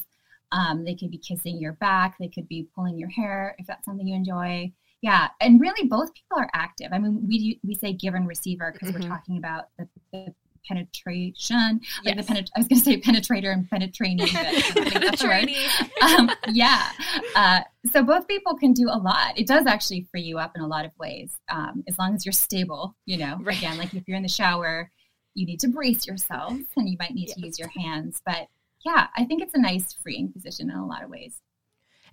Um, 0.51 0.83
they 0.85 0.95
could 0.95 1.11
be 1.11 1.19
kissing 1.19 1.59
your 1.61 1.75
back. 1.75 2.17
They 2.19 2.29
could 2.29 2.49
be 2.49 2.67
pulling 2.75 2.97
your 2.99 3.11
hair 3.11 3.55
if 3.59 3.67
that's 3.67 3.85
something 3.85 4.07
you 4.09 4.15
enjoy. 4.17 4.73
Yeah, 5.03 5.29
and 5.43 5.61
really 5.61 5.87
both 5.87 6.13
people 6.15 6.39
are 6.39 6.49
active. 6.55 6.89
I 6.93 6.99
mean, 6.99 7.27
we 7.29 7.61
we 7.63 7.75
say 7.75 7.93
giver 7.93 8.17
and 8.17 8.27
receiver 8.27 8.73
because 8.73 8.89
Mhm. 8.91 8.95
we're 9.03 9.09
talking 9.09 9.37
about 9.37 9.67
the, 9.79 9.87
the 10.13 10.35
penetration, 10.67 11.81
like 12.05 12.17
Yes. 12.17 12.27
the 12.27 12.33
penet- 12.35 12.51
I 12.57 12.61
was 12.61 12.69
going 12.69 12.79
to 12.81 12.85
say 12.85 13.01
penetrator 13.01 13.53
and 13.53 13.69
penetrating, 13.69 14.19
but 14.19 14.35
I 14.35 14.43
don't 14.53 14.63
think 14.91 15.05
that's 15.05 15.23
the 15.23 15.29
word. 15.29 15.51
Um, 16.03 16.31
yeah. 16.49 16.91
Uh, 17.35 17.61
so 17.91 18.03
both 18.03 18.27
people 18.29 18.55
can 18.57 18.73
do 18.73 18.89
a 18.89 18.99
lot. 18.99 19.39
It 19.39 19.47
does 19.47 19.67
actually 19.67 20.07
free 20.11 20.23
you 20.23 20.39
up 20.39 20.53
in 20.57 20.63
a 20.63 20.67
lot 20.67 20.85
of 20.85 20.93
ways, 20.99 21.35
um, 21.51 21.83
as 21.89 21.99
long 21.99 22.15
as 22.15 22.25
you're 22.27 22.33
stable. 22.33 22.95
You 23.07 23.19
know, 23.19 23.39
Right. 23.41 23.57
again, 23.59 23.79
like 23.79 23.95
if 23.95 24.07
you're 24.09 24.17
in 24.17 24.23
the 24.23 24.29
shower, 24.29 24.91
you 25.35 25.47
need 25.47 25.61
to 25.61 25.69
brace 25.69 26.07
yourself, 26.07 26.53
and 26.77 26.89
you 26.89 26.97
might 26.99 27.15
need 27.15 27.29
to 27.29 27.41
use 27.41 27.59
your 27.59 27.71
hands. 27.77 28.21
But 28.25 28.49
yeah, 28.85 29.09
I 29.17 29.25
think 29.25 29.43
it's 29.43 29.55
a 29.55 29.61
nice 29.61 29.93
freeing 29.93 30.33
position 30.33 30.71
in 30.71 30.77
a 30.77 30.87
lot 30.87 31.03
of 31.03 31.11
ways. 31.11 31.41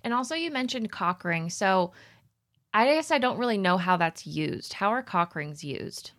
And 0.04 0.14
also, 0.14 0.34
you 0.34 0.50
mentioned 0.50 0.92
cock 0.92 1.24
ring. 1.24 1.50
So, 1.50 1.92
I 2.72 2.84
guess 2.84 3.10
I 3.10 3.18
don't 3.18 3.38
really 3.38 3.58
know 3.58 3.78
how 3.78 3.96
that's 3.96 4.26
used. 4.26 4.74
How 4.74 4.90
are 4.90 5.02
cock 5.02 5.34
rings 5.34 5.64
used? 5.64 6.12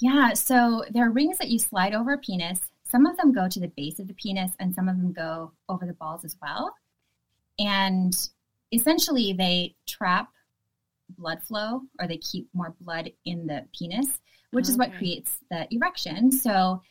Yeah, 0.00 0.34
so 0.34 0.84
there 0.90 1.06
are 1.06 1.10
rings 1.10 1.38
that 1.38 1.48
you 1.48 1.58
slide 1.58 1.94
over 1.94 2.12
a 2.12 2.18
penis. 2.18 2.60
Some 2.84 3.06
of 3.06 3.16
them 3.16 3.32
go 3.32 3.48
to 3.48 3.58
the 3.58 3.72
base 3.76 3.98
of 3.98 4.06
the 4.06 4.14
penis, 4.14 4.52
and 4.60 4.74
some 4.74 4.88
of 4.88 4.96
them 4.98 5.12
go 5.12 5.52
over 5.68 5.86
the 5.86 5.94
balls 5.94 6.24
as 6.24 6.36
well. 6.40 6.74
And 7.58 8.14
essentially, 8.72 9.32
they 9.32 9.74
trap 9.86 10.28
blood 11.10 11.42
flow 11.42 11.82
or 12.00 12.06
they 12.06 12.18
keep 12.18 12.48
more 12.54 12.74
blood 12.80 13.10
in 13.24 13.46
the 13.46 13.64
penis, 13.76 14.20
which 14.50 14.68
is 14.68 14.76
what 14.76 14.94
creates 14.94 15.38
the 15.50 15.66
erection. 15.70 16.32
So, 16.32 16.82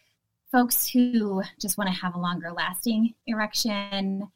folks 0.51 0.87
who 0.87 1.41
just 1.59 1.77
want 1.77 1.89
to 1.89 1.95
have 1.95 2.15
a 2.15 2.19
longer 2.19 2.51
lasting 2.51 3.13
erection, 3.27 4.27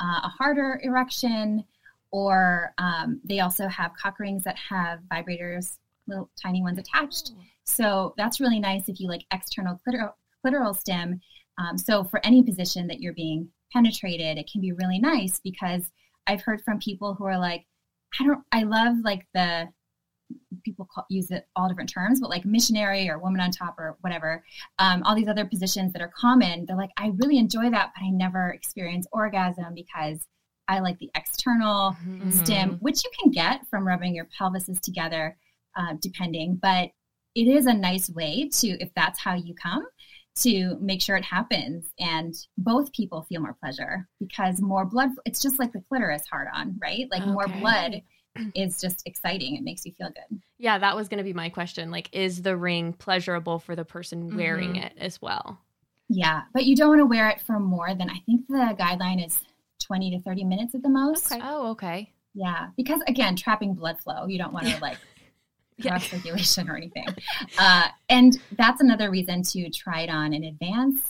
uh, 0.00 0.20
a 0.24 0.28
harder 0.28 0.80
erection, 0.82 1.64
or 2.10 2.72
um, 2.78 3.20
they 3.24 3.40
also 3.40 3.68
have 3.68 3.92
cock 3.94 4.18
rings 4.18 4.44
that 4.44 4.56
have 4.56 5.00
vibrators, 5.10 5.76
little 6.06 6.30
tiny 6.42 6.62
ones 6.62 6.78
attached. 6.78 7.32
So 7.64 8.14
that's 8.16 8.40
really 8.40 8.58
nice 8.58 8.88
if 8.88 8.98
you 8.98 9.08
like 9.08 9.24
external 9.32 9.80
clitoral, 9.86 10.12
clitoral 10.44 10.76
stim. 10.76 11.20
Um, 11.58 11.76
so 11.76 12.02
for 12.04 12.24
any 12.24 12.42
position 12.42 12.86
that 12.86 13.00
you're 13.00 13.12
being 13.12 13.48
penetrated, 13.72 14.38
it 14.38 14.48
can 14.50 14.60
be 14.60 14.72
really 14.72 14.98
nice 14.98 15.38
because 15.38 15.90
I've 16.26 16.42
heard 16.42 16.62
from 16.62 16.78
people 16.78 17.14
who 17.14 17.24
are 17.24 17.38
like, 17.38 17.66
I 18.18 18.24
don't, 18.24 18.44
I 18.52 18.62
love 18.62 18.96
like 19.04 19.26
the 19.34 19.68
people 20.64 20.88
call, 20.92 21.06
use 21.08 21.30
it 21.30 21.46
all 21.56 21.68
different 21.68 21.90
terms, 21.90 22.20
but 22.20 22.30
like 22.30 22.44
missionary 22.44 23.08
or 23.08 23.18
woman 23.18 23.40
on 23.40 23.50
top 23.50 23.78
or 23.78 23.96
whatever, 24.00 24.44
um, 24.78 25.02
all 25.04 25.14
these 25.14 25.28
other 25.28 25.46
positions 25.46 25.92
that 25.92 26.02
are 26.02 26.12
common. 26.14 26.66
They're 26.66 26.76
like, 26.76 26.90
I 26.96 27.12
really 27.16 27.38
enjoy 27.38 27.70
that, 27.70 27.92
but 27.94 28.04
I 28.04 28.10
never 28.10 28.50
experience 28.50 29.06
orgasm 29.12 29.74
because 29.74 30.20
I 30.68 30.80
like 30.80 30.98
the 30.98 31.10
external 31.14 31.96
Mm-hmm. 32.28 32.36
stim, 32.36 32.76
which 32.80 33.04
you 33.04 33.10
can 33.18 33.30
get 33.30 33.66
from 33.68 33.86
rubbing 33.86 34.14
your 34.14 34.26
pelvises 34.38 34.80
together, 34.80 35.36
uh, 35.76 35.94
depending. 36.00 36.56
But 36.60 36.90
it 37.34 37.46
is 37.46 37.66
a 37.66 37.72
nice 37.72 38.10
way 38.10 38.50
to, 38.54 38.68
if 38.82 38.92
that's 38.94 39.20
how 39.20 39.34
you 39.34 39.54
come, 39.54 39.86
to 40.42 40.76
make 40.80 41.02
sure 41.02 41.16
it 41.16 41.24
happens 41.24 41.86
and 41.98 42.34
both 42.56 42.92
people 42.92 43.22
feel 43.22 43.40
more 43.40 43.54
pleasure 43.60 44.08
because 44.20 44.60
more 44.60 44.84
blood. 44.84 45.10
It's 45.24 45.40
just 45.40 45.58
like 45.58 45.72
the 45.72 45.80
clitoris 45.88 46.26
hard 46.30 46.48
on, 46.54 46.78
right? 46.80 47.06
Like 47.10 47.26
more 47.26 47.48
blood 47.48 48.02
is 48.54 48.80
just 48.80 49.02
exciting. 49.06 49.56
It 49.56 49.62
makes 49.64 49.84
you 49.84 49.92
feel 49.92 50.08
good. 50.08 50.40
Yeah, 50.58 50.78
that 50.78 50.96
was 50.96 51.08
going 51.08 51.18
to 51.18 51.24
be 51.24 51.32
my 51.32 51.48
question. 51.48 51.90
Like, 51.90 52.08
is 52.12 52.42
the 52.42 52.56
ring 52.56 52.92
pleasurable 52.92 53.58
for 53.58 53.74
the 53.76 53.84
person 53.84 54.34
wearing 54.34 54.74
Mhm. 54.74 54.86
it 54.86 54.92
as 54.98 55.20
well? 55.22 55.60
Yeah, 56.08 56.42
but 56.54 56.64
you 56.64 56.74
don't 56.76 56.88
want 56.88 57.00
to 57.00 57.06
wear 57.06 57.28
it 57.28 57.40
for 57.40 57.60
more 57.60 57.94
than 57.94 58.08
I 58.08 58.18
think 58.26 58.46
the 58.48 58.74
guideline 58.78 59.24
is 59.24 59.40
20 59.82 60.10
to 60.12 60.20
30 60.22 60.44
minutes 60.44 60.74
at 60.74 60.82
the 60.82 60.88
most. 60.88 61.30
Okay. 61.30 61.40
Oh, 61.44 61.70
okay. 61.72 62.12
Yeah, 62.34 62.68
because 62.76 63.00
again, 63.06 63.36
trapping 63.36 63.74
blood 63.74 64.00
flow, 64.00 64.26
you 64.26 64.38
don't 64.38 64.52
want 64.52 64.66
to 64.68 64.78
like 64.78 64.98
Yeah. 65.78 65.90
cross 65.90 66.10
circulation 66.10 66.68
or 66.68 66.76
anything. 66.76 67.06
Uh, 67.58 67.88
and 68.08 68.38
that's 68.56 68.80
another 68.80 69.10
reason 69.10 69.42
to 69.44 69.70
try 69.70 70.00
it 70.02 70.10
on 70.10 70.32
in 70.32 70.44
advance. 70.44 71.00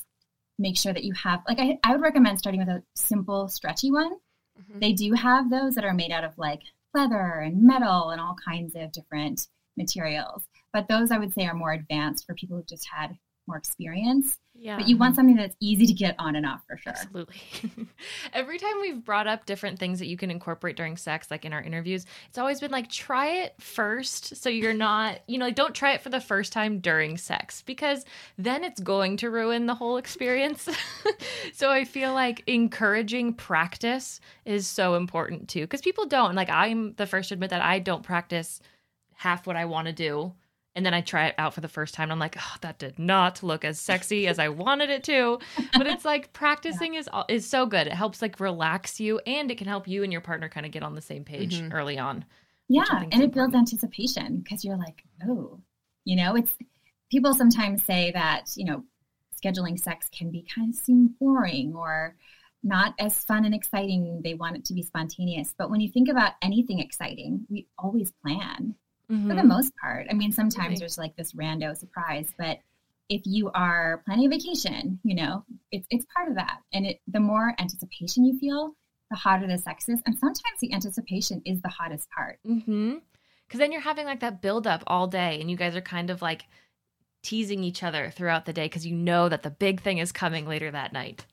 Make 0.58 0.76
sure 0.76 0.92
that 0.92 1.04
you 1.04 1.12
have, 1.14 1.42
like, 1.48 1.58
I, 1.58 1.78
I 1.84 1.92
would 1.92 2.02
recommend 2.02 2.38
starting 2.38 2.60
with 2.60 2.68
a 2.68 2.82
simple, 2.94 3.48
stretchy 3.48 3.90
one. 3.90 4.16
Mhm. 4.60 4.80
They 4.80 4.92
do 4.92 5.12
have 5.14 5.50
those 5.50 5.74
that 5.76 5.84
are 5.84 5.94
made 5.94 6.10
out 6.10 6.24
of 6.24 6.36
like 6.36 6.62
leather 6.94 7.40
and 7.40 7.62
metal 7.62 8.10
and 8.10 8.20
all 8.20 8.36
kinds 8.44 8.74
of 8.74 8.92
different 8.92 9.46
materials. 9.76 10.42
But 10.72 10.88
those 10.88 11.10
I 11.10 11.18
would 11.18 11.32
say 11.32 11.46
are 11.46 11.54
more 11.54 11.72
advanced 11.72 12.26
for 12.26 12.34
people 12.34 12.56
who've 12.56 12.66
just 12.66 12.88
had 12.92 13.16
more 13.46 13.56
experience. 13.56 14.36
Yeah. 14.60 14.76
But 14.76 14.88
you 14.88 14.96
want 14.96 15.14
something 15.14 15.36
that's 15.36 15.54
easy 15.60 15.86
to 15.86 15.92
get 15.92 16.16
on 16.18 16.34
and 16.34 16.44
off 16.44 16.62
for 16.66 16.76
sure. 16.76 16.92
Absolutely. 16.92 17.36
Every 18.32 18.58
time 18.58 18.80
we've 18.80 19.04
brought 19.04 19.28
up 19.28 19.46
different 19.46 19.78
things 19.78 20.00
that 20.00 20.06
you 20.06 20.16
can 20.16 20.32
incorporate 20.32 20.76
during 20.76 20.96
sex, 20.96 21.30
like 21.30 21.44
in 21.44 21.52
our 21.52 21.62
interviews, 21.62 22.06
it's 22.28 22.38
always 22.38 22.58
been 22.58 22.72
like, 22.72 22.90
try 22.90 23.28
it 23.42 23.54
first. 23.60 24.36
So 24.36 24.48
you're 24.48 24.74
not, 24.74 25.20
you 25.28 25.38
know, 25.38 25.44
like, 25.44 25.54
don't 25.54 25.76
try 25.76 25.92
it 25.92 26.02
for 26.02 26.08
the 26.08 26.20
first 26.20 26.52
time 26.52 26.80
during 26.80 27.16
sex 27.18 27.62
because 27.62 28.04
then 28.36 28.64
it's 28.64 28.80
going 28.80 29.16
to 29.18 29.30
ruin 29.30 29.66
the 29.66 29.76
whole 29.76 29.96
experience. 29.96 30.68
so 31.52 31.70
I 31.70 31.84
feel 31.84 32.12
like 32.12 32.42
encouraging 32.48 33.34
practice 33.34 34.20
is 34.44 34.66
so 34.66 34.96
important 34.96 35.48
too. 35.48 35.60
Because 35.60 35.82
people 35.82 36.06
don't, 36.06 36.34
like, 36.34 36.50
I'm 36.50 36.94
the 36.94 37.06
first 37.06 37.28
to 37.28 37.34
admit 37.34 37.50
that 37.50 37.62
I 37.62 37.78
don't 37.78 38.02
practice 38.02 38.60
half 39.14 39.46
what 39.46 39.56
I 39.56 39.66
want 39.66 39.86
to 39.86 39.92
do. 39.92 40.32
And 40.78 40.86
then 40.86 40.94
I 40.94 41.00
try 41.00 41.26
it 41.26 41.34
out 41.38 41.54
for 41.54 41.60
the 41.60 41.68
first 41.68 41.92
time. 41.92 42.04
And 42.04 42.12
I'm 42.12 42.18
like, 42.20 42.36
oh, 42.38 42.54
that 42.60 42.78
did 42.78 42.98
not 43.00 43.42
look 43.42 43.64
as 43.64 43.80
sexy 43.80 44.28
as 44.28 44.38
I 44.38 44.48
wanted 44.48 44.90
it 44.90 45.02
to 45.04 45.40
but 45.76 45.86
it's 45.88 46.04
like 46.04 46.32
practicing 46.42 46.94
is 46.94 47.08
is 47.28 47.44
so 47.48 47.66
good. 47.66 47.88
It 47.88 47.92
helps 47.92 48.22
like 48.22 48.38
relax 48.38 49.00
you, 49.00 49.18
and 49.26 49.50
it 49.50 49.58
can 49.58 49.66
help 49.66 49.88
you 49.88 50.04
and 50.04 50.12
your 50.12 50.20
partner 50.20 50.48
kind 50.48 50.64
of 50.64 50.70
get 50.72 50.84
on 50.84 50.94
the 50.94 51.00
same 51.02 51.24
page 51.24 51.60
Mhm. 51.60 51.74
early 51.74 51.98
on. 51.98 52.24
Yeah, 52.68 52.82
which 52.82 52.90
I 52.92 52.98
think 53.00 53.14
and 53.14 53.22
it 53.24 53.32
builds 53.32 53.54
anticipation 53.54 54.38
because 54.38 54.64
you're 54.64 54.76
like, 54.78 55.02
oh, 55.28 55.60
you 56.04 56.14
know, 56.16 56.36
it's 56.36 56.56
people 57.10 57.34
sometimes 57.34 57.82
say 57.82 58.12
that, 58.12 58.50
you 58.56 58.64
know, 58.64 58.84
scheduling 59.42 59.78
sex 59.78 60.08
can 60.16 60.30
be 60.30 60.44
kind 60.54 60.72
of 60.72 60.78
seem 60.78 61.14
boring 61.18 61.74
or 61.74 62.14
not 62.62 62.94
as 62.98 63.22
fun 63.24 63.44
and 63.44 63.54
exciting. 63.54 64.20
They 64.22 64.34
want 64.34 64.56
it 64.56 64.64
to 64.66 64.74
be 64.74 64.82
spontaneous. 64.82 65.54
But 65.56 65.70
when 65.70 65.80
you 65.80 65.90
think 65.90 66.08
about 66.08 66.32
anything 66.42 66.78
exciting, 66.80 67.46
we 67.48 67.66
always 67.78 68.12
plan 68.22 68.74
for 69.08 69.14
the 69.34 69.42
Mhm. 69.42 69.46
most 69.48 69.72
part. 69.76 70.06
I 70.10 70.14
mean, 70.14 70.32
sometimes 70.32 70.68
Right. 70.68 70.78
there's 70.78 70.98
like 70.98 71.16
this 71.16 71.32
rando 71.32 71.76
surprise, 71.76 72.32
but 72.38 72.58
if 73.08 73.22
you 73.24 73.50
are 73.52 74.02
planning 74.04 74.26
a 74.26 74.28
vacation, 74.28 75.00
you 75.02 75.14
know, 75.16 75.44
it's 75.72 75.86
it's 75.90 76.04
part 76.14 76.28
of 76.28 76.34
that. 76.34 76.60
And 76.72 76.84
it 76.86 77.00
the 77.08 77.20
more 77.20 77.54
anticipation 77.58 78.24
you 78.26 78.38
feel, 78.38 78.74
the 79.10 79.16
hotter 79.16 79.46
the 79.46 79.56
sex 79.58 79.88
is. 79.88 80.02
And 80.04 80.18
sometimes 80.18 80.60
the 80.60 80.72
anticipation 80.74 81.40
is 81.46 81.62
the 81.62 81.70
hottest 81.70 82.08
part. 82.10 82.38
Mm-hmm. 82.46 82.96
Because 83.46 83.60
then 83.60 83.72
you're 83.72 83.80
having 83.80 84.04
like 84.04 84.20
that 84.20 84.42
build 84.42 84.66
up 84.66 84.84
all 84.86 85.06
day, 85.06 85.40
and 85.40 85.50
you 85.50 85.56
guys 85.56 85.74
are 85.74 85.80
kind 85.80 86.10
of 86.10 86.20
like 86.20 86.44
teasing 87.22 87.64
each 87.64 87.82
other 87.82 88.10
throughout 88.10 88.44
the 88.44 88.52
day 88.52 88.66
because 88.66 88.86
you 88.86 88.94
know 88.94 89.28
that 89.30 89.42
the 89.42 89.50
big 89.50 89.80
thing 89.80 89.98
is 89.98 90.12
coming 90.12 90.46
later 90.46 90.70
that 90.70 90.92
night. 90.92 91.24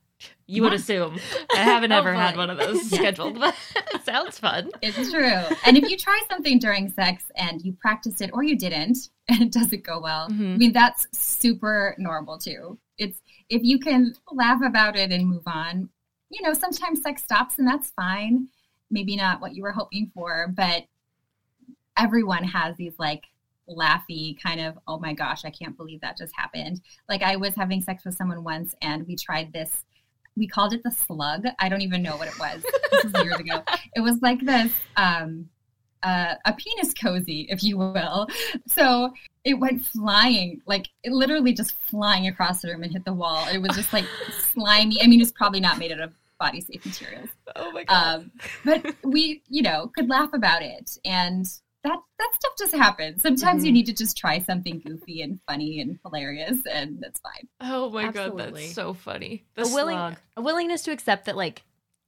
You 0.46 0.62
would 0.62 0.72
assume. 0.72 1.18
I 1.54 1.58
haven't 1.58 1.92
ever 1.92 2.14
had 2.14 2.36
one 2.36 2.50
of 2.50 2.58
those 2.58 2.88
scheduled, 2.90 3.38
but 3.38 3.54
it 3.94 4.04
sounds 4.04 4.38
fun. 4.38 4.70
It's 4.80 5.10
true. 5.10 5.42
And 5.66 5.76
if 5.76 5.90
you 5.90 5.96
try 5.96 6.20
something 6.30 6.58
during 6.58 6.88
sex 6.88 7.24
and 7.36 7.60
you 7.62 7.72
practiced 7.80 8.20
it 8.20 8.30
or 8.32 8.42
you 8.42 8.56
didn't 8.56 9.10
and 9.28 9.42
it 9.42 9.52
doesn't 9.52 9.82
go 9.84 10.00
well, 10.00 10.28
Mhm. 10.28 10.54
I 10.54 10.56
mean 10.56 10.72
that's 10.72 11.06
super 11.12 11.94
normal 11.98 12.38
too. 12.38 12.78
It's 12.98 13.20
if 13.50 13.62
you 13.62 13.78
can 13.78 14.14
laugh 14.32 14.62
about 14.64 14.96
it 14.96 15.10
and 15.12 15.28
move 15.28 15.42
on. 15.46 15.88
You 16.30 16.42
know, 16.42 16.54
sometimes 16.54 17.02
sex 17.02 17.22
stops 17.22 17.58
and 17.58 17.68
that's 17.68 17.90
fine. 17.90 18.48
Maybe 18.90 19.16
not 19.16 19.40
what 19.40 19.54
you 19.54 19.62
were 19.62 19.72
hoping 19.72 20.10
for, 20.14 20.52
but 20.56 20.84
everyone 21.96 22.44
has 22.44 22.76
these 22.76 22.94
like 22.98 23.24
laughy 23.68 24.40
kind 24.40 24.60
of 24.60 24.78
oh 24.86 24.98
my 24.98 25.12
gosh, 25.12 25.44
I 25.44 25.50
can't 25.50 25.76
believe 25.76 26.00
that 26.02 26.16
just 26.16 26.34
happened. 26.36 26.80
Like 27.08 27.22
I 27.22 27.36
was 27.36 27.54
having 27.54 27.80
sex 27.82 28.04
with 28.04 28.14
someone 28.16 28.44
once 28.44 28.74
and 28.80 29.06
we 29.06 29.16
tried 29.16 29.52
this 29.52 29.84
we 30.36 30.46
called 30.46 30.72
it 30.72 30.82
the 30.82 30.90
slug. 30.90 31.44
I 31.58 31.68
don't 31.68 31.82
even 31.82 32.02
know 32.02 32.16
what 32.16 32.28
it 32.28 32.38
was. 32.38 32.62
This 32.90 33.12
was 33.12 33.24
years 33.24 33.38
ago. 33.38 33.62
It 33.94 34.00
was 34.00 34.20
like 34.22 34.40
this 34.40 34.72
um, 34.96 35.48
uh, 36.02 36.34
a 36.44 36.52
penis 36.52 36.94
cozy, 36.94 37.46
if 37.50 37.62
you 37.62 37.78
will. 37.78 38.28
So 38.66 39.12
it 39.44 39.54
went 39.54 39.84
flying, 39.84 40.60
like 40.66 40.88
it 41.02 41.12
literally 41.12 41.52
just 41.52 41.80
flying 41.82 42.26
across 42.26 42.62
the 42.62 42.68
room 42.68 42.82
and 42.82 42.92
hit 42.92 43.04
the 43.04 43.12
wall. 43.12 43.46
It 43.48 43.58
was 43.58 43.74
just 43.74 43.92
like 43.92 44.04
slimy. 44.52 45.02
I 45.02 45.06
mean, 45.06 45.20
it's 45.20 45.32
probably 45.32 45.60
not 45.60 45.78
made 45.78 45.92
out 45.92 46.00
of 46.00 46.12
body 46.38 46.60
safe 46.60 46.84
materials. 46.84 47.28
Oh 47.54 47.72
my 47.72 47.84
Um, 47.88 48.30
but 48.64 48.94
we, 49.04 49.42
you 49.48 49.62
know, 49.62 49.90
could 49.94 50.08
laugh 50.08 50.30
about 50.32 50.62
it, 50.62 50.98
and 51.04 51.46
that 51.86 51.98
that 52.18 52.30
stuff 52.34 52.52
just 52.58 52.74
happens. 52.74 53.22
Sometimes 53.22 53.64
you 53.64 53.70
Mhm. 53.70 53.74
need 53.74 53.86
to 53.86 53.92
just 53.92 54.16
try 54.16 54.40
something 54.40 54.80
goofy 54.80 55.22
and 55.22 55.40
funny 55.48 55.80
and 55.80 55.98
hilarious, 56.04 56.58
and 56.70 57.00
that's 57.00 57.20
fine. 57.20 57.48
oh 57.60 57.90
my 57.90 58.10
god, 58.10 58.36
that's 58.36 58.74
so 58.74 58.92
funny. 58.94 59.44
The 59.54 59.62
a 59.62 59.68
willing 59.74 60.16
a 60.36 60.42
willingness 60.42 60.82
to 60.82 60.92
accept 60.92 61.26
that 61.26 61.36
like 61.36 61.62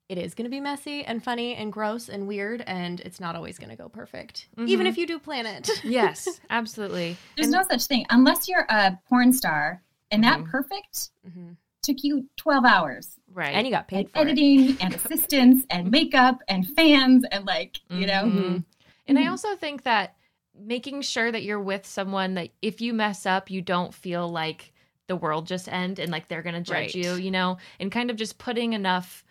it 0.08 0.16
is 0.16 0.34
going 0.34 0.44
to 0.44 0.50
be 0.50 0.60
messy 0.60 1.04
and 1.04 1.22
funny 1.22 1.54
and 1.54 1.70
gross 1.70 2.08
and 2.08 2.26
weird 2.26 2.62
and 2.66 2.98
it's 3.00 3.20
not 3.20 3.36
always 3.36 3.58
going 3.58 3.68
to 3.68 3.76
go 3.76 3.90
perfect 3.90 4.48
even 4.56 4.86
Mhm. 4.86 4.88
if 4.88 4.96
you 4.96 5.06
do 5.06 5.18
plan 5.18 5.44
it 5.44 5.68
Yes, 5.84 6.40
absolutely. 6.48 7.18
There's 7.36 7.48
And- 7.48 7.52
no 7.56 7.62
such 7.70 7.84
thing 7.84 8.06
unless 8.08 8.48
you're 8.48 8.64
a 8.70 8.98
porn 9.08 9.34
star, 9.34 9.82
and 10.10 10.24
that 10.24 10.38
Mhm. 10.40 10.50
perfect 10.50 11.10
Mhm. 11.28 11.56
took 11.82 12.02
you 12.02 12.26
12 12.36 12.64
hours. 12.64 13.14
right. 13.34 13.54
and 13.54 13.66
you 13.66 13.70
got 13.72 13.86
paid 13.86 14.06
and 14.06 14.10
for 14.10 14.18
it 14.20 14.22
editing 14.22 14.76
and 14.80 14.94
assistants 14.94 15.64
and 15.70 15.90
makeup 15.98 16.38
and 16.48 16.66
fans 16.74 17.24
and 17.30 17.44
like 17.44 17.76
you 17.90 18.06
know 18.06 18.62
And 19.08 19.18
I 19.18 19.24
Mhm. 19.24 19.30
also 19.30 19.56
think 19.56 19.82
that 19.84 20.16
making 20.54 21.02
sure 21.02 21.30
that 21.32 21.42
you're 21.42 21.60
with 21.60 21.86
someone 21.86 22.34
that 22.34 22.50
if 22.62 22.80
you 22.80 22.92
mess 22.92 23.26
up, 23.26 23.50
you 23.50 23.62
don't 23.62 23.94
feel 23.94 24.28
like 24.28 24.72
the 25.06 25.16
world 25.16 25.46
just 25.46 25.68
end 25.68 25.98
and 25.98 26.12
like 26.12 26.28
they're 26.28 26.42
going 26.42 26.54
to 26.54 26.60
judge 26.60 26.94
Right. 26.94 26.94
you, 26.94 27.14
you 27.14 27.30
know, 27.30 27.58
and 27.80 27.90
kind 27.90 28.10
of 28.10 28.16
just 28.16 28.38
putting 28.38 28.72
enough 28.74 29.24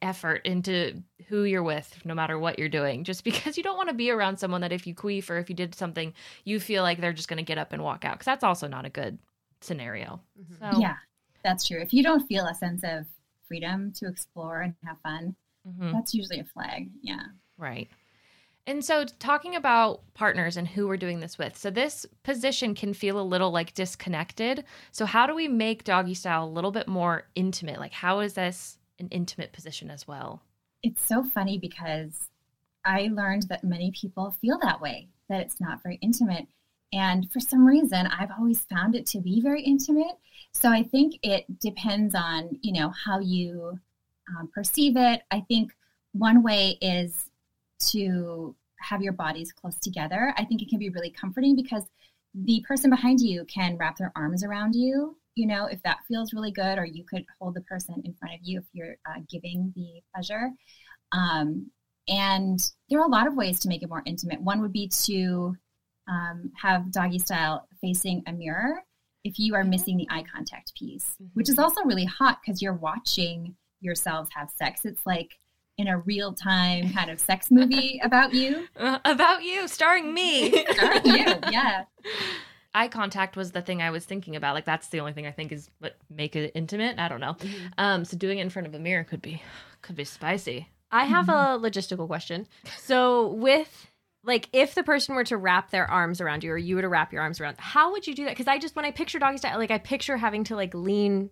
effort 0.00 0.44
into 0.44 1.02
who 1.28 1.44
you're 1.44 1.62
with 1.62 1.96
no 2.04 2.14
matter 2.14 2.36
what 2.38 2.58
you're 2.58 2.68
doing 2.68 3.04
just 3.04 3.22
because 3.30 3.56
you 3.56 3.62
don't 3.62 3.76
want 3.76 3.88
to 3.88 3.94
be 3.94 4.10
around 4.10 4.36
someone 4.36 4.60
that 4.60 4.72
if 4.72 4.86
you 4.86 4.94
queef 4.94 5.30
or 5.30 5.38
if 5.38 5.48
you 5.48 5.54
did 5.54 5.74
something 5.74 6.12
you 6.44 6.58
feel 6.58 6.82
like 6.82 7.00
they're 7.00 7.12
just 7.12 7.28
going 7.28 7.36
to 7.36 7.42
get 7.44 7.58
up 7.58 7.72
and 7.72 7.82
walk 7.82 8.04
out 8.04 8.14
because 8.14 8.26
that's 8.26 8.42
also 8.44 8.66
not 8.66 8.84
a 8.84 8.90
good 8.90 9.16
scenario 9.60 10.20
Mhm. 10.36 10.72
so 10.72 10.78
yeah 10.80 10.96
that's 11.44 11.66
true 11.68 11.80
if 11.80 11.92
you 11.92 12.02
don't 12.02 12.26
feel 12.26 12.46
a 12.46 12.54
sense 12.54 12.82
of 12.82 13.06
freedom 13.46 13.92
to 13.92 14.08
explore 14.08 14.62
and 14.62 14.74
have 14.84 14.98
fun 15.02 15.36
mhm. 15.64 15.92
that's 15.92 16.14
usually 16.14 16.40
a 16.40 16.44
flag 16.44 16.90
yeah 17.00 17.22
Right. 17.56 17.88
And 18.66 18.84
so, 18.84 19.04
talking 19.04 19.56
about 19.56 20.02
partners 20.14 20.56
and 20.56 20.68
who 20.68 20.86
we're 20.86 20.96
doing 20.96 21.18
this 21.18 21.36
with. 21.36 21.56
So, 21.56 21.70
this 21.70 22.06
position 22.22 22.74
can 22.74 22.94
feel 22.94 23.20
a 23.20 23.22
little 23.22 23.50
like 23.50 23.74
disconnected. 23.74 24.64
So, 24.92 25.04
how 25.04 25.26
do 25.26 25.34
we 25.34 25.48
make 25.48 25.84
doggy 25.84 26.14
style 26.14 26.44
a 26.44 26.46
little 26.46 26.70
bit 26.70 26.86
more 26.86 27.24
intimate? 27.34 27.80
Like, 27.80 27.92
how 27.92 28.20
is 28.20 28.34
this 28.34 28.78
an 29.00 29.08
intimate 29.08 29.52
position 29.52 29.90
as 29.90 30.06
well? 30.06 30.42
it's 30.82 31.06
so 31.06 31.22
funny 31.22 31.58
because 31.58 32.28
i 32.84 33.08
learned 33.12 33.44
that 33.44 33.64
many 33.64 33.90
people 33.92 34.30
feel 34.30 34.58
that 34.60 34.80
way 34.80 35.08
that 35.28 35.40
it's 35.40 35.60
not 35.60 35.82
very 35.82 35.98
intimate 36.02 36.46
and 36.92 37.30
for 37.30 37.40
some 37.40 37.64
reason 37.64 38.06
i've 38.08 38.30
always 38.38 38.60
found 38.60 38.94
it 38.94 39.06
to 39.06 39.20
be 39.20 39.40
very 39.40 39.62
intimate 39.62 40.16
so 40.52 40.70
i 40.70 40.82
think 40.82 41.14
it 41.22 41.44
depends 41.60 42.14
on 42.14 42.58
you 42.60 42.72
know 42.72 42.92
how 43.04 43.18
you 43.20 43.78
um, 44.36 44.48
perceive 44.52 44.96
it 44.96 45.22
i 45.30 45.40
think 45.40 45.72
one 46.12 46.42
way 46.42 46.76
is 46.80 47.30
to 47.90 48.54
have 48.80 49.02
your 49.02 49.12
bodies 49.12 49.52
close 49.52 49.78
together 49.78 50.34
i 50.36 50.44
think 50.44 50.62
it 50.62 50.68
can 50.68 50.78
be 50.78 50.90
really 50.90 51.10
comforting 51.10 51.54
because 51.54 51.84
the 52.34 52.64
person 52.66 52.90
behind 52.90 53.20
you 53.20 53.44
can 53.44 53.76
wrap 53.76 53.96
their 53.96 54.12
arms 54.16 54.42
around 54.42 54.74
you 54.74 55.16
you 55.34 55.46
know 55.46 55.66
if 55.66 55.82
that 55.82 55.98
feels 56.08 56.32
really 56.32 56.50
good 56.50 56.78
or 56.78 56.84
you 56.84 57.04
could 57.04 57.24
hold 57.40 57.54
the 57.54 57.60
person 57.62 58.00
in 58.04 58.14
front 58.14 58.34
of 58.34 58.40
you 58.42 58.58
if 58.58 58.64
you're 58.72 58.96
uh, 59.08 59.20
giving 59.30 59.72
the 59.74 60.02
pleasure. 60.14 60.50
Um, 61.12 61.70
and 62.08 62.58
there 62.88 63.00
are 63.00 63.06
a 63.06 63.10
lot 63.10 63.26
of 63.26 63.34
ways 63.36 63.60
to 63.60 63.68
make 63.68 63.82
it 63.82 63.88
more 63.88 64.02
intimate. 64.06 64.40
One 64.40 64.60
would 64.60 64.72
be 64.72 64.88
to 65.04 65.56
um, 66.08 66.50
have 66.60 66.90
doggy 66.90 67.18
style 67.18 67.68
facing 67.80 68.22
a 68.26 68.32
mirror 68.32 68.82
if 69.24 69.38
you 69.38 69.54
are 69.54 69.62
missing 69.62 69.96
the 69.96 70.08
eye 70.10 70.24
contact 70.34 70.74
piece 70.76 71.14
which 71.34 71.48
is 71.48 71.56
also 71.56 71.84
really 71.84 72.04
hot 72.04 72.40
because 72.44 72.60
you're 72.60 72.72
watching 72.72 73.54
yourselves 73.80 74.30
have 74.34 74.50
sex. 74.50 74.84
It's 74.84 75.06
like 75.06 75.30
in 75.82 75.88
a 75.88 75.98
real 75.98 76.32
time 76.32 76.90
kind 76.92 77.10
of 77.10 77.20
sex 77.20 77.50
movie 77.50 78.00
about 78.04 78.32
you 78.32 78.66
Uh, 78.76 78.98
about 79.04 79.42
you, 79.42 79.68
starring 79.68 80.14
me. 80.14 80.64
Starring 80.74 81.04
you 81.06 81.26
yeah 81.50 81.84
Eye 82.74 82.88
contact 82.88 83.36
was 83.36 83.52
the 83.52 83.60
thing 83.60 83.82
I 83.82 83.90
was 83.90 84.06
thinking 84.06 84.34
about. 84.34 84.54
Like, 84.54 84.64
that's 84.64 84.88
the 84.88 85.00
only 85.00 85.12
thing 85.12 85.26
I 85.26 85.30
think 85.30 85.52
is 85.52 85.68
what 85.80 85.94
make 86.08 86.34
it 86.36 86.52
intimate. 86.54 86.98
I 86.98 87.08
don't 87.08 87.20
know. 87.20 87.36
Um, 87.76 88.06
so 88.06 88.16
doing 88.16 88.38
it 88.38 88.42
in 88.42 88.48
front 88.48 88.66
of 88.66 88.74
a 88.74 88.78
mirror 88.78 89.04
could 89.04 89.20
be 89.20 89.42
could 89.82 89.94
be 89.96 90.04
spicy. 90.04 90.68
i 90.90 91.04
have 91.04 91.28
a 91.28 91.58
logistical 91.58 92.06
question 92.06 92.46
so 92.78 93.28
with 93.28 93.88
like 94.24 94.48
if 94.52 94.74
the 94.74 94.82
person 94.84 95.14
were 95.16 95.24
to 95.24 95.36
wrap 95.36 95.70
their 95.70 95.90
arms 95.90 96.20
around 96.20 96.44
you 96.44 96.52
or 96.52 96.56
you 96.56 96.76
were 96.76 96.82
to 96.82 96.88
wrap 96.88 97.12
your 97.12 97.20
arms 97.20 97.40
around 97.40 97.56
how 97.58 97.90
would 97.92 98.06
you 98.06 98.14
do 98.14 98.24
that 98.24 98.30
because 98.30 98.46
i 98.46 98.58
just 98.58 98.76
when 98.76 98.84
i 98.84 98.90
picture 98.92 99.18
doggy 99.18 99.36
style 99.38 99.58
like 99.58 99.70
i 99.72 99.78
picture 99.78 100.16
having 100.16 100.44
to 100.44 100.54
like 100.56 100.72
lean 100.72 101.28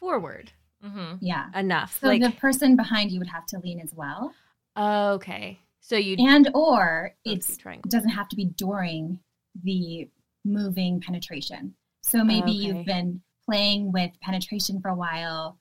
forward 0.00 0.52
Mm-hmm. 0.84 1.16
yeah 1.20 1.46
enough 1.54 1.98
so 2.00 2.08
like 2.08 2.20
the 2.22 2.30
person 2.32 2.74
behind 2.76 3.12
you 3.12 3.18
would 3.20 3.28
have 3.28 3.46
to 3.46 3.58
lean 3.58 3.78
as 3.80 3.92
well 3.94 4.34
okay 4.76 5.58
so 5.80 5.96
you 5.96 6.16
and 6.18 6.48
or 6.54 7.14
it's 7.24 7.48
it's 7.50 7.58
triangle 7.58 7.82
it 7.86 7.90
doesn't 7.90 8.10
have 8.10 8.28
to 8.30 8.36
be 8.36 8.46
during 8.46 9.18
the 9.62 10.08
moving 10.44 11.00
penetration. 11.00 11.74
So 12.02 12.24
maybe 12.24 12.50
Okay. 12.50 12.58
you've 12.66 12.84
been 12.84 13.20
playing 13.48 13.92
with 13.92 14.10
penetration 14.22 14.80
for 14.80 14.88
a 14.88 14.94
while 14.94 15.58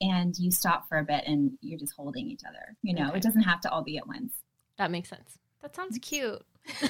and 0.00 0.36
you 0.38 0.50
stop 0.50 0.88
for 0.88 0.98
a 0.98 1.04
bit 1.04 1.22
and 1.26 1.52
you're 1.60 1.78
just 1.78 1.92
holding 1.94 2.26
each 2.28 2.40
other. 2.48 2.76
You 2.82 2.94
know, 2.96 3.08
Okay. 3.08 3.18
it 3.18 3.22
doesn't 3.22 3.42
have 3.42 3.60
to 3.60 3.70
all 3.70 3.82
be 3.84 3.96
at 3.98 4.06
once. 4.08 4.32
that 4.76 4.90
makes 4.90 5.08
sense 5.08 5.38
That 5.62 5.76
sounds 5.76 5.98
cute. 6.00 6.42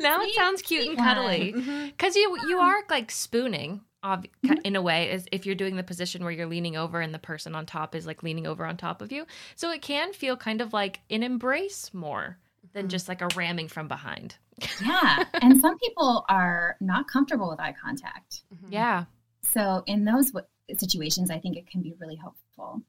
now 0.00 0.20
it 0.22 0.34
sounds 0.34 0.60
cute 0.62 0.86
and 0.88 0.98
cuddly. 0.98 1.52
Because 1.52 2.16
you 2.16 2.36
you 2.48 2.58
are 2.58 2.82
like 2.90 3.10
spooning, 3.10 3.82
ob- 4.04 4.26
Mhm. 4.44 4.60
in 4.64 4.76
a 4.76 4.82
way, 4.82 5.10
is 5.10 5.26
if 5.32 5.46
you're 5.46 5.54
doing 5.54 5.76
the 5.76 5.82
position 5.82 6.22
where 6.22 6.32
you're 6.32 6.46
leaning 6.46 6.76
over 6.76 7.00
and 7.00 7.12
the 7.14 7.18
person 7.18 7.54
on 7.54 7.66
top 7.66 7.94
is 7.94 8.06
like 8.06 8.22
leaning 8.22 8.46
over 8.46 8.64
on 8.66 8.76
top 8.76 9.00
of 9.02 9.10
you. 9.10 9.26
So 9.56 9.70
it 9.72 9.82
can 9.82 10.12
feel 10.12 10.36
kind 10.36 10.60
of 10.60 10.72
like 10.72 11.00
an 11.10 11.22
embrace 11.22 11.92
more 11.94 12.38
than 12.72 12.86
Mhm. 12.86 12.90
just 12.90 13.08
like 13.08 13.22
a 13.22 13.28
ramming 13.34 13.68
from 13.68 13.88
behind. 13.88 14.36
Yeah. 14.80 15.24
and 15.42 15.60
some 15.60 15.76
people 15.78 16.24
are 16.28 16.76
not 16.80 17.08
comfortable 17.08 17.48
with 17.50 17.58
eye 17.58 17.72
contact. 17.82 18.44
Mhm. 18.54 18.70
Yeah, 18.70 19.04
So 19.42 19.82
in 19.86 20.04
those 20.04 20.30
w- 20.30 20.46
situations, 20.78 21.30
I 21.30 21.38
think 21.40 21.56
it 21.56 21.66
can 21.66 21.82
be 21.82 21.92
really 21.98 22.14
helpful. 22.16 22.82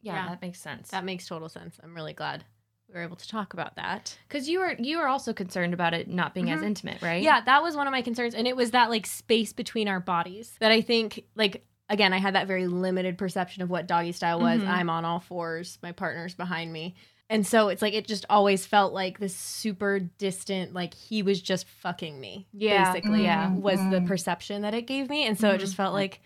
yeah, 0.00 0.14
Yeah. 0.14 0.28
that 0.30 0.40
makes 0.40 0.60
sense. 0.60 0.88
That 0.90 1.04
makes 1.04 1.26
total 1.26 1.48
sense. 1.50 1.78
I'm 1.82 1.94
really 1.94 2.14
glad 2.14 2.44
we 2.92 2.98
were 2.98 3.04
able 3.04 3.16
to 3.16 3.28
talk 3.28 3.52
about 3.54 3.76
that. 3.76 4.16
Because 4.28 4.48
you 4.48 4.58
were 4.60 4.74
you 4.78 4.98
were 4.98 5.06
also 5.08 5.32
concerned 5.32 5.74
about 5.74 5.94
it 5.94 6.08
not 6.08 6.34
being 6.34 6.50
as 6.50 6.60
Mhm. 6.60 6.66
intimate, 6.66 7.02
right? 7.02 7.22
Yeah, 7.22 7.40
that 7.40 7.62
was 7.62 7.74
one 7.76 7.86
of 7.86 7.92
my 7.92 8.02
concerns. 8.02 8.34
And 8.34 8.46
it 8.46 8.56
was 8.56 8.72
that 8.72 8.90
like 8.90 9.06
space 9.06 9.52
between 9.52 9.88
our 9.88 10.00
bodies 10.00 10.54
that 10.60 10.70
I 10.70 10.80
think, 10.82 11.24
like, 11.34 11.64
again, 11.88 12.12
I 12.12 12.18
had 12.18 12.34
that 12.34 12.46
very 12.46 12.66
limited 12.66 13.18
perception 13.18 13.62
of 13.62 13.70
what 13.70 13.86
doggy 13.86 14.12
style 14.12 14.40
was. 14.40 14.60
Mhm. 14.62 14.68
I'm 14.68 14.90
on 14.90 15.04
all 15.04 15.20
fours, 15.20 15.78
my 15.82 15.92
partner's 15.92 16.34
behind 16.34 16.72
me. 16.72 16.94
And 17.30 17.46
so 17.46 17.68
it's 17.68 17.80
like, 17.80 17.94
it 17.94 18.06
just 18.06 18.26
always 18.28 18.66
felt 18.66 18.92
like 18.92 19.18
this 19.18 19.34
super 19.34 19.98
distant, 20.00 20.74
like 20.74 20.92
he 20.92 21.22
was 21.22 21.40
just 21.40 21.66
fucking 21.66 22.20
me. 22.20 22.46
Yeah. 22.52 22.92
Basically, 22.92 23.22
Yeah. 23.22 23.54
was 23.54 23.78
the 23.88 24.00
Mhm. 24.00 24.06
perception 24.06 24.62
that 24.62 24.74
it 24.74 24.82
gave 24.86 25.08
me. 25.08 25.24
And 25.26 25.38
so 25.38 25.50
it 25.52 25.58
just 25.58 25.72
Mhm. 25.72 25.76
felt 25.78 25.94
like, 25.94 26.20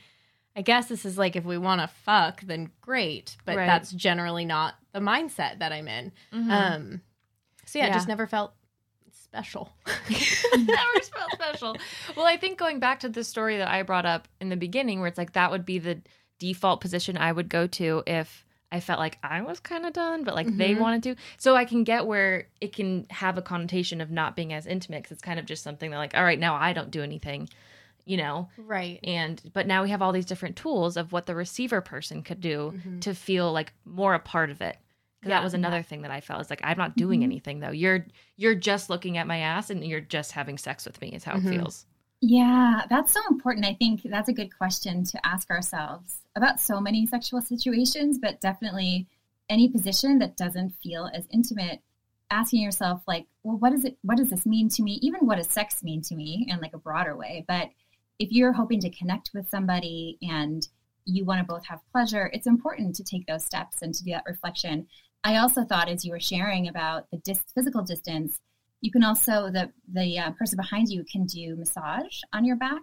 I 0.56 0.62
guess 0.62 0.88
this 0.88 1.04
is 1.04 1.16
like, 1.16 1.36
if 1.36 1.44
we 1.44 1.58
want 1.58 1.80
to 1.82 1.86
fuck, 1.86 2.40
then 2.40 2.72
great. 2.80 3.36
But 3.44 3.56
Right. 3.56 3.66
that's 3.66 3.92
generally 3.92 4.44
not 4.46 4.74
the 4.97 5.03
mindset 5.03 5.59
that 5.59 5.72
I'm 5.72 5.88
in. 5.88 6.12
Mhm. 6.32 6.51
Um, 6.51 7.01
so 7.66 7.78
yeah, 7.78 7.88
Yeah. 7.88 7.94
just 7.94 8.09
never 8.09 8.26
felt 8.26 8.55
special. 9.12 9.72
never 10.57 11.01
felt 11.16 11.32
special. 11.34 11.76
Well, 12.16 12.26
I 12.26 12.36
think 12.36 12.59
going 12.59 12.80
back 12.80 13.01
to 13.01 13.09
the 13.09 13.24
story 13.24 13.59
that 13.59 13.68
I 13.68 13.82
brought 13.82 14.07
up 14.07 14.26
in 14.40 14.49
the 14.49 14.57
beginning, 14.57 15.01
where 15.01 15.09
it's 15.09 15.18
like 15.18 15.32
that 15.34 15.51
would 15.51 15.66
be 15.66 15.78
the 15.78 16.01
default 16.38 16.80
position 16.80 17.16
I 17.18 17.30
would 17.32 17.49
go 17.49 17.66
to 17.66 18.03
if 18.07 18.44
I 18.72 18.80
felt 18.80 18.99
like 18.99 19.18
I 19.22 19.42
was 19.42 19.61
kind 19.61 19.84
of 19.86 19.92
done, 19.92 20.24
but 20.24 20.34
like 20.34 20.57
they 20.57 20.74
Mhm. 20.74 20.80
wanted 20.80 21.03
to. 21.05 21.16
So 21.38 21.55
I 21.57 21.64
can 21.66 21.84
get 21.84 22.07
where 22.07 22.49
it 22.61 22.72
can 22.74 23.07
have 23.11 23.36
a 23.38 23.42
connotation 23.42 24.01
of 24.01 24.11
not 24.11 24.34
being 24.36 24.53
as 24.53 24.66
intimate 24.66 25.03
because 25.03 25.12
it's 25.12 25.22
kind 25.22 25.38
of 25.38 25.47
just 25.47 25.62
something 25.62 25.90
that, 25.90 25.99
like, 25.99 26.16
all 26.16 26.24
right, 26.24 26.38
now 26.38 26.55
I 26.57 26.72
don't 26.72 26.90
do 26.90 27.03
anything. 27.03 27.49
you 28.09 28.16
know 28.16 28.49
Right. 28.57 29.01
and 29.03 29.42
but 29.53 29.66
now 29.66 29.82
we 29.82 29.90
have 29.90 30.01
all 30.01 30.12
these 30.12 30.26
different 30.26 30.55
tools 30.55 30.97
of 30.97 31.11
what 31.11 31.26
the 31.26 31.34
receiver 31.34 31.80
person 31.80 32.22
could 32.22 32.40
do 32.40 32.72
Mhm. 32.86 33.01
to 33.01 33.14
feel 33.16 33.51
like 33.53 33.72
more 33.84 34.14
a 34.14 34.20
part 34.20 34.49
of 34.49 34.61
it 34.61 34.76
Yeah. 35.22 35.30
that 35.30 35.42
was 35.44 35.54
another 35.54 35.82
thing 35.82 36.02
that 36.02 36.10
i 36.10 36.20
felt 36.20 36.40
is 36.42 36.50
like 36.50 36.60
i'm 36.62 36.76
not 36.78 36.96
doing 36.96 37.20
Mhm. 37.20 37.24
anything 37.24 37.60
though 37.60 37.70
you're 37.70 38.06
you're 38.36 38.54
just 38.54 38.90
looking 38.90 39.16
at 39.18 39.26
my 39.26 39.38
ass 39.38 39.70
and 39.70 39.84
you're 39.84 40.00
just 40.00 40.32
having 40.32 40.58
sex 40.58 40.84
with 40.84 41.00
me 41.00 41.08
is 41.12 41.24
how 41.24 41.34
Mhm. 41.34 41.46
it 41.46 41.50
feels 41.50 41.86
Yeah, 42.22 42.80
that's 42.88 43.12
so 43.12 43.20
important. 43.30 43.66
I 43.66 43.74
think 43.74 44.00
that's 44.02 44.30
a 44.30 44.32
good 44.32 44.48
question 44.56 45.04
to 45.04 45.26
ask 45.26 45.50
ourselves 45.50 46.22
about 46.34 46.58
so 46.58 46.80
many 46.80 47.04
sexual 47.06 47.42
situations, 47.42 48.18
but 48.18 48.40
definitely 48.40 49.06
any 49.50 49.68
position 49.68 50.18
that 50.20 50.34
doesn't 50.34 50.70
feel 50.70 51.10
as 51.12 51.28
intimate. 51.30 51.82
Asking 52.30 52.62
yourself, 52.62 53.02
like, 53.06 53.26
well, 53.42 53.58
what 53.58 53.70
does 53.70 53.84
it? 53.84 53.98
What 54.00 54.16
does 54.16 54.30
this 54.30 54.46
mean 54.46 54.70
to 54.70 54.82
me? 54.82 54.92
Even 55.02 55.26
what 55.26 55.36
does 55.36 55.48
sex 55.50 55.82
mean 55.84 56.00
to 56.02 56.16
me 56.16 56.46
in 56.48 56.58
like 56.60 56.72
a 56.72 56.78
broader 56.78 57.14
way? 57.14 57.44
But 57.46 57.68
if 58.18 58.32
you're 58.32 58.54
hoping 58.54 58.80
to 58.80 58.90
connect 58.90 59.32
with 59.34 59.50
somebody 59.50 60.16
and 60.22 60.66
you 61.04 61.26
want 61.26 61.40
to 61.40 61.44
both 61.46 61.66
have 61.66 61.80
pleasure, 61.92 62.30
it's 62.32 62.46
important 62.46 62.96
to 62.96 63.04
take 63.04 63.26
those 63.26 63.44
steps 63.44 63.82
and 63.82 63.92
to 63.94 64.02
do 64.02 64.12
that 64.12 64.24
reflection. 64.26 64.88
I 65.27 65.37
also 65.39 65.64
thought 65.64 65.89
as 65.89 66.05
you 66.05 66.12
were 66.12 66.20
sharing 66.20 66.68
about 66.68 67.11
the 67.11 67.18
dis- 67.18 67.41
physical 67.55 67.83
distance, 67.83 68.39
you 68.81 68.93
can 68.93 69.03
also 69.03 69.51
the 69.51 69.72
the 69.93 70.18
uh, 70.20 70.31
person 70.39 70.57
behind 70.57 70.89
you 70.89 71.05
can 71.11 71.27
do 71.27 71.57
massage 71.57 72.20
on 72.33 72.45
your 72.45 72.57
back, 72.57 72.81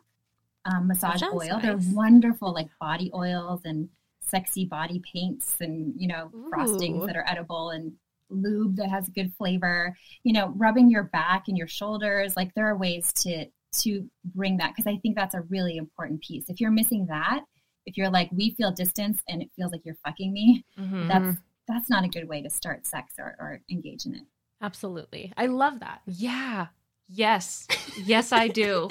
um, 0.65 0.87
massage 0.87 1.21
oil. 1.23 1.59
They're 1.61 1.77
wonderful, 1.93 2.53
like 2.53 2.67
body 2.81 3.09
oils 3.13 3.61
and 3.63 3.87
sexy 4.19 4.65
body 4.65 5.01
paints, 5.13 5.55
and 5.61 5.93
you 5.95 6.07
know 6.09 6.31
frostings 6.51 7.05
that 7.07 7.15
are 7.15 7.25
edible 7.29 7.69
and 7.69 7.93
lube 8.29 8.75
that 8.77 8.89
has 8.89 9.07
a 9.07 9.11
good 9.11 9.31
flavor. 9.37 9.95
You 10.23 10.33
know, 10.33 10.49
rubbing 10.57 10.89
your 10.89 11.03
back 11.03 11.43
and 11.47 11.57
your 11.57 11.67
shoulders. 11.67 12.35
Like 12.35 12.53
there 12.55 12.67
are 12.67 12.75
ways 12.77 13.13
to 13.23 13.45
to 13.83 14.09
bring 14.35 14.57
that 14.57 14.73
because 14.75 14.91
I 14.91 14.97
think 14.97 15.15
that's 15.15 15.33
a 15.35 15.41
really 15.41 15.77
important 15.77 16.21
piece. 16.21 16.49
If 16.49 16.59
you're 16.59 16.71
missing 16.71 17.05
that, 17.07 17.41
if 17.85 17.95
you're 17.97 18.09
like 18.09 18.29
we 18.33 18.51
feel 18.55 18.71
distance 18.71 19.21
and 19.29 19.41
it 19.41 19.49
feels 19.55 19.71
like 19.71 19.81
you're 19.85 19.97
fucking 20.03 20.33
me, 20.33 20.65
Mhm. 20.77 21.07
that's 21.07 21.37
that's 21.67 21.89
not 21.89 22.03
a 22.03 22.07
good 22.07 22.27
way 22.27 22.41
to 22.41 22.49
start 22.49 22.85
sex 22.85 23.15
or, 23.17 23.35
or 23.39 23.61
engage 23.71 24.05
in 24.05 24.15
it. 24.15 24.23
Absolutely. 24.61 25.31
I 25.37 25.47
love 25.47 25.79
that. 25.81 26.01
yeah 26.05 26.67
yes 27.09 27.67
yes 28.05 28.31
i 28.31 28.47
do 28.47 28.87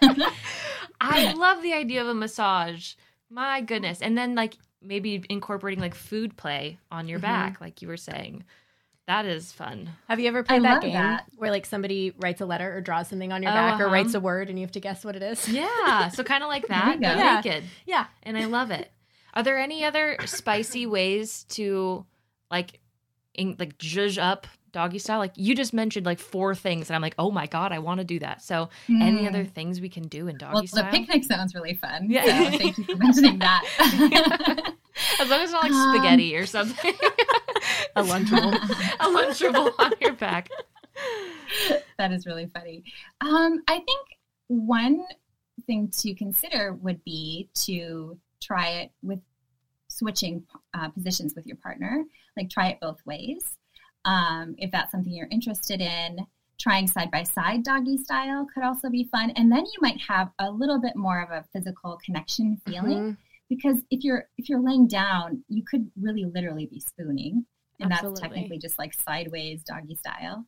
i 1.00 1.32
love 1.34 1.62
the 1.62 1.72
idea 1.74 2.00
of 2.00 2.08
a 2.08 2.14
massage 2.14 2.94
my 3.28 3.60
goodness 3.60 4.00
and 4.00 4.16
then 4.16 4.34
like 4.34 4.56
maybe 4.82 5.22
incorporating 5.28 5.80
like 5.80 5.94
food 5.94 6.36
play 6.36 6.78
on 6.90 7.08
your 7.08 7.18
Mhm. 7.18 7.22
back 7.22 7.60
like 7.60 7.82
you 7.82 7.88
were 7.88 7.98
saying 7.98 8.44
that 9.06 9.26
is 9.26 9.52
fun 9.52 9.90
Have 10.08 10.18
you 10.20 10.28
ever 10.28 10.38
I 10.40 10.42
played 10.42 10.62
that 10.64 10.82
game 10.82 10.92
that. 10.94 11.26
where 11.36 11.50
like 11.50 11.66
somebody 11.66 12.12
writes 12.18 12.40
a 12.40 12.46
letter 12.46 12.74
or 12.74 12.80
draws 12.80 13.08
something 13.08 13.32
on 13.32 13.42
your 13.42 13.52
Oh, 13.52 13.54
back 13.54 13.80
or 13.80 13.84
uh-huh. 13.86 13.92
writes 13.94 14.14
a 14.14 14.20
word 14.20 14.48
and 14.48 14.58
you 14.58 14.64
have 14.64 14.72
to 14.72 14.80
guess 14.80 15.04
what 15.04 15.14
it 15.16 15.22
is? 15.22 15.48
Yeah, 15.48 16.08
so 16.08 16.22
kind 16.24 16.42
of 16.42 16.48
like 16.48 16.68
that, 16.68 16.94
you 16.94 17.00
but 17.00 17.14
go. 17.14 17.18
Yeah. 17.18 17.40
naked, 17.44 17.64
Yeah. 17.86 18.06
and 18.22 18.38
I 18.38 18.44
love 18.46 18.70
it. 18.70 18.90
Are 19.34 19.42
there 19.42 19.58
any 19.58 19.84
other 19.84 20.16
spicy 20.26 20.86
ways 20.86 21.44
to 21.50 22.04
like, 22.50 22.80
in, 23.34 23.56
like 23.58 23.78
zhuzh 23.78 24.18
up 24.20 24.46
doggy 24.72 24.98
style? 24.98 25.18
Like 25.18 25.32
you 25.36 25.54
just 25.54 25.72
mentioned 25.72 26.04
like 26.06 26.18
four 26.18 26.54
things, 26.54 26.88
and 26.90 26.96
I'm 26.96 27.02
like, 27.02 27.14
oh 27.18 27.30
my 27.30 27.46
god, 27.46 27.72
I 27.72 27.78
want 27.78 27.98
to 27.98 28.04
do 28.04 28.18
that. 28.20 28.42
So 28.42 28.68
any 28.88 29.22
Mm. 29.22 29.28
other 29.28 29.44
things 29.44 29.80
we 29.80 29.88
can 29.88 30.04
do 30.08 30.26
in 30.28 30.36
doggy 30.36 30.54
Well, 30.54 30.66
style? 30.66 30.84
the 30.90 30.98
picnic 30.98 31.24
sounds 31.24 31.54
really 31.54 31.74
fun. 31.74 32.06
Yeah. 32.10 32.50
So 32.50 32.58
thank 32.58 32.78
you 32.78 32.84
for 32.84 32.96
mentioning 32.96 33.38
that. 33.38 33.62
as 35.20 35.28
long 35.28 35.40
as 35.40 35.44
it's 35.44 35.52
not 35.52 35.62
like 35.62 35.72
Um, 35.72 35.92
spaghetti 35.92 36.36
or 36.36 36.46
something, 36.46 36.92
A 37.96 38.02
lunchable. 38.02 38.54
a 39.00 39.06
lunchable 39.08 39.72
on 39.78 39.92
your 40.00 40.12
back. 40.14 40.48
that 41.98 42.12
is 42.12 42.26
really 42.26 42.46
funny. 42.52 42.82
Um, 43.20 43.62
I 43.68 43.78
think 43.78 44.06
one 44.48 45.04
thing 45.66 45.88
to 45.98 46.14
consider 46.14 46.72
would 46.74 47.02
be 47.04 47.48
to 47.54 48.18
try 48.40 48.68
it 48.82 48.90
with 49.02 49.20
switching 49.88 50.44
uh, 50.74 50.88
positions 50.88 51.34
with 51.34 51.46
your 51.46 51.56
partner. 51.56 52.04
Like 52.36 52.50
try 52.50 52.68
it 52.68 52.78
both 52.80 53.04
ways. 53.06 53.56
Um, 54.04 54.54
if 54.58 54.70
that's 54.70 54.92
something 54.92 55.12
you're 55.12 55.28
interested 55.30 55.80
in, 55.80 56.26
trying 56.58 56.86
side 56.86 57.10
by 57.10 57.22
side 57.22 57.62
doggy 57.64 57.96
style 57.96 58.46
could 58.52 58.62
also 58.62 58.90
be 58.90 59.04
fun. 59.04 59.30
And 59.30 59.50
then 59.50 59.64
you 59.64 59.78
might 59.80 60.00
have 60.00 60.30
a 60.38 60.50
little 60.50 60.80
bit 60.80 60.96
more 60.96 61.22
of 61.22 61.30
a 61.30 61.44
physical 61.52 61.98
connection 62.04 62.60
feeling 62.66 62.98
Mhm. 62.98 63.16
because 63.48 63.78
if 63.90 64.04
you're 64.04 64.28
if 64.38 64.48
you're 64.48 64.60
laying 64.60 64.86
down, 64.86 65.42
you 65.48 65.62
could 65.64 65.90
really 66.00 66.24
literally 66.24 66.66
be 66.66 66.80
spooning, 66.80 67.46
and 67.80 67.92
Absolutely. 67.92 68.20
that's 68.20 68.20
technically 68.20 68.58
just 68.58 68.78
like 68.78 68.92
sideways 68.94 69.64
doggy 69.64 69.94
style. 69.96 70.46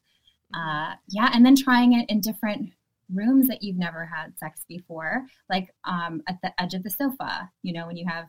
Uh, 0.54 0.94
yeah, 1.08 1.30
and 1.32 1.44
then 1.46 1.56
trying 1.56 1.94
it 1.94 2.08
in 2.10 2.20
different 2.20 2.70
rooms 3.14 3.48
that 3.48 3.62
you've 3.62 3.78
never 3.78 4.06
had 4.06 4.38
sex 4.38 4.64
before, 4.68 5.26
like 5.48 5.74
um, 5.84 6.22
at 6.28 6.38
the 6.42 6.52
edge 6.60 6.74
of 6.74 6.82
the 6.82 6.90
sofa. 6.90 7.50
You 7.62 7.72
know, 7.72 7.86
when 7.86 7.96
you 7.96 8.06
have 8.06 8.28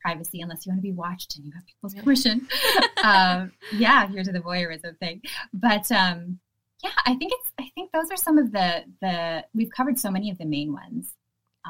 privacy, 0.00 0.40
unless 0.40 0.64
you 0.64 0.70
want 0.70 0.78
to 0.78 0.82
be 0.82 0.92
watched 0.92 1.36
and 1.36 1.44
you 1.44 1.52
have 1.54 1.66
people's 1.66 1.94
permission. 1.94 2.48
um, 3.04 3.52
yeah, 3.72 4.06
to 4.06 4.32
the 4.32 4.40
voyeurism 4.40 4.98
thing, 4.98 5.22
but 5.52 5.90
um, 5.92 6.38
yeah, 6.82 6.90
I 7.06 7.14
think 7.14 7.32
it's. 7.32 7.50
I 7.58 7.70
think 7.74 7.92
those 7.92 8.10
are 8.10 8.16
some 8.16 8.38
of 8.38 8.52
the 8.52 8.84
the 9.00 9.44
we've 9.54 9.70
covered 9.70 9.98
so 9.98 10.10
many 10.10 10.30
of 10.30 10.38
the 10.38 10.46
main 10.46 10.72
ones. 10.72 11.14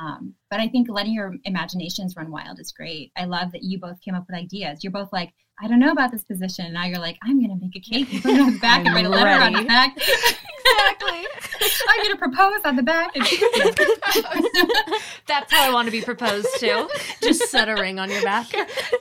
Um, 0.00 0.34
but 0.50 0.60
I 0.60 0.68
think 0.68 0.88
letting 0.88 1.12
your 1.12 1.34
imaginations 1.44 2.16
run 2.16 2.30
wild 2.30 2.60
is 2.60 2.72
great. 2.72 3.12
I 3.16 3.24
love 3.24 3.52
that 3.52 3.64
you 3.64 3.78
both 3.78 4.00
came 4.00 4.14
up 4.14 4.24
with 4.28 4.38
ideas. 4.38 4.84
You're 4.84 4.92
both 4.92 5.12
like, 5.12 5.32
I 5.62 5.68
don't 5.68 5.78
know 5.78 5.90
about 5.90 6.10
this 6.10 6.24
position. 6.24 6.64
And 6.64 6.74
now 6.74 6.84
you're 6.84 6.98
like, 6.98 7.18
I'm 7.22 7.38
going 7.38 7.50
to 7.50 7.56
make 7.64 7.76
a 7.76 7.80
cake 7.80 8.12
and 8.12 8.22
put 8.22 8.32
it 8.32 8.40
on 8.40 8.52
the 8.54 8.58
back 8.58 8.86
and 8.86 8.94
write 8.94 9.04
a 9.04 9.08
letter 9.10 9.42
on 9.42 9.52
the 9.52 9.64
back. 9.64 9.94
Exactly. 9.96 11.26
I'm 11.88 11.98
going 11.98 12.10
to 12.10 12.16
propose 12.16 12.60
on 12.64 12.76
the 12.76 12.82
back. 12.82 13.12
That's 15.26 15.52
how 15.52 15.68
I 15.68 15.72
want 15.72 15.86
to 15.86 15.92
be 15.92 16.00
proposed 16.00 16.48
to. 16.58 16.88
Just 17.22 17.50
set 17.50 17.68
a 17.68 17.74
ring 17.74 17.98
on 17.98 18.10
your 18.10 18.22
back. 18.22 18.46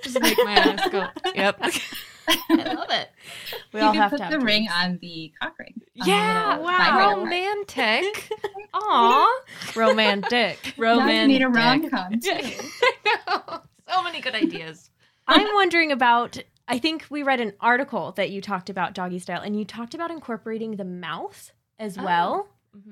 Just 0.04 0.20
make 0.20 0.38
my 0.44 0.54
ass 0.54 0.90
go. 0.90 1.08
Yep. 1.34 1.62
I 2.30 2.74
love 2.74 2.92
it. 2.92 3.10
We 3.74 3.80
you 3.80 3.86
all 3.86 3.94
have 3.94 4.12
put 4.12 4.18
to 4.18 4.24
have 4.24 4.32
the 4.32 4.40
ring 4.40 4.68
on 4.70 5.00
the 5.02 5.32
cock 5.42 5.58
ring. 5.58 5.82
Yeah. 5.96 6.58
Wow. 6.60 7.22
Romantic. 7.22 8.30
Aw. 8.74 9.42
romantic. 9.76 10.76
Now 10.78 11.08
you 11.10 11.28
need 11.28 11.42
a 11.42 11.48
Romantic. 11.48 11.92
rom 11.92 12.12
com 12.12 12.20
too. 12.20 12.32
I 12.32 12.96
know. 13.06 13.62
So 13.90 14.04
many 14.04 14.22
good 14.22 14.36
ideas. 14.36 14.92
I'm 15.30 15.54
wondering 15.56 15.92
about. 15.92 16.38
I 16.68 16.78
think 16.78 17.06
we 17.10 17.24
read 17.24 17.40
an 17.40 17.54
article 17.60 18.12
that 18.12 18.30
you 18.30 18.42
talked 18.42 18.70
about 18.70 18.94
doggy 18.94 19.18
style, 19.20 19.42
and 19.42 19.58
you 19.58 19.66
talked 19.66 19.96
about 19.96 20.12
incorporating 20.12 20.76
the 20.76 20.86
mouth 20.86 21.52
as 21.80 21.98
Oh. 21.98 22.04
well. 22.04 22.48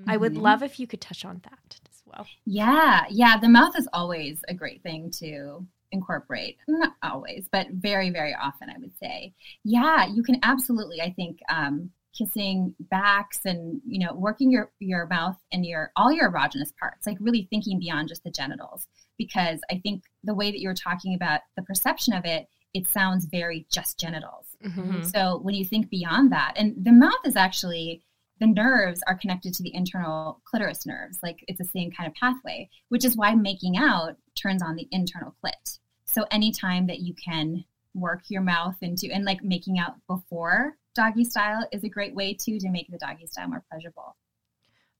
I 0.07 0.17
would 0.17 0.33
Mhm. 0.33 0.41
love 0.41 0.63
if 0.63 0.79
you 0.79 0.88
could 0.88 0.99
touch 1.01 1.23
on 1.23 1.39
that 1.43 1.79
as 1.91 2.01
well. 2.05 2.25
Yeah, 2.45 3.05
yeah. 3.11 3.38
The 3.38 3.47
mouth 3.49 3.77
is 3.77 3.88
always 3.93 4.39
a 4.47 4.53
great 4.55 4.81
thing 4.81 5.11
to 5.19 5.65
incorporate. 5.91 6.57
Not 6.67 6.93
always, 7.03 7.47
but 7.51 7.67
very, 7.71 8.09
very 8.09 8.33
often, 8.33 8.69
I 8.71 8.77
would 8.79 8.97
say. 8.97 9.33
Yeah, 9.63 10.07
you 10.07 10.23
can 10.23 10.39
absolutely. 10.43 10.99
I 11.01 11.11
think 11.11 11.39
um, 11.49 11.91
kissing 12.18 12.76
backs 12.80 13.39
and 13.45 13.82
you 13.86 13.99
know 14.05 14.13
working 14.13 14.51
your 14.51 14.72
your 14.80 15.05
mouth 15.07 15.38
and 15.51 15.65
your 15.65 15.91
all 15.95 16.11
your 16.11 16.32
erogenous 16.32 16.76
parts, 16.80 17.05
like 17.05 17.18
really 17.20 17.47
thinking 17.49 17.80
beyond 17.80 18.09
just 18.09 18.24
the 18.24 18.32
genitals, 18.32 18.88
because 19.18 19.59
I 19.72 19.80
think 19.80 20.03
the 20.24 20.34
way 20.34 20.51
that 20.51 20.59
you're 20.59 20.74
talking 20.74 21.13
about 21.13 21.41
the 21.55 21.63
perception 21.63 22.13
of 22.13 22.26
it, 22.26 22.47
it 22.74 22.88
sounds 22.88 23.26
very 23.26 23.65
just 23.72 23.99
genitals. 23.99 24.45
Mhm. 24.63 25.05
So 25.05 25.39
when 25.39 25.55
you 25.55 25.65
think 25.65 25.89
beyond 25.89 26.32
that, 26.32 26.53
and 26.55 26.74
the 26.84 26.91
mouth 26.91 27.26
is 27.26 27.36
actually 27.36 28.03
the 28.39 28.47
nerves 28.47 29.01
are 29.07 29.18
connected 29.18 29.53
to 29.55 29.63
the 29.63 29.74
internal 29.74 30.41
clitoris 30.45 30.86
nerves, 30.86 31.20
like 31.24 31.43
it's 31.47 31.57
the 31.57 31.65
same 31.65 31.91
kind 31.91 32.07
of 32.07 32.13
pathway, 32.15 32.70
which 32.89 33.03
is 33.03 33.18
why 33.18 33.34
making 33.34 33.78
out 33.78 34.18
turns 34.36 34.61
on 34.61 34.76
the 34.76 34.88
internal 34.91 35.36
clit. 35.43 35.80
So 36.05 36.26
anytime 36.30 36.88
that 36.88 36.99
you 36.99 37.13
can 37.13 37.65
work 37.95 38.30
your 38.30 38.43
mouth 38.43 38.76
into 38.82 39.11
and 39.11 39.26
like 39.26 39.43
making 39.43 39.80
out 39.80 39.95
before 40.07 40.78
doggy 40.97 41.23
style 41.23 41.65
is 41.71 41.83
a 41.83 41.89
great 41.89 42.13
way 42.13 42.33
too 42.33 42.59
to 42.59 42.69
make 42.69 42.89
the 42.89 42.97
doggy 42.97 43.27
style 43.27 43.47
more 43.47 43.63
pleasurable. 43.71 44.17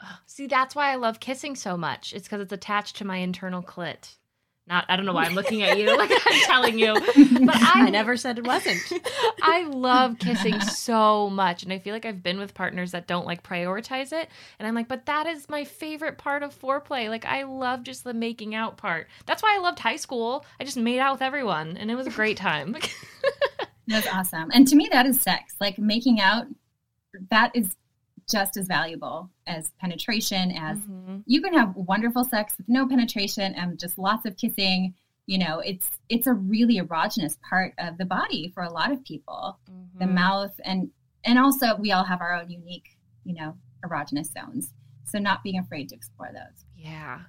Oh, 0.02 0.20
See, 0.28 0.48
that's 0.48 0.76
why 0.76 0.92
I 0.92 0.96
love 0.96 1.20
kissing 1.20 1.56
so 1.56 1.76
much. 1.76 2.14
It's 2.14 2.28
because 2.28 2.42
it's 2.42 2.54
attached 2.54 2.98
to 2.98 3.06
my 3.06 3.18
internal 3.18 3.64
clit. 3.64 4.16
Not, 4.68 4.86
I 4.90 4.98
don't 4.98 5.06
know 5.06 5.14
why 5.14 5.24
I'm 5.24 5.34
looking 5.34 5.64
at 5.64 5.78
you 5.78 5.98
like 5.98 6.12
I'm 6.12 6.42
telling 6.42 6.78
you, 6.78 6.94
but 6.94 7.56
I, 7.56 7.86
I 7.86 7.90
never 7.90 8.18
said 8.18 8.38
it 8.38 8.46
wasn't. 8.46 8.82
I 9.42 9.64
love 9.64 10.20
kissing 10.20 10.60
so 10.60 11.30
much, 11.30 11.64
and 11.64 11.72
I 11.72 11.80
feel 11.80 11.94
like 11.94 12.06
I've 12.06 12.22
been 12.22 12.38
with 12.38 12.54
partners 12.54 12.92
that 12.92 13.08
don't 13.08 13.26
like 13.26 13.44
prioritize 13.44 14.12
it, 14.12 14.30
and 14.60 14.68
I'm 14.68 14.76
like, 14.76 14.90
but 14.90 15.06
that 15.06 15.26
is 15.26 15.48
my 15.48 15.64
favorite 15.64 16.18
part 16.18 16.44
of 16.44 16.60
foreplay. 16.60 17.10
Like, 17.10 17.26
I 17.26 17.44
love 17.44 17.84
just 17.84 18.04
the 18.04 18.14
making 18.14 18.56
out 18.56 18.76
part. 18.76 19.08
That's 19.26 19.42
why 19.42 19.56
I 19.56 19.62
loved 19.62 19.80
high 19.80 19.96
school. 19.96 20.46
I 20.60 20.66
just 20.66 20.78
made 20.78 21.00
out 21.00 21.14
with 21.14 21.22
everyone, 21.22 21.78
and 21.78 21.90
it 21.90 21.96
was 21.96 22.08
a 22.08 22.12
great 22.12 22.36
time. 22.38 22.76
That's 23.88 24.08
awesome. 24.08 24.50
And 24.54 24.68
to 24.68 24.76
me, 24.76 24.90
that 24.92 25.06
is 25.06 25.22
sex. 25.22 25.56
Like 25.62 25.78
making 25.80 26.20
out, 26.20 26.46
that 27.32 27.52
is 27.56 27.76
just 28.30 28.58
as 28.58 28.68
valuable 28.68 29.30
as 29.48 29.72
penetration, 29.80 30.52
as 30.52 30.78
Mhm. 30.80 31.24
you 31.26 31.42
can 31.42 31.54
have 31.54 31.76
wonderful 31.76 32.26
sex 32.26 32.58
with 32.58 32.68
no 32.68 32.86
penetration 32.88 33.54
and 33.56 33.80
just 33.80 33.98
lots 33.98 34.26
of 34.26 34.36
kissing. 34.36 34.94
You 35.26 35.38
know, 35.40 35.60
it's 35.60 35.90
it's 36.10 36.28
a 36.28 36.34
really 36.34 36.78
erogenous 36.80 37.40
part 37.42 37.74
of 37.78 37.98
the 37.98 38.06
body 38.06 38.50
for 38.54 38.64
a 38.64 38.70
lot 38.72 38.92
of 38.92 39.04
people. 39.06 39.58
The 39.98 40.06
Mhm. 40.06 40.14
mouth 40.14 40.60
and 40.66 40.92
and 41.24 41.40
also 41.40 41.76
we 41.78 41.92
all 41.92 42.04
have 42.06 42.22
our 42.22 42.34
own 42.34 42.50
unique, 42.50 42.98
you 43.24 43.34
know, 43.34 43.58
erogenous 43.86 44.32
zones. 44.34 44.74
So 45.06 45.20
not 45.20 45.44
being 45.44 45.58
afraid 45.60 45.88
to 45.90 45.96
explore 45.96 46.32
those. 46.34 46.66
Yeah. 46.76 47.22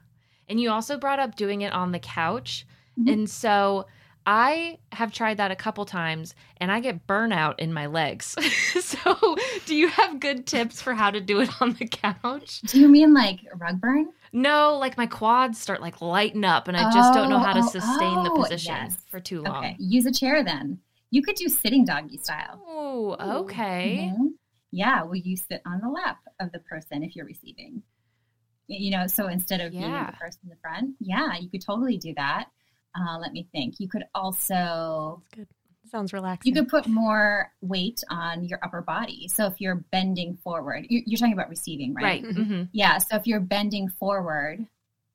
And 0.48 0.61
you 0.61 0.70
also 0.70 0.98
brought 0.98 1.18
up 1.20 1.36
doing 1.36 1.62
it 1.62 1.72
on 1.72 1.92
the 1.92 1.98
couch. 2.00 2.66
Mhm. 2.98 3.12
And 3.12 3.30
so 3.30 3.86
I 4.30 4.76
have 4.92 5.10
tried 5.10 5.38
that 5.38 5.50
a 5.50 5.56
couple 5.56 5.86
times 5.86 6.34
and 6.58 6.70
I 6.70 6.80
get 6.80 7.06
burnout 7.06 7.54
in 7.58 7.72
my 7.72 7.86
legs. 7.86 8.36
so, 8.78 9.36
do 9.64 9.74
you 9.74 9.88
have 9.88 10.20
good 10.20 10.46
tips 10.46 10.82
for 10.82 10.92
how 10.92 11.10
to 11.10 11.18
do 11.18 11.40
it 11.40 11.48
on 11.62 11.72
the 11.72 11.88
couch? 11.88 12.60
Do 12.60 12.78
you 12.78 12.88
mean 12.88 13.14
like 13.14 13.40
rug 13.56 13.80
burn? 13.80 14.10
No, 14.34 14.76
like 14.76 14.98
my 14.98 15.06
quads 15.06 15.58
start 15.58 15.80
like 15.80 16.02
lighting 16.02 16.44
up 16.44 16.68
and 16.68 16.76
I 16.76 16.92
just 16.92 17.14
don't 17.14 17.30
know 17.30 17.38
how 17.38 17.54
to 17.54 17.60
Oh, 17.60 17.64
oh, 17.64 17.68
sustain 17.70 18.22
the 18.22 18.30
oh, 18.30 18.42
position 18.42 18.74
yes. 18.74 18.98
for 19.10 19.18
too 19.18 19.40
long. 19.40 19.64
Okay, 19.64 19.76
use 19.78 20.04
a 20.04 20.12
chair 20.12 20.44
then. 20.44 20.78
You 21.10 21.22
could 21.22 21.36
do 21.36 21.48
sitting 21.48 21.86
doggy 21.86 22.18
style. 22.18 22.62
Oh, 22.68 23.16
okay. 23.44 24.12
Mhm. 24.14 24.32
Yeah, 24.72 25.04
well, 25.04 25.16
you 25.16 25.38
sit 25.38 25.62
on 25.64 25.80
the 25.80 25.88
lap 25.88 26.18
of 26.38 26.52
the 26.52 26.58
person 26.58 27.02
if 27.02 27.16
you're 27.16 27.24
receiving. 27.24 27.82
You 28.66 28.90
know, 28.90 29.06
so 29.06 29.28
instead 29.28 29.62
of 29.62 29.72
being 29.72 29.90
the 29.90 30.12
person 30.20 30.40
in 30.42 30.48
the 30.50 30.56
front, 30.60 30.96
yeah, 31.00 31.38
you 31.38 31.48
could 31.48 31.62
totally 31.62 31.96
do 31.96 32.12
that. 32.18 32.50
Uh, 32.95 33.18
let 33.18 33.32
me 33.32 33.49
think. 33.53 33.78
You 33.78 33.89
could 33.89 34.05
also 34.14 35.22
good 35.34 35.47
Sounds 35.91 36.12
relaxing. 36.12 36.53
you 36.55 36.61
could 36.61 36.68
put 36.68 36.86
more 36.86 37.51
weight 37.62 38.03
on 38.11 38.45
your 38.45 38.59
upper 38.62 38.82
body. 38.82 39.26
So 39.28 39.47
if 39.47 39.61
you're 39.61 39.76
bending 39.91 40.36
forward, 40.36 40.86
you- 40.91 41.03
you're 41.07 41.18
talking 41.18 41.32
about 41.32 41.49
receiving, 41.49 41.95
right? 41.95 42.22
Right. 42.24 42.34
hmm 42.36 42.62
Yeah. 42.72 42.99
So 42.99 43.16
if 43.16 43.26
you're 43.26 43.41
bending 43.41 43.89
forward 43.89 44.66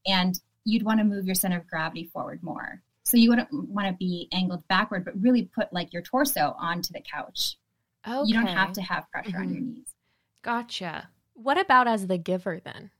and 0.08 0.40
you'd 0.66 0.84
want 0.84 1.00
to 1.00 1.04
move 1.04 1.26
your 1.26 1.36
center 1.36 1.58
of 1.58 1.68
gravity 1.68 2.06
forward 2.06 2.42
more. 2.42 2.82
So 3.04 3.18
you 3.18 3.30
wouldn't 3.30 3.52
want 3.70 3.88
to 3.88 3.94
be 3.94 4.30
angled 4.32 4.68
backward, 4.68 5.04
but 5.06 5.20
really 5.22 5.44
put 5.44 5.72
like 5.74 5.92
your 5.94 6.02
torso 6.02 6.56
onto 6.58 6.92
the 6.94 7.02
couch. 7.02 7.58
Okay. 8.08 8.28
You 8.28 8.34
don't 8.34 8.48
have 8.48 8.72
to 8.74 8.82
have 8.82 9.10
pressure 9.12 9.38
on 9.38 9.50
Mhm. 9.50 9.52
your 9.54 9.62
knees. 9.62 9.94
Gotcha. 10.42 11.10
What 11.34 11.58
about 11.60 11.88
as 11.88 12.08
the 12.08 12.18
giver 12.18 12.60
then? 12.64 12.92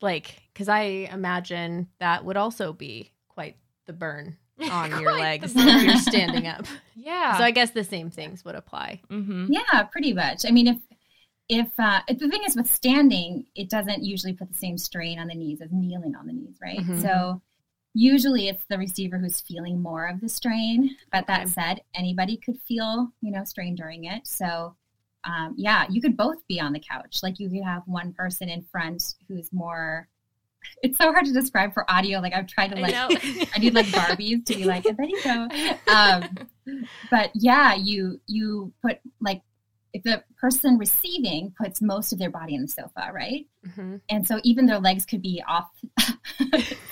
Like, 0.00 0.42
because 0.52 0.68
I 0.68 0.80
imagine 1.10 1.88
that 1.98 2.24
would 2.24 2.36
also 2.36 2.72
be 2.72 3.12
quite 3.28 3.56
the 3.88 3.92
burn 3.92 4.36
on 4.70 5.00
your 5.00 5.18
legs 5.18 5.52
burn. 5.52 5.66
if 5.68 5.82
you're 5.82 5.96
standing 5.96 6.46
up. 6.46 6.64
Yeah. 7.00 7.38
So 7.38 7.44
I 7.44 7.52
guess 7.52 7.70
the 7.70 7.84
same 7.84 8.10
things 8.10 8.44
would 8.44 8.54
apply. 8.56 9.00
hmm 9.08 9.46
Yeah, 9.48 9.84
pretty 9.84 10.12
much. 10.12 10.44
I 10.46 10.50
mean, 10.50 10.66
if 10.66 10.76
if 11.48 11.68
uh, 11.78 12.00
the 12.08 12.28
thing 12.28 12.42
is 12.46 12.54
with 12.56 12.70
standing, 12.72 13.46
it 13.54 13.70
doesn't 13.70 14.04
usually 14.04 14.32
put 14.34 14.48
the 14.52 14.58
same 14.58 14.76
strain 14.76 15.18
on 15.18 15.28
the 15.28 15.34
knees 15.34 15.60
as 15.62 15.70
kneeling 15.72 16.14
on 16.16 16.26
the 16.26 16.32
knees, 16.32 16.58
right? 16.60 16.80
Mhm. 16.80 17.00
So 17.00 17.40
usually 17.94 18.48
it's 18.48 18.64
the 18.68 18.76
receiver 18.78 19.16
who's 19.16 19.40
feeling 19.40 19.80
more 19.80 20.06
of 20.08 20.20
the 20.20 20.28
strain. 20.28 20.96
But 21.12 21.26
that 21.28 21.42
Okay. 21.42 21.50
said, 21.50 21.80
anybody 21.94 22.36
could 22.36 22.58
feel 22.68 23.12
you 23.22 23.30
know 23.30 23.44
strain 23.44 23.74
during 23.76 24.04
it. 24.04 24.26
So 24.26 24.74
um, 25.24 25.54
yeah, 25.56 25.86
you 25.88 26.00
could 26.02 26.16
both 26.16 26.46
be 26.48 26.60
on 26.60 26.72
the 26.72 26.80
couch. 26.80 27.20
Like 27.22 27.38
you 27.38 27.48
could 27.48 27.62
have 27.64 27.82
one 27.86 28.12
person 28.12 28.48
in 28.48 28.62
front 28.62 29.14
who's 29.28 29.52
more. 29.52 30.08
It's 30.82 30.98
so 30.98 31.12
hard 31.12 31.26
to 31.26 31.32
describe 31.32 31.74
for 31.74 31.90
audio. 31.90 32.20
Like 32.20 32.34
I've 32.34 32.46
tried 32.46 32.68
to 32.68 32.80
like 32.80 32.92
know. 32.92 33.08
I 33.54 33.58
need 33.58 33.74
like 33.74 33.86
Barbies 33.86 34.44
to 34.46 34.54
be 34.54 34.64
like, 34.64 34.84
and 34.84 34.96
there 34.96 35.06
you 35.06 35.22
go. 35.22 35.48
Um, 35.88 36.38
but 37.10 37.30
yeah, 37.34 37.74
you 37.74 38.20
you 38.26 38.72
put 38.82 38.98
like 39.20 39.42
if 39.92 40.02
the 40.02 40.22
person 40.38 40.78
receiving 40.78 41.54
puts 41.60 41.80
most 41.80 42.12
of 42.12 42.18
their 42.18 42.30
body 42.30 42.54
in 42.54 42.62
the 42.62 42.68
sofa, 42.68 43.10
right? 43.12 43.46
Mm-hmm. 43.66 43.96
And 44.10 44.26
so 44.26 44.38
even 44.44 44.66
their 44.66 44.78
legs 44.78 45.04
could 45.06 45.22
be 45.22 45.42
off, 45.48 45.70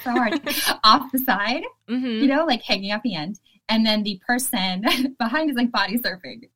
so 0.02 0.10
hard, 0.10 0.40
off 0.82 1.12
the 1.12 1.18
side, 1.18 1.62
hmm 1.88 2.04
you 2.04 2.26
know, 2.26 2.46
like 2.46 2.62
hanging 2.62 2.92
off 2.92 3.02
the 3.02 3.14
end, 3.14 3.38
and 3.68 3.84
then 3.84 4.02
the 4.02 4.20
person 4.26 4.84
behind 5.18 5.50
is 5.50 5.56
like 5.56 5.70
body 5.70 5.98
surfing. 5.98 6.48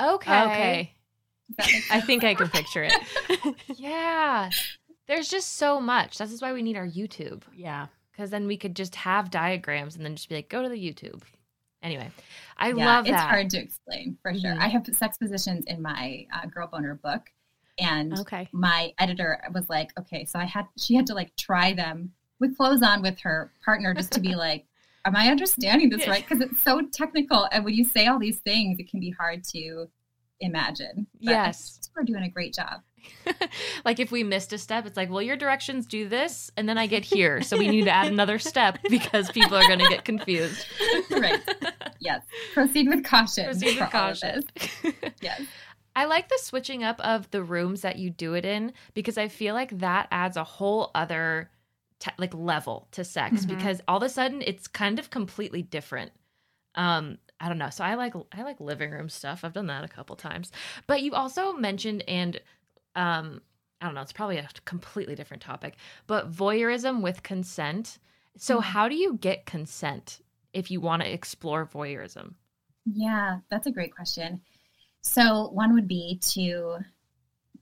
Okay. 0.00 0.42
Okay. 0.42 0.92
Does 1.48 1.56
that 1.56 1.72
make 1.72 1.84
I 1.90 2.00
think 2.00 2.24
I 2.24 2.34
can 2.34 2.48
picture 2.48 2.84
it. 2.84 2.92
Yeah. 3.76 4.50
There's 5.06 5.28
just 5.28 5.54
so 5.56 5.80
much. 5.80 6.18
This 6.18 6.32
is 6.32 6.42
why 6.42 6.52
we 6.52 6.62
need 6.62 6.76
our 6.76 6.86
YouTube. 6.86 7.42
yeah. 7.54 7.86
Because 8.12 8.30
then 8.30 8.46
we 8.46 8.56
could 8.56 8.74
just 8.74 8.94
have 8.94 9.30
diagrams 9.30 9.94
and 9.94 10.02
then 10.02 10.16
just 10.16 10.30
be 10.30 10.36
like, 10.36 10.48
go 10.48 10.62
to 10.62 10.70
the 10.70 10.76
YouTube. 10.82 11.20
Anyway, 11.82 12.10
I 12.56 12.68
yeah, 12.68 12.86
love 12.86 13.04
it's 13.06 13.10
that. 13.12 13.28
hard 13.28 13.50
to 13.50 13.58
explain 13.58 14.16
for 14.22 14.32
sure. 14.32 14.54
Mhm. 14.54 14.58
I 14.58 14.68
have 14.68 14.86
sex 14.92 15.18
positions 15.18 15.66
in 15.66 15.82
my 15.82 16.26
uh, 16.32 16.46
girl 16.46 16.66
boner 16.66 16.94
book, 16.94 17.30
and 17.78 18.18
Okay. 18.20 18.48
my 18.52 18.94
editor 18.98 19.38
was 19.52 19.68
like, 19.68 19.90
okay, 20.00 20.24
so 20.24 20.38
I 20.38 20.46
had 20.46 20.64
she 20.78 20.94
had 20.94 21.06
to 21.08 21.14
like 21.14 21.36
try 21.36 21.74
them 21.74 22.14
with 22.40 22.56
clothes 22.56 22.82
on 22.82 23.02
with 23.02 23.18
her 23.20 23.52
partner 23.62 23.92
just 23.92 24.12
to 24.12 24.20
be 24.20 24.34
like, 24.46 24.64
am 25.04 25.14
I 25.14 25.28
understanding 25.28 25.90
this 25.90 26.08
right? 26.08 26.26
Because 26.26 26.40
it's 26.40 26.62
so 26.62 26.80
technical, 26.90 27.46
and 27.52 27.66
when 27.66 27.74
you 27.74 27.84
say 27.84 28.06
all 28.06 28.18
these 28.18 28.38
things, 28.38 28.78
it 28.78 28.88
can 28.90 28.98
be 28.98 29.10
hard 29.10 29.44
to 29.52 29.88
imagine. 30.40 31.06
But 31.22 31.30
Yes. 31.32 31.90
we're 31.94 32.02
doing 32.04 32.22
a 32.24 32.30
great 32.30 32.54
job. 32.54 32.80
like 33.84 33.98
if 34.00 34.10
we 34.10 34.22
missed 34.22 34.52
a 34.52 34.58
step, 34.58 34.86
it's 34.86 34.96
like, 34.96 35.10
well, 35.10 35.22
your 35.22 35.36
directions 35.36 35.86
do 35.86 36.08
this, 36.08 36.50
and 36.56 36.68
then 36.68 36.78
I 36.78 36.86
get 36.86 37.04
here. 37.04 37.42
So 37.42 37.56
we 37.56 37.68
need 37.68 37.84
to 37.84 37.90
add 37.90 38.06
another 38.12 38.38
step 38.38 38.78
because 38.90 39.30
people 39.30 39.56
are 39.56 39.66
going 39.66 39.78
to 39.80 39.88
get 39.88 40.04
confused. 40.04 40.64
right? 41.10 41.40
Yes. 42.00 42.22
Proceed 42.54 42.88
with 42.88 43.04
caution. 43.04 43.44
Proceed 43.46 43.78
with 43.78 43.90
for 43.90 43.96
all 43.96 44.10
of 44.10 44.20
caution. 44.20 44.42
Yes. 45.20 45.42
I 45.94 46.04
like 46.04 46.28
the 46.28 46.38
switching 46.42 46.84
up 46.84 47.00
of 47.00 47.30
the 47.30 47.42
rooms 47.42 47.80
that 47.80 47.96
you 47.96 48.10
do 48.10 48.34
it 48.34 48.44
in 48.44 48.72
because 48.92 49.16
I 49.16 49.28
feel 49.28 49.54
like 49.54 49.78
that 49.78 50.08
adds 50.10 50.36
a 50.36 50.44
whole 50.44 50.90
other 50.94 51.50
te- 52.00 52.10
like 52.18 52.34
level 52.34 52.86
to 52.92 53.02
sex 53.02 53.46
Mhm. 53.46 53.48
because 53.48 53.80
all 53.88 53.96
of 53.96 54.02
a 54.02 54.08
sudden 54.10 54.42
it's 54.42 54.68
kind 54.68 54.98
of 54.98 55.08
completely 55.08 55.62
different. 55.62 56.12
Um, 56.74 57.16
I 57.40 57.48
don't 57.48 57.56
know. 57.56 57.70
So 57.70 57.82
I 57.82 57.94
like 57.94 58.12
I 58.32 58.42
like 58.42 58.60
living 58.60 58.90
room 58.90 59.08
stuff. 59.08 59.40
I've 59.42 59.54
done 59.54 59.68
that 59.68 59.84
a 59.84 59.88
couple 59.88 60.16
times. 60.16 60.52
But 60.86 61.00
you 61.02 61.14
also 61.14 61.54
mentioned 61.54 62.04
and 62.06 62.40
um 62.96 63.42
I 63.80 63.86
don't 63.86 63.94
know, 63.94 64.00
it's 64.02 64.12
probably 64.12 64.38
a 64.38 64.48
completely 64.64 65.14
different 65.14 65.42
topic, 65.42 65.76
but 66.06 66.32
voyeurism 66.32 67.02
with 67.02 67.22
consent. 67.22 67.98
So 68.38 68.60
Mhm. 68.60 68.62
how 68.62 68.88
do 68.88 68.96
you 68.96 69.14
get 69.18 69.46
consent 69.46 70.20
if 70.54 70.70
you 70.70 70.80
want 70.80 71.02
to 71.02 71.12
explore 71.12 71.66
voyeurism? 71.66 72.34
Yeah, 72.84 73.40
that's 73.50 73.66
a 73.66 73.72
great 73.72 73.94
question. 73.94 74.40
So, 75.02 75.48
one 75.50 75.74
would 75.74 75.88
be 75.88 76.20
to 76.32 76.78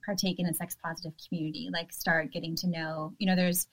partake 0.05 0.39
in 0.39 0.47
a 0.47 0.53
sex 0.53 0.75
positive 0.83 1.13
community, 1.27 1.69
like 1.73 1.93
start 1.93 2.31
getting 2.33 2.55
to 2.57 2.67
know, 2.69 3.13
you 3.19 3.27
know, 3.27 3.35
there's, 3.35 3.67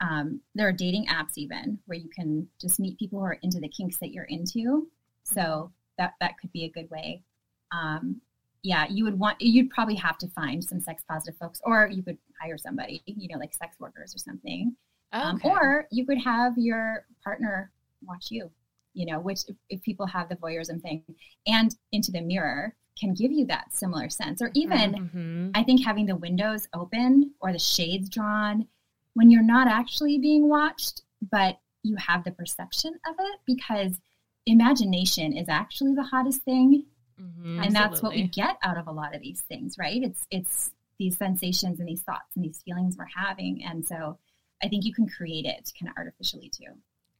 um, 0.00 0.40
there 0.54 0.68
are 0.68 0.72
dating 0.72 1.06
apps 1.06 1.38
even 1.38 1.80
where 1.86 1.98
you 1.98 2.08
can 2.10 2.48
just 2.60 2.80
meet 2.80 2.98
people 2.98 3.20
who 3.20 3.26
are 3.26 3.38
into 3.42 3.60
the 3.60 3.68
kinks 3.68 3.98
that 3.98 4.12
you're 4.12 4.24
into. 4.26 4.90
So, 5.24 5.72
that, 5.98 6.14
that 6.20 6.38
could 6.40 6.52
be 6.52 6.64
a 6.64 6.70
good 6.70 6.90
way. 6.90 7.24
Um, 7.72 8.22
yeah, 8.66 8.84
you 8.90 9.04
would 9.04 9.16
want, 9.16 9.40
you'd 9.40 9.70
probably 9.70 9.94
have 9.94 10.18
to 10.18 10.26
find 10.28 10.62
some 10.62 10.80
sex 10.80 11.04
positive 11.08 11.38
folks, 11.38 11.60
or 11.64 11.86
you 11.86 12.02
could 12.02 12.18
hire 12.40 12.58
somebody, 12.58 13.00
you 13.06 13.28
know, 13.28 13.38
like 13.38 13.54
sex 13.54 13.76
workers 13.78 14.12
or 14.12 14.18
something. 14.18 14.74
Um, 15.12 15.40
or 15.44 15.86
you 15.92 16.04
could 16.04 16.18
have 16.18 16.54
your 16.58 17.06
partner 17.22 17.70
watch 18.04 18.26
you, 18.30 18.50
you 18.92 19.06
know, 19.06 19.20
which 19.20 19.42
if, 19.46 19.54
if 19.70 19.82
people 19.82 20.04
have 20.06 20.28
the 20.28 20.34
voyeurism 20.34 20.82
thing 20.82 21.04
and 21.46 21.76
into 21.92 22.10
the 22.10 22.20
mirror 22.20 22.74
can 22.98 23.14
give 23.14 23.30
you 23.30 23.46
that 23.46 23.72
similar 23.72 24.08
sense. 24.10 24.42
Or 24.42 24.50
even, 24.54 24.94
Mhm. 24.94 25.50
I 25.54 25.62
think 25.62 25.84
having 25.84 26.06
the 26.06 26.16
windows 26.16 26.66
open 26.74 27.32
or 27.40 27.52
the 27.52 27.58
shades 27.60 28.08
drawn 28.08 28.66
when 29.14 29.30
you're 29.30 29.42
not 29.44 29.68
actually 29.68 30.18
being 30.18 30.48
watched, 30.48 31.02
but 31.30 31.60
you 31.84 31.94
have 31.96 32.24
the 32.24 32.32
perception 32.32 32.94
of 33.08 33.14
it 33.16 33.40
because 33.46 34.00
imagination 34.44 35.32
is 35.36 35.48
actually 35.48 35.94
the 35.94 36.02
hottest 36.02 36.42
thing 36.42 36.84
Mhm. 37.20 37.64
and 37.64 37.74
that's 37.74 38.02
what 38.02 38.12
we 38.12 38.24
get 38.28 38.56
out 38.62 38.76
of 38.76 38.86
a 38.88 38.92
lot 38.92 39.14
of 39.14 39.22
these 39.22 39.40
things 39.42 39.76
right 39.78 40.02
it's 40.02 40.26
it's 40.30 40.70
these 40.98 41.16
sensations 41.16 41.80
and 41.80 41.88
these 41.88 42.02
thoughts 42.02 42.34
and 42.36 42.44
these 42.44 42.60
feelings 42.62 42.96
we're 42.98 43.06
having 43.06 43.64
and 43.64 43.86
so 43.86 44.18
i 44.62 44.68
think 44.68 44.84
you 44.84 44.92
can 44.92 45.06
create 45.08 45.44
it 45.46 45.70
kind 45.78 45.88
of 45.90 45.96
artificially 45.96 46.48
too 46.50 46.72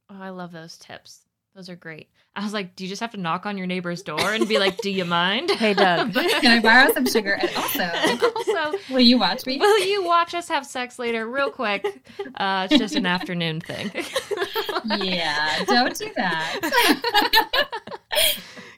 Oh, 0.09 0.21
I 0.21 0.29
love 0.29 0.53
those 0.53 0.77
tips. 0.77 1.25
Those 1.53 1.67
are 1.69 1.75
great. 1.75 2.07
I 2.33 2.41
was 2.41 2.53
like, 2.53 2.77
do 2.77 2.85
you 2.85 2.89
just 2.89 3.01
have 3.01 3.11
to 3.11 3.17
knock 3.17 3.45
on 3.45 3.57
your 3.57 3.67
neighbor's 3.67 4.03
door 4.03 4.31
and 4.33 4.47
be 4.47 4.57
like, 4.57 4.77
do 4.77 4.89
you 4.89 5.03
mind? 5.03 5.51
Hey, 5.51 5.73
Doug. 5.73 6.13
can 6.13 6.45
i 6.45 6.61
borrow 6.61 6.93
some 6.93 7.05
sugar 7.05 7.33
and 7.33 7.49
also 7.57 7.83
also, 8.37 8.77
will 8.89 9.01
you 9.01 9.17
watch 9.17 9.45
me 9.45 9.57
will 9.57 9.79
you 9.85 10.01
watch 10.05 10.33
us 10.33 10.47
have 10.47 10.65
sex 10.65 10.97
later, 10.97 11.27
real 11.27 11.49
quick? 11.51 11.83
Uh, 12.35 12.67
it's 12.71 12.77
just 12.79 12.95
an 12.95 13.05
afternoon 13.17 13.59
thing. 13.59 13.91
yeah 15.03 15.65
don't 15.65 15.97
do 15.97 16.09
that 16.15 16.59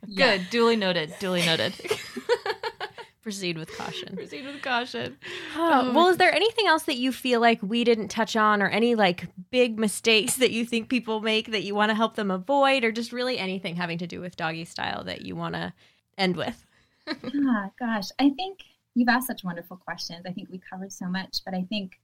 Yeah. 0.09 0.37
Good. 0.37 0.49
Duly 0.49 0.75
noted. 0.75 1.13
Duly 1.19 1.45
noted. 1.45 1.73
Proceed 3.21 3.57
with 3.57 3.75
caution. 3.77 4.15
Proceed 4.15 4.45
with 4.45 4.61
caution. 4.61 5.17
Oh, 5.55 5.91
well, 5.93 6.07
is 6.07 6.17
there 6.17 6.33
anything 6.33 6.67
else 6.67 6.83
that 6.83 6.95
you 6.95 7.11
feel 7.11 7.39
like 7.39 7.61
we 7.61 7.83
didn't 7.83 8.07
touch 8.07 8.35
on, 8.35 8.61
or 8.61 8.69
any 8.69 8.95
like 8.95 9.27
big 9.51 9.77
mistakes 9.77 10.37
that 10.37 10.51
you 10.51 10.65
think 10.65 10.89
people 10.89 11.21
make 11.21 11.51
that 11.51 11.63
you 11.63 11.75
want 11.75 11.89
to 11.89 11.95
help 11.95 12.15
them 12.15 12.31
avoid, 12.31 12.83
or 12.83 12.91
just 12.91 13.11
really 13.11 13.37
anything 13.37 13.75
having 13.75 13.97
to 13.99 14.07
do 14.07 14.19
with 14.19 14.35
doggy 14.35 14.65
style 14.65 15.03
that 15.03 15.21
you 15.21 15.35
want 15.35 15.55
to 15.55 15.73
end 16.17 16.37
with? 16.37 16.65
Ah, 17.11 17.71
gosh, 17.79 18.09
I 18.19 18.29
think 18.29 18.59
you've 18.93 19.09
asked 19.09 19.25
such 19.25 19.43
wonderful 19.43 19.77
questions. 19.77 20.25
I 20.27 20.31
think 20.31 20.49
we 20.51 20.59
covered 20.69 20.93
so 20.93 21.07
much, 21.07 21.39
but 21.43 21.55
I 21.55 21.63
think 21.63 21.99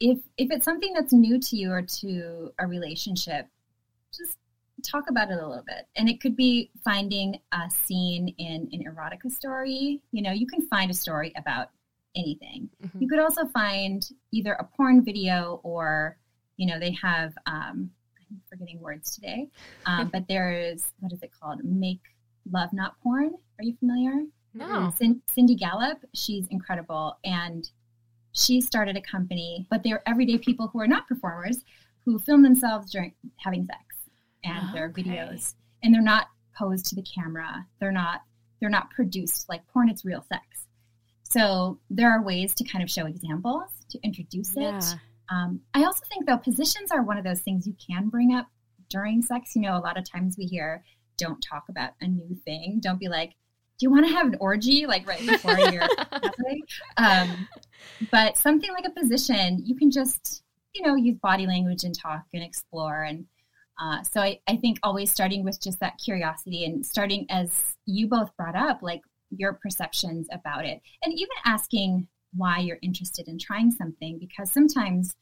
if 0.00 0.18
if 0.36 0.50
it's 0.50 0.64
something 0.64 0.92
that's 0.92 1.12
new 1.12 1.38
to 1.38 1.56
you 1.56 1.70
or 1.70 1.82
to 1.82 2.52
a 2.58 2.66
relationship, 2.66 3.46
just 4.12 4.36
talk 4.82 5.08
about 5.08 5.30
it 5.30 5.38
a 5.38 5.46
little 5.46 5.64
bit. 5.66 5.86
And 5.96 6.08
it 6.08 6.20
could 6.20 6.36
be 6.36 6.70
finding 6.84 7.38
a 7.52 7.70
scene 7.70 8.28
in 8.38 8.68
an 8.72 8.84
erotica 8.84 9.30
story. 9.30 10.02
You 10.12 10.22
know, 10.22 10.32
you 10.32 10.46
can 10.46 10.66
find 10.68 10.90
a 10.90 10.94
story 10.94 11.32
about 11.36 11.70
anything. 12.14 12.68
Mhm. 12.82 13.00
You 13.02 13.08
could 13.08 13.18
also 13.18 13.46
find 13.46 14.08
either 14.32 14.52
a 14.54 14.64
porn 14.64 15.04
video 15.04 15.60
or 15.62 16.18
You 16.58 16.66
know, 16.66 16.78
they 16.78 16.92
have, 16.92 17.36
um, 17.44 17.90
I'm 18.30 18.40
forgetting 18.48 18.80
words 18.80 19.14
today, 19.14 19.50
um, 19.86 20.08
but 20.10 20.26
there's, 20.26 20.86
what 21.00 21.12
is 21.12 21.22
it 21.22 21.30
called? 21.38 21.62
Make 21.64 22.00
Love 22.50 22.72
Not 22.72 22.98
Porn. 23.02 23.34
Are 23.58 23.62
you 23.62 23.76
familiar? 23.76 24.24
No. 24.54 24.90
Cin- 24.96 25.20
Cindy 25.26 25.54
Gallop, 25.54 25.98
she's 26.14 26.46
incredible. 26.48 27.18
And 27.24 27.70
she 28.32 28.62
started 28.62 28.96
a 28.96 29.02
company, 29.02 29.66
but 29.70 29.82
they're 29.82 30.02
everyday 30.08 30.38
people 30.38 30.68
who 30.68 30.80
are 30.80 30.86
not 30.88 31.06
performers 31.06 31.62
who 32.06 32.18
film 32.20 32.42
themselves 32.42 32.90
during 32.90 33.12
having 33.36 33.66
sex 33.66 33.80
and 34.46 34.74
their 34.74 34.86
Okay. 34.88 35.02
videos. 35.02 35.54
And 35.82 35.92
they're 35.94 36.02
not 36.02 36.28
posed 36.56 36.86
to 36.86 36.94
the 36.94 37.02
camera. 37.02 37.66
They're 37.80 37.92
not 37.92 38.22
they're 38.60 38.70
not 38.70 38.88
produced 38.90 39.48
like 39.50 39.66
porn, 39.68 39.88
it's 39.90 40.04
real 40.04 40.24
sex. 40.32 40.42
So 41.24 41.78
there 41.90 42.10
are 42.10 42.22
ways 42.22 42.54
to 42.54 42.64
kind 42.64 42.82
of 42.82 42.90
show 42.90 43.06
examples 43.06 43.70
to 43.90 43.98
introduce 44.02 44.56
Yeah. 44.56 44.78
it. 44.78 44.84
Um, 45.28 45.60
I 45.74 45.84
also 45.84 46.00
think 46.08 46.26
though 46.26 46.38
positions 46.38 46.90
are 46.90 47.02
one 47.02 47.18
of 47.18 47.24
those 47.24 47.40
things 47.40 47.66
you 47.66 47.74
can 47.86 48.08
bring 48.08 48.32
up 48.34 48.46
during 48.88 49.20
sex. 49.22 49.54
You 49.56 49.62
know, 49.62 49.76
a 49.76 49.80
lot 49.80 49.98
of 49.98 50.08
times 50.08 50.36
we 50.38 50.44
hear, 50.46 50.84
"Don't 51.18 51.40
talk 51.42 51.64
about 51.68 51.92
a 52.00 52.06
new 52.06 52.34
thing." 52.44 52.78
Don't 52.80 53.00
be 53.00 53.08
like, 53.08 53.30
"Do 53.78 53.84
you 53.86 53.90
want 53.90 54.06
to 54.06 54.12
have 54.12 54.28
an 54.28 54.36
orgy?" 54.40 54.86
Like 54.86 55.06
right 55.06 55.26
before 55.26 55.58
you're 55.58 55.82
having. 56.12 56.62
Um, 56.96 57.48
but 58.10 58.38
something 58.38 58.70
like 58.72 58.86
a 58.86 58.90
position, 58.90 59.62
you 59.66 59.74
can 59.74 59.90
just 59.90 60.42
you 60.74 60.82
know 60.82 60.94
use 60.94 61.18
body 61.18 61.46
language 61.46 61.82
and 61.84 61.94
talk 61.98 62.24
and 62.32 62.42
explore. 62.44 63.02
And 63.02 63.26
uh, 63.80 64.02
so 64.02 64.20
I, 64.20 64.40
I 64.48 64.56
think 64.56 64.78
always 64.82 65.10
starting 65.10 65.44
with 65.44 65.60
just 65.60 65.80
that 65.80 65.98
curiosity 65.98 66.64
and 66.64 66.84
starting 66.84 67.26
as 67.30 67.76
you 67.84 68.06
both 68.08 68.34
brought 68.36 68.56
up, 68.56 68.80
like 68.82 69.02
your 69.30 69.52
perceptions 69.54 70.26
about 70.32 70.64
it, 70.64 70.80
and 71.02 71.12
even 71.12 71.28
asking 71.44 72.08
why 72.36 72.58
you're 72.58 72.78
interested 72.82 73.28
in 73.28 73.38
trying 73.38 73.70
something 73.70 74.18
because 74.18 74.50
sometimes 74.50 75.14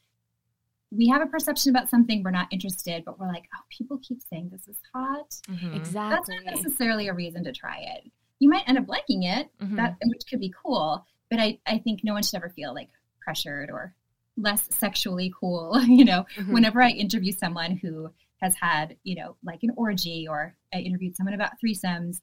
we 0.91 1.07
have 1.07 1.21
a 1.21 1.25
perception 1.25 1.69
about 1.75 1.89
something 1.89 2.21
we're 2.23 2.31
not 2.31 2.47
interested 2.51 3.03
but 3.05 3.17
we're 3.19 3.27
like 3.27 3.45
oh 3.55 3.61
people 3.69 3.99
keep 4.03 4.19
saying 4.29 4.49
this 4.51 4.67
is 4.67 4.77
hot 4.93 5.29
Mhm. 5.49 5.75
that's 6.11 6.29
not 6.29 6.45
necessarily 6.45 7.07
a 7.07 7.13
reason 7.13 7.43
to 7.43 7.51
try 7.51 7.77
it 7.79 8.11
you 8.39 8.49
might 8.49 8.67
end 8.67 8.77
up 8.77 8.87
liking 8.87 9.23
it 9.23 9.49
Mhm. 9.61 9.75
that 9.77 9.95
which 10.05 10.23
could 10.29 10.39
be 10.39 10.53
cool 10.63 11.05
but 11.29 11.39
I, 11.39 11.59
I 11.65 11.79
think 11.79 12.01
no 12.03 12.13
one 12.13 12.23
should 12.23 12.35
ever 12.35 12.49
feel 12.49 12.73
like 12.73 12.89
pressured 13.19 13.69
or 13.71 13.93
less 14.37 14.67
sexually 14.75 15.33
cool 15.39 15.81
you 15.85 16.05
know 16.05 16.25
Mhm. 16.37 16.51
whenever 16.53 16.81
i 16.81 16.89
interview 16.89 17.31
someone 17.31 17.77
who 17.77 18.09
has 18.41 18.55
had 18.59 18.95
you 19.03 19.15
know 19.15 19.35
like 19.43 19.59
an 19.63 19.71
orgy 19.77 20.27
or 20.29 20.55
i 20.73 20.79
interviewed 20.79 21.15
someone 21.15 21.33
about 21.35 21.51
threesomes 21.63 22.17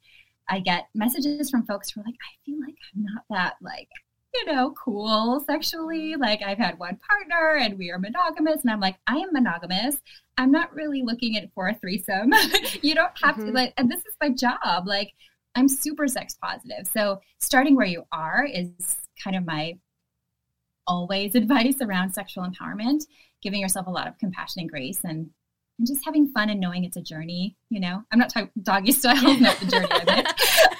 i 0.48 0.58
get 0.60 0.88
messages 0.94 1.50
from 1.50 1.64
folks 1.66 1.90
who 1.90 2.00
are 2.00 2.04
like 2.04 2.14
i 2.14 2.32
feel 2.44 2.58
like 2.60 2.74
i'm 2.94 3.02
not 3.04 3.24
that 3.30 3.54
like 3.62 3.88
you 4.34 4.46
know 4.46 4.72
cool 4.82 5.44
sexually. 5.46 6.16
Like 6.16 6.40
i've 6.42 6.56
had 6.56 6.78
one 6.78 6.98
partner 7.06 7.56
and 7.60 7.76
we 7.76 7.90
are 7.90 7.98
monogamous. 7.98 8.62
And 8.62 8.70
i'm 8.70 8.80
like 8.80 8.96
i 9.06 9.16
am 9.16 9.30
monogamous. 9.30 9.98
I'm 10.38 10.50
not 10.50 10.74
really 10.74 11.02
looking 11.02 11.36
at 11.36 11.52
for 11.54 11.68
a 11.68 11.74
threesome. 11.74 12.32
You 12.82 12.94
don't 12.94 13.12
have 13.22 13.36
to 13.36 13.42
Mhm. 13.42 13.54
like 13.54 13.74
and 13.76 13.90
this 13.90 14.00
is 14.06 14.14
my 14.22 14.30
job. 14.30 14.86
Like 14.86 15.12
i'm 15.54 15.68
super 15.68 16.08
sex 16.08 16.34
positive. 16.42 16.86
So 16.86 17.20
starting 17.40 17.76
where 17.76 17.84
you 17.86 18.04
are 18.10 18.46
is 18.50 18.70
kind 19.22 19.36
of 19.36 19.44
my 19.44 19.78
always 20.86 21.34
advice 21.42 21.76
around 21.82 22.12
sexual 22.14 22.44
empowerment 22.48 23.04
giving 23.42 23.60
yourself 23.60 23.86
a 23.86 23.90
lot 23.90 24.06
of 24.08 24.16
compassion 24.18 24.60
and 24.62 24.70
grace 24.70 25.00
and 25.04 25.28
and 25.78 25.86
just 25.88 26.04
having 26.04 26.28
fun 26.28 26.50
and 26.50 26.60
knowing 26.60 26.84
it's 26.84 26.96
a 26.96 27.00
journey 27.02 27.56
you 27.70 27.80
know 27.80 28.02
i'm 28.12 28.18
not 28.18 28.28
talking 28.30 28.50
doggy 28.62 28.92
style 29.00 29.14
not 29.40 29.56
the 29.58 29.66
journey 29.66 29.88
i 29.90 30.04
meant 30.04 30.28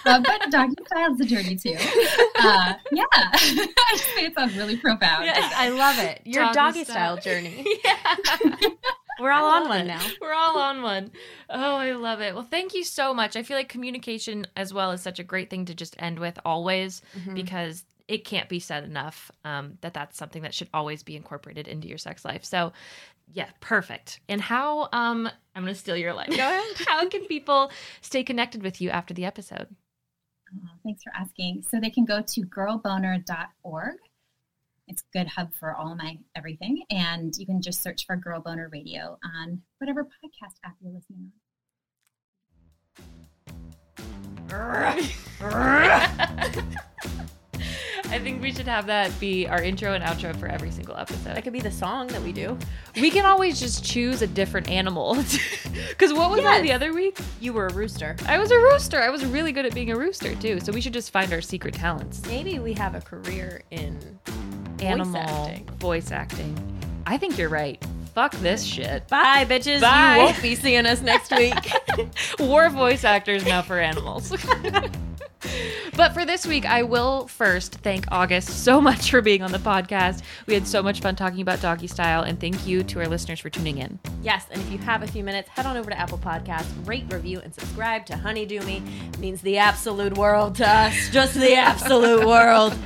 uh, 0.05 0.21
but 0.21 0.51
doggy 0.51 0.75
style 0.87 1.15
is 1.15 1.21
a 1.21 1.25
journey 1.25 1.57
too 1.57 1.75
uh, 2.41 2.75
yeah 2.93 3.05
i 3.15 3.89
just 3.93 4.09
made 4.17 4.27
it 4.27 4.35
sounds 4.35 4.57
really 4.57 4.77
profound 4.77 5.25
Yes, 5.25 5.53
I 5.57 5.69
love 5.71 5.99
it. 5.99 6.21
Your 6.25 6.45
Doggy 6.45 6.55
doggy, 6.55 6.85
style. 6.85 7.17
style 7.21 7.35
journey. 7.35 7.65
yeah. 7.85 8.17
We're 9.21 9.31
all 9.31 9.63
on 9.63 9.69
one 9.69 9.81
it. 9.83 9.87
now. 9.87 10.01
We're 10.21 10.33
all 10.33 10.59
on 10.59 10.83
one. 10.83 11.13
Oh, 11.49 11.77
I 11.77 11.93
love 11.93 12.21
it. 12.21 12.35
Well, 12.35 12.43
thank 12.49 12.75
you 12.75 12.83
so 12.83 13.15
much. 13.15 13.37
I 13.37 13.43
feel 13.43 13.57
like 13.57 13.69
communication 13.69 14.47
as 14.57 14.75
well 14.75 14.91
is 14.91 15.01
such 15.01 15.19
a 15.21 15.25
great 15.25 15.49
thing 15.51 15.67
to 15.67 15.75
just 15.75 15.95
end 15.99 16.19
with 16.19 16.39
always 16.45 17.03
Mhm. 17.17 17.35
because 17.35 17.85
it 18.09 18.25
can't 18.25 18.49
be 18.49 18.59
said 18.59 18.85
enough 18.85 19.31
um, 19.45 19.79
that 19.81 19.95
that's 19.95 20.19
something 20.19 20.43
that 20.43 20.55
should 20.55 20.69
always 20.75 21.03
be 21.03 21.15
incorporated 21.15 21.69
into 21.69 21.87
your 21.89 21.99
sex 21.99 22.25
life. 22.25 22.45
So, 22.45 22.73
yeah, 23.33 23.49
perfect. 23.61 24.21
And 24.29 24.41
how, 24.41 24.89
um, 24.93 25.29
I'm 25.55 25.63
going 25.63 25.75
to 25.75 25.79
steal 25.79 25.97
your 25.97 26.13
line. 26.13 26.31
Go 26.31 26.37
ahead. 26.37 26.65
how 26.87 27.09
can 27.09 27.27
people 27.27 27.71
stay 28.01 28.23
connected 28.23 28.63
with 28.63 28.81
you 28.81 28.91
after 28.91 29.15
the 29.15 29.25
episode? 29.25 29.69
Oh, 30.55 30.69
thanks 30.85 31.03
for 31.03 31.13
asking. 31.15 31.65
So 31.71 31.81
they 31.81 31.91
can 31.91 32.05
go 32.05 32.21
to 32.21 32.41
girlboner.org. 32.43 33.97
It's 34.89 35.03
a 35.03 35.19
good 35.19 35.29
hub 35.29 35.55
for 35.55 35.75
all 35.75 35.95
my 35.95 36.19
everything. 36.37 36.83
And 36.91 37.35
you 37.37 37.47
can 37.47 37.63
just 37.63 37.83
search 37.83 38.05
for 38.07 38.17
Girl 38.17 38.41
Boner 38.41 38.69
Radio 38.71 39.19
on 39.25 39.63
whatever 39.79 40.05
podcast 40.05 40.57
app 40.65 40.75
you're 40.81 40.93
listening 40.93 41.33
on. 44.53 44.99
I 48.13 48.19
think 48.19 48.43
we 48.43 48.53
should 48.53 48.67
have 48.69 48.87
that 48.87 49.19
be 49.19 49.49
our 49.49 49.63
intro 49.63 49.95
and 49.95 50.05
outro 50.05 50.37
for 50.37 50.47
every 50.47 50.71
single 50.71 50.97
episode. 50.97 51.35
That 51.35 51.43
could 51.45 51.53
be 51.55 51.61
the 51.61 51.71
song 51.71 52.09
that 52.09 52.21
we 52.23 52.31
do. 52.33 52.59
We 52.95 53.11
can 53.11 53.25
always 53.25 53.59
just 53.59 53.83
choose 53.85 54.21
a 54.23 54.27
different 54.27 54.69
animal. 54.69 55.17
Because 55.89 56.13
what 56.13 56.31
was 56.31 56.45
I 56.45 56.61
the 56.61 56.73
other 56.73 56.93
week? 56.93 57.19
You 57.41 57.53
were 57.53 57.67
a 57.69 57.73
rooster. 57.73 58.17
I 58.27 58.39
was 58.39 58.51
a 58.51 58.59
rooster. 58.59 59.01
I 59.01 59.09
was 59.09 59.25
really 59.25 59.53
good 59.53 59.65
at 59.65 59.75
being 59.75 59.91
a 59.91 59.97
rooster 59.97 60.35
too. 60.35 60.59
So 60.61 60.73
we 60.73 60.81
should 60.81 60.93
just 60.93 61.11
find 61.13 61.33
our 61.33 61.41
secret 61.41 61.75
talents. 61.75 62.27
Maybe 62.27 62.59
we 62.59 62.73
have 62.75 62.95
a 62.95 63.01
career 63.01 63.63
in 63.71 63.99
Animal 64.81 65.17
acting. 65.17 65.67
voice 65.79 66.11
acting. 66.11 66.55
I 67.07 67.17
think 67.17 67.39
you're 67.39 67.49
right. 67.49 67.83
Fuck 68.15 68.33
this 68.37 68.65
shit. 68.65 69.07
Bye, 69.09 69.45
bitches. 69.47 69.81
Bye. 69.81 70.17
You 70.17 70.23
won't 70.25 70.43
be 70.43 70.55
seeing 70.55 70.85
us 70.87 71.01
next 71.01 71.31
week. 71.35 71.55
War 72.39 72.69
voice 72.69 73.05
actors 73.05 73.45
now 73.47 73.63
for 73.63 73.79
animals. 73.79 74.33
but 75.97 76.13
for 76.15 76.25
this 76.25 76.47
week, 76.47 76.65
I 76.67 76.83
will 76.83 77.27
first 77.29 77.75
thank 77.77 78.07
August 78.11 78.65
so 78.65 78.81
much 78.81 79.11
for 79.11 79.21
being 79.21 79.43
on 79.43 79.53
the 79.53 79.59
podcast. 79.59 80.23
We 80.47 80.55
had 80.55 80.67
so 80.67 80.83
much 80.83 81.01
fun 81.01 81.17
talking 81.17 81.41
about 81.41 81.61
doggy 81.61 81.87
style, 81.87 82.23
and 82.23 82.41
thank 82.41 82.67
you 82.67 82.83
to 82.85 83.01
our 83.01 83.09
listeners 83.09 83.41
for 83.41 83.51
tuning 83.51 83.79
in. 83.79 83.99
yes, 84.23 84.47
and 84.51 84.61
if 84.63 84.71
you 84.73 84.79
have 84.79 85.03
a 85.03 85.07
few 85.07 85.25
minutes, 85.25 85.49
head 85.51 85.67
on 85.67 85.77
over 85.77 85.91
to 85.91 85.99
Apple 85.99 86.19
Podcasts, 86.19 86.71
rate, 86.87 87.05
review, 87.11 87.41
and 87.41 87.53
subscribe 87.55 88.07
to 88.07 88.17
Honeydew 88.17 88.61
Me. 88.63 88.83
It 89.13 89.19
means 89.19 89.41
the 89.43 89.59
absolute 89.59 90.17
world 90.17 90.55
to 90.57 90.69
us. 90.69 91.11
Just 91.11 91.35
the 91.35 91.55
absolute 91.55 92.27
world. 92.27 92.75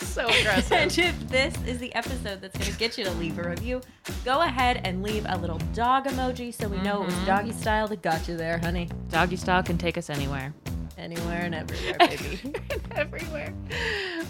So 0.00 0.26
gross. 0.44 0.70
and 0.70 0.96
if 0.96 1.28
this 1.28 1.54
is 1.66 1.78
the 1.78 1.92
episode 1.94 2.40
that's 2.40 2.56
going 2.56 2.70
to 2.70 2.78
get 2.78 2.96
you 2.96 3.02
to 3.04 3.10
leave 3.12 3.38
a 3.38 3.48
review, 3.48 3.80
go 4.24 4.42
ahead 4.42 4.82
and 4.84 5.02
leave 5.02 5.24
a 5.28 5.36
little 5.38 5.58
dog 5.72 6.04
emoji 6.04 6.54
so 6.54 6.68
we 6.68 6.76
know 6.82 7.02
it 7.02 7.06
was 7.06 7.14
Mhm. 7.14 7.26
doggy 7.26 7.52
style 7.52 7.88
that 7.88 8.02
got 8.02 8.28
you 8.28 8.36
there, 8.36 8.58
honey. 8.58 8.88
doggy 9.10 9.34
style 9.36 9.62
can 9.62 9.76
take 9.78 9.98
us 9.98 10.10
anywhere. 10.10 10.52
Anywhere 10.96 11.40
and 11.42 11.54
everywhere, 11.54 11.96
baby. 11.98 12.54
Everywhere. 12.92 13.52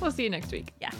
We'll 0.00 0.10
see 0.10 0.24
you 0.24 0.30
next 0.30 0.50
week. 0.50 0.72
yeah. 0.80 0.90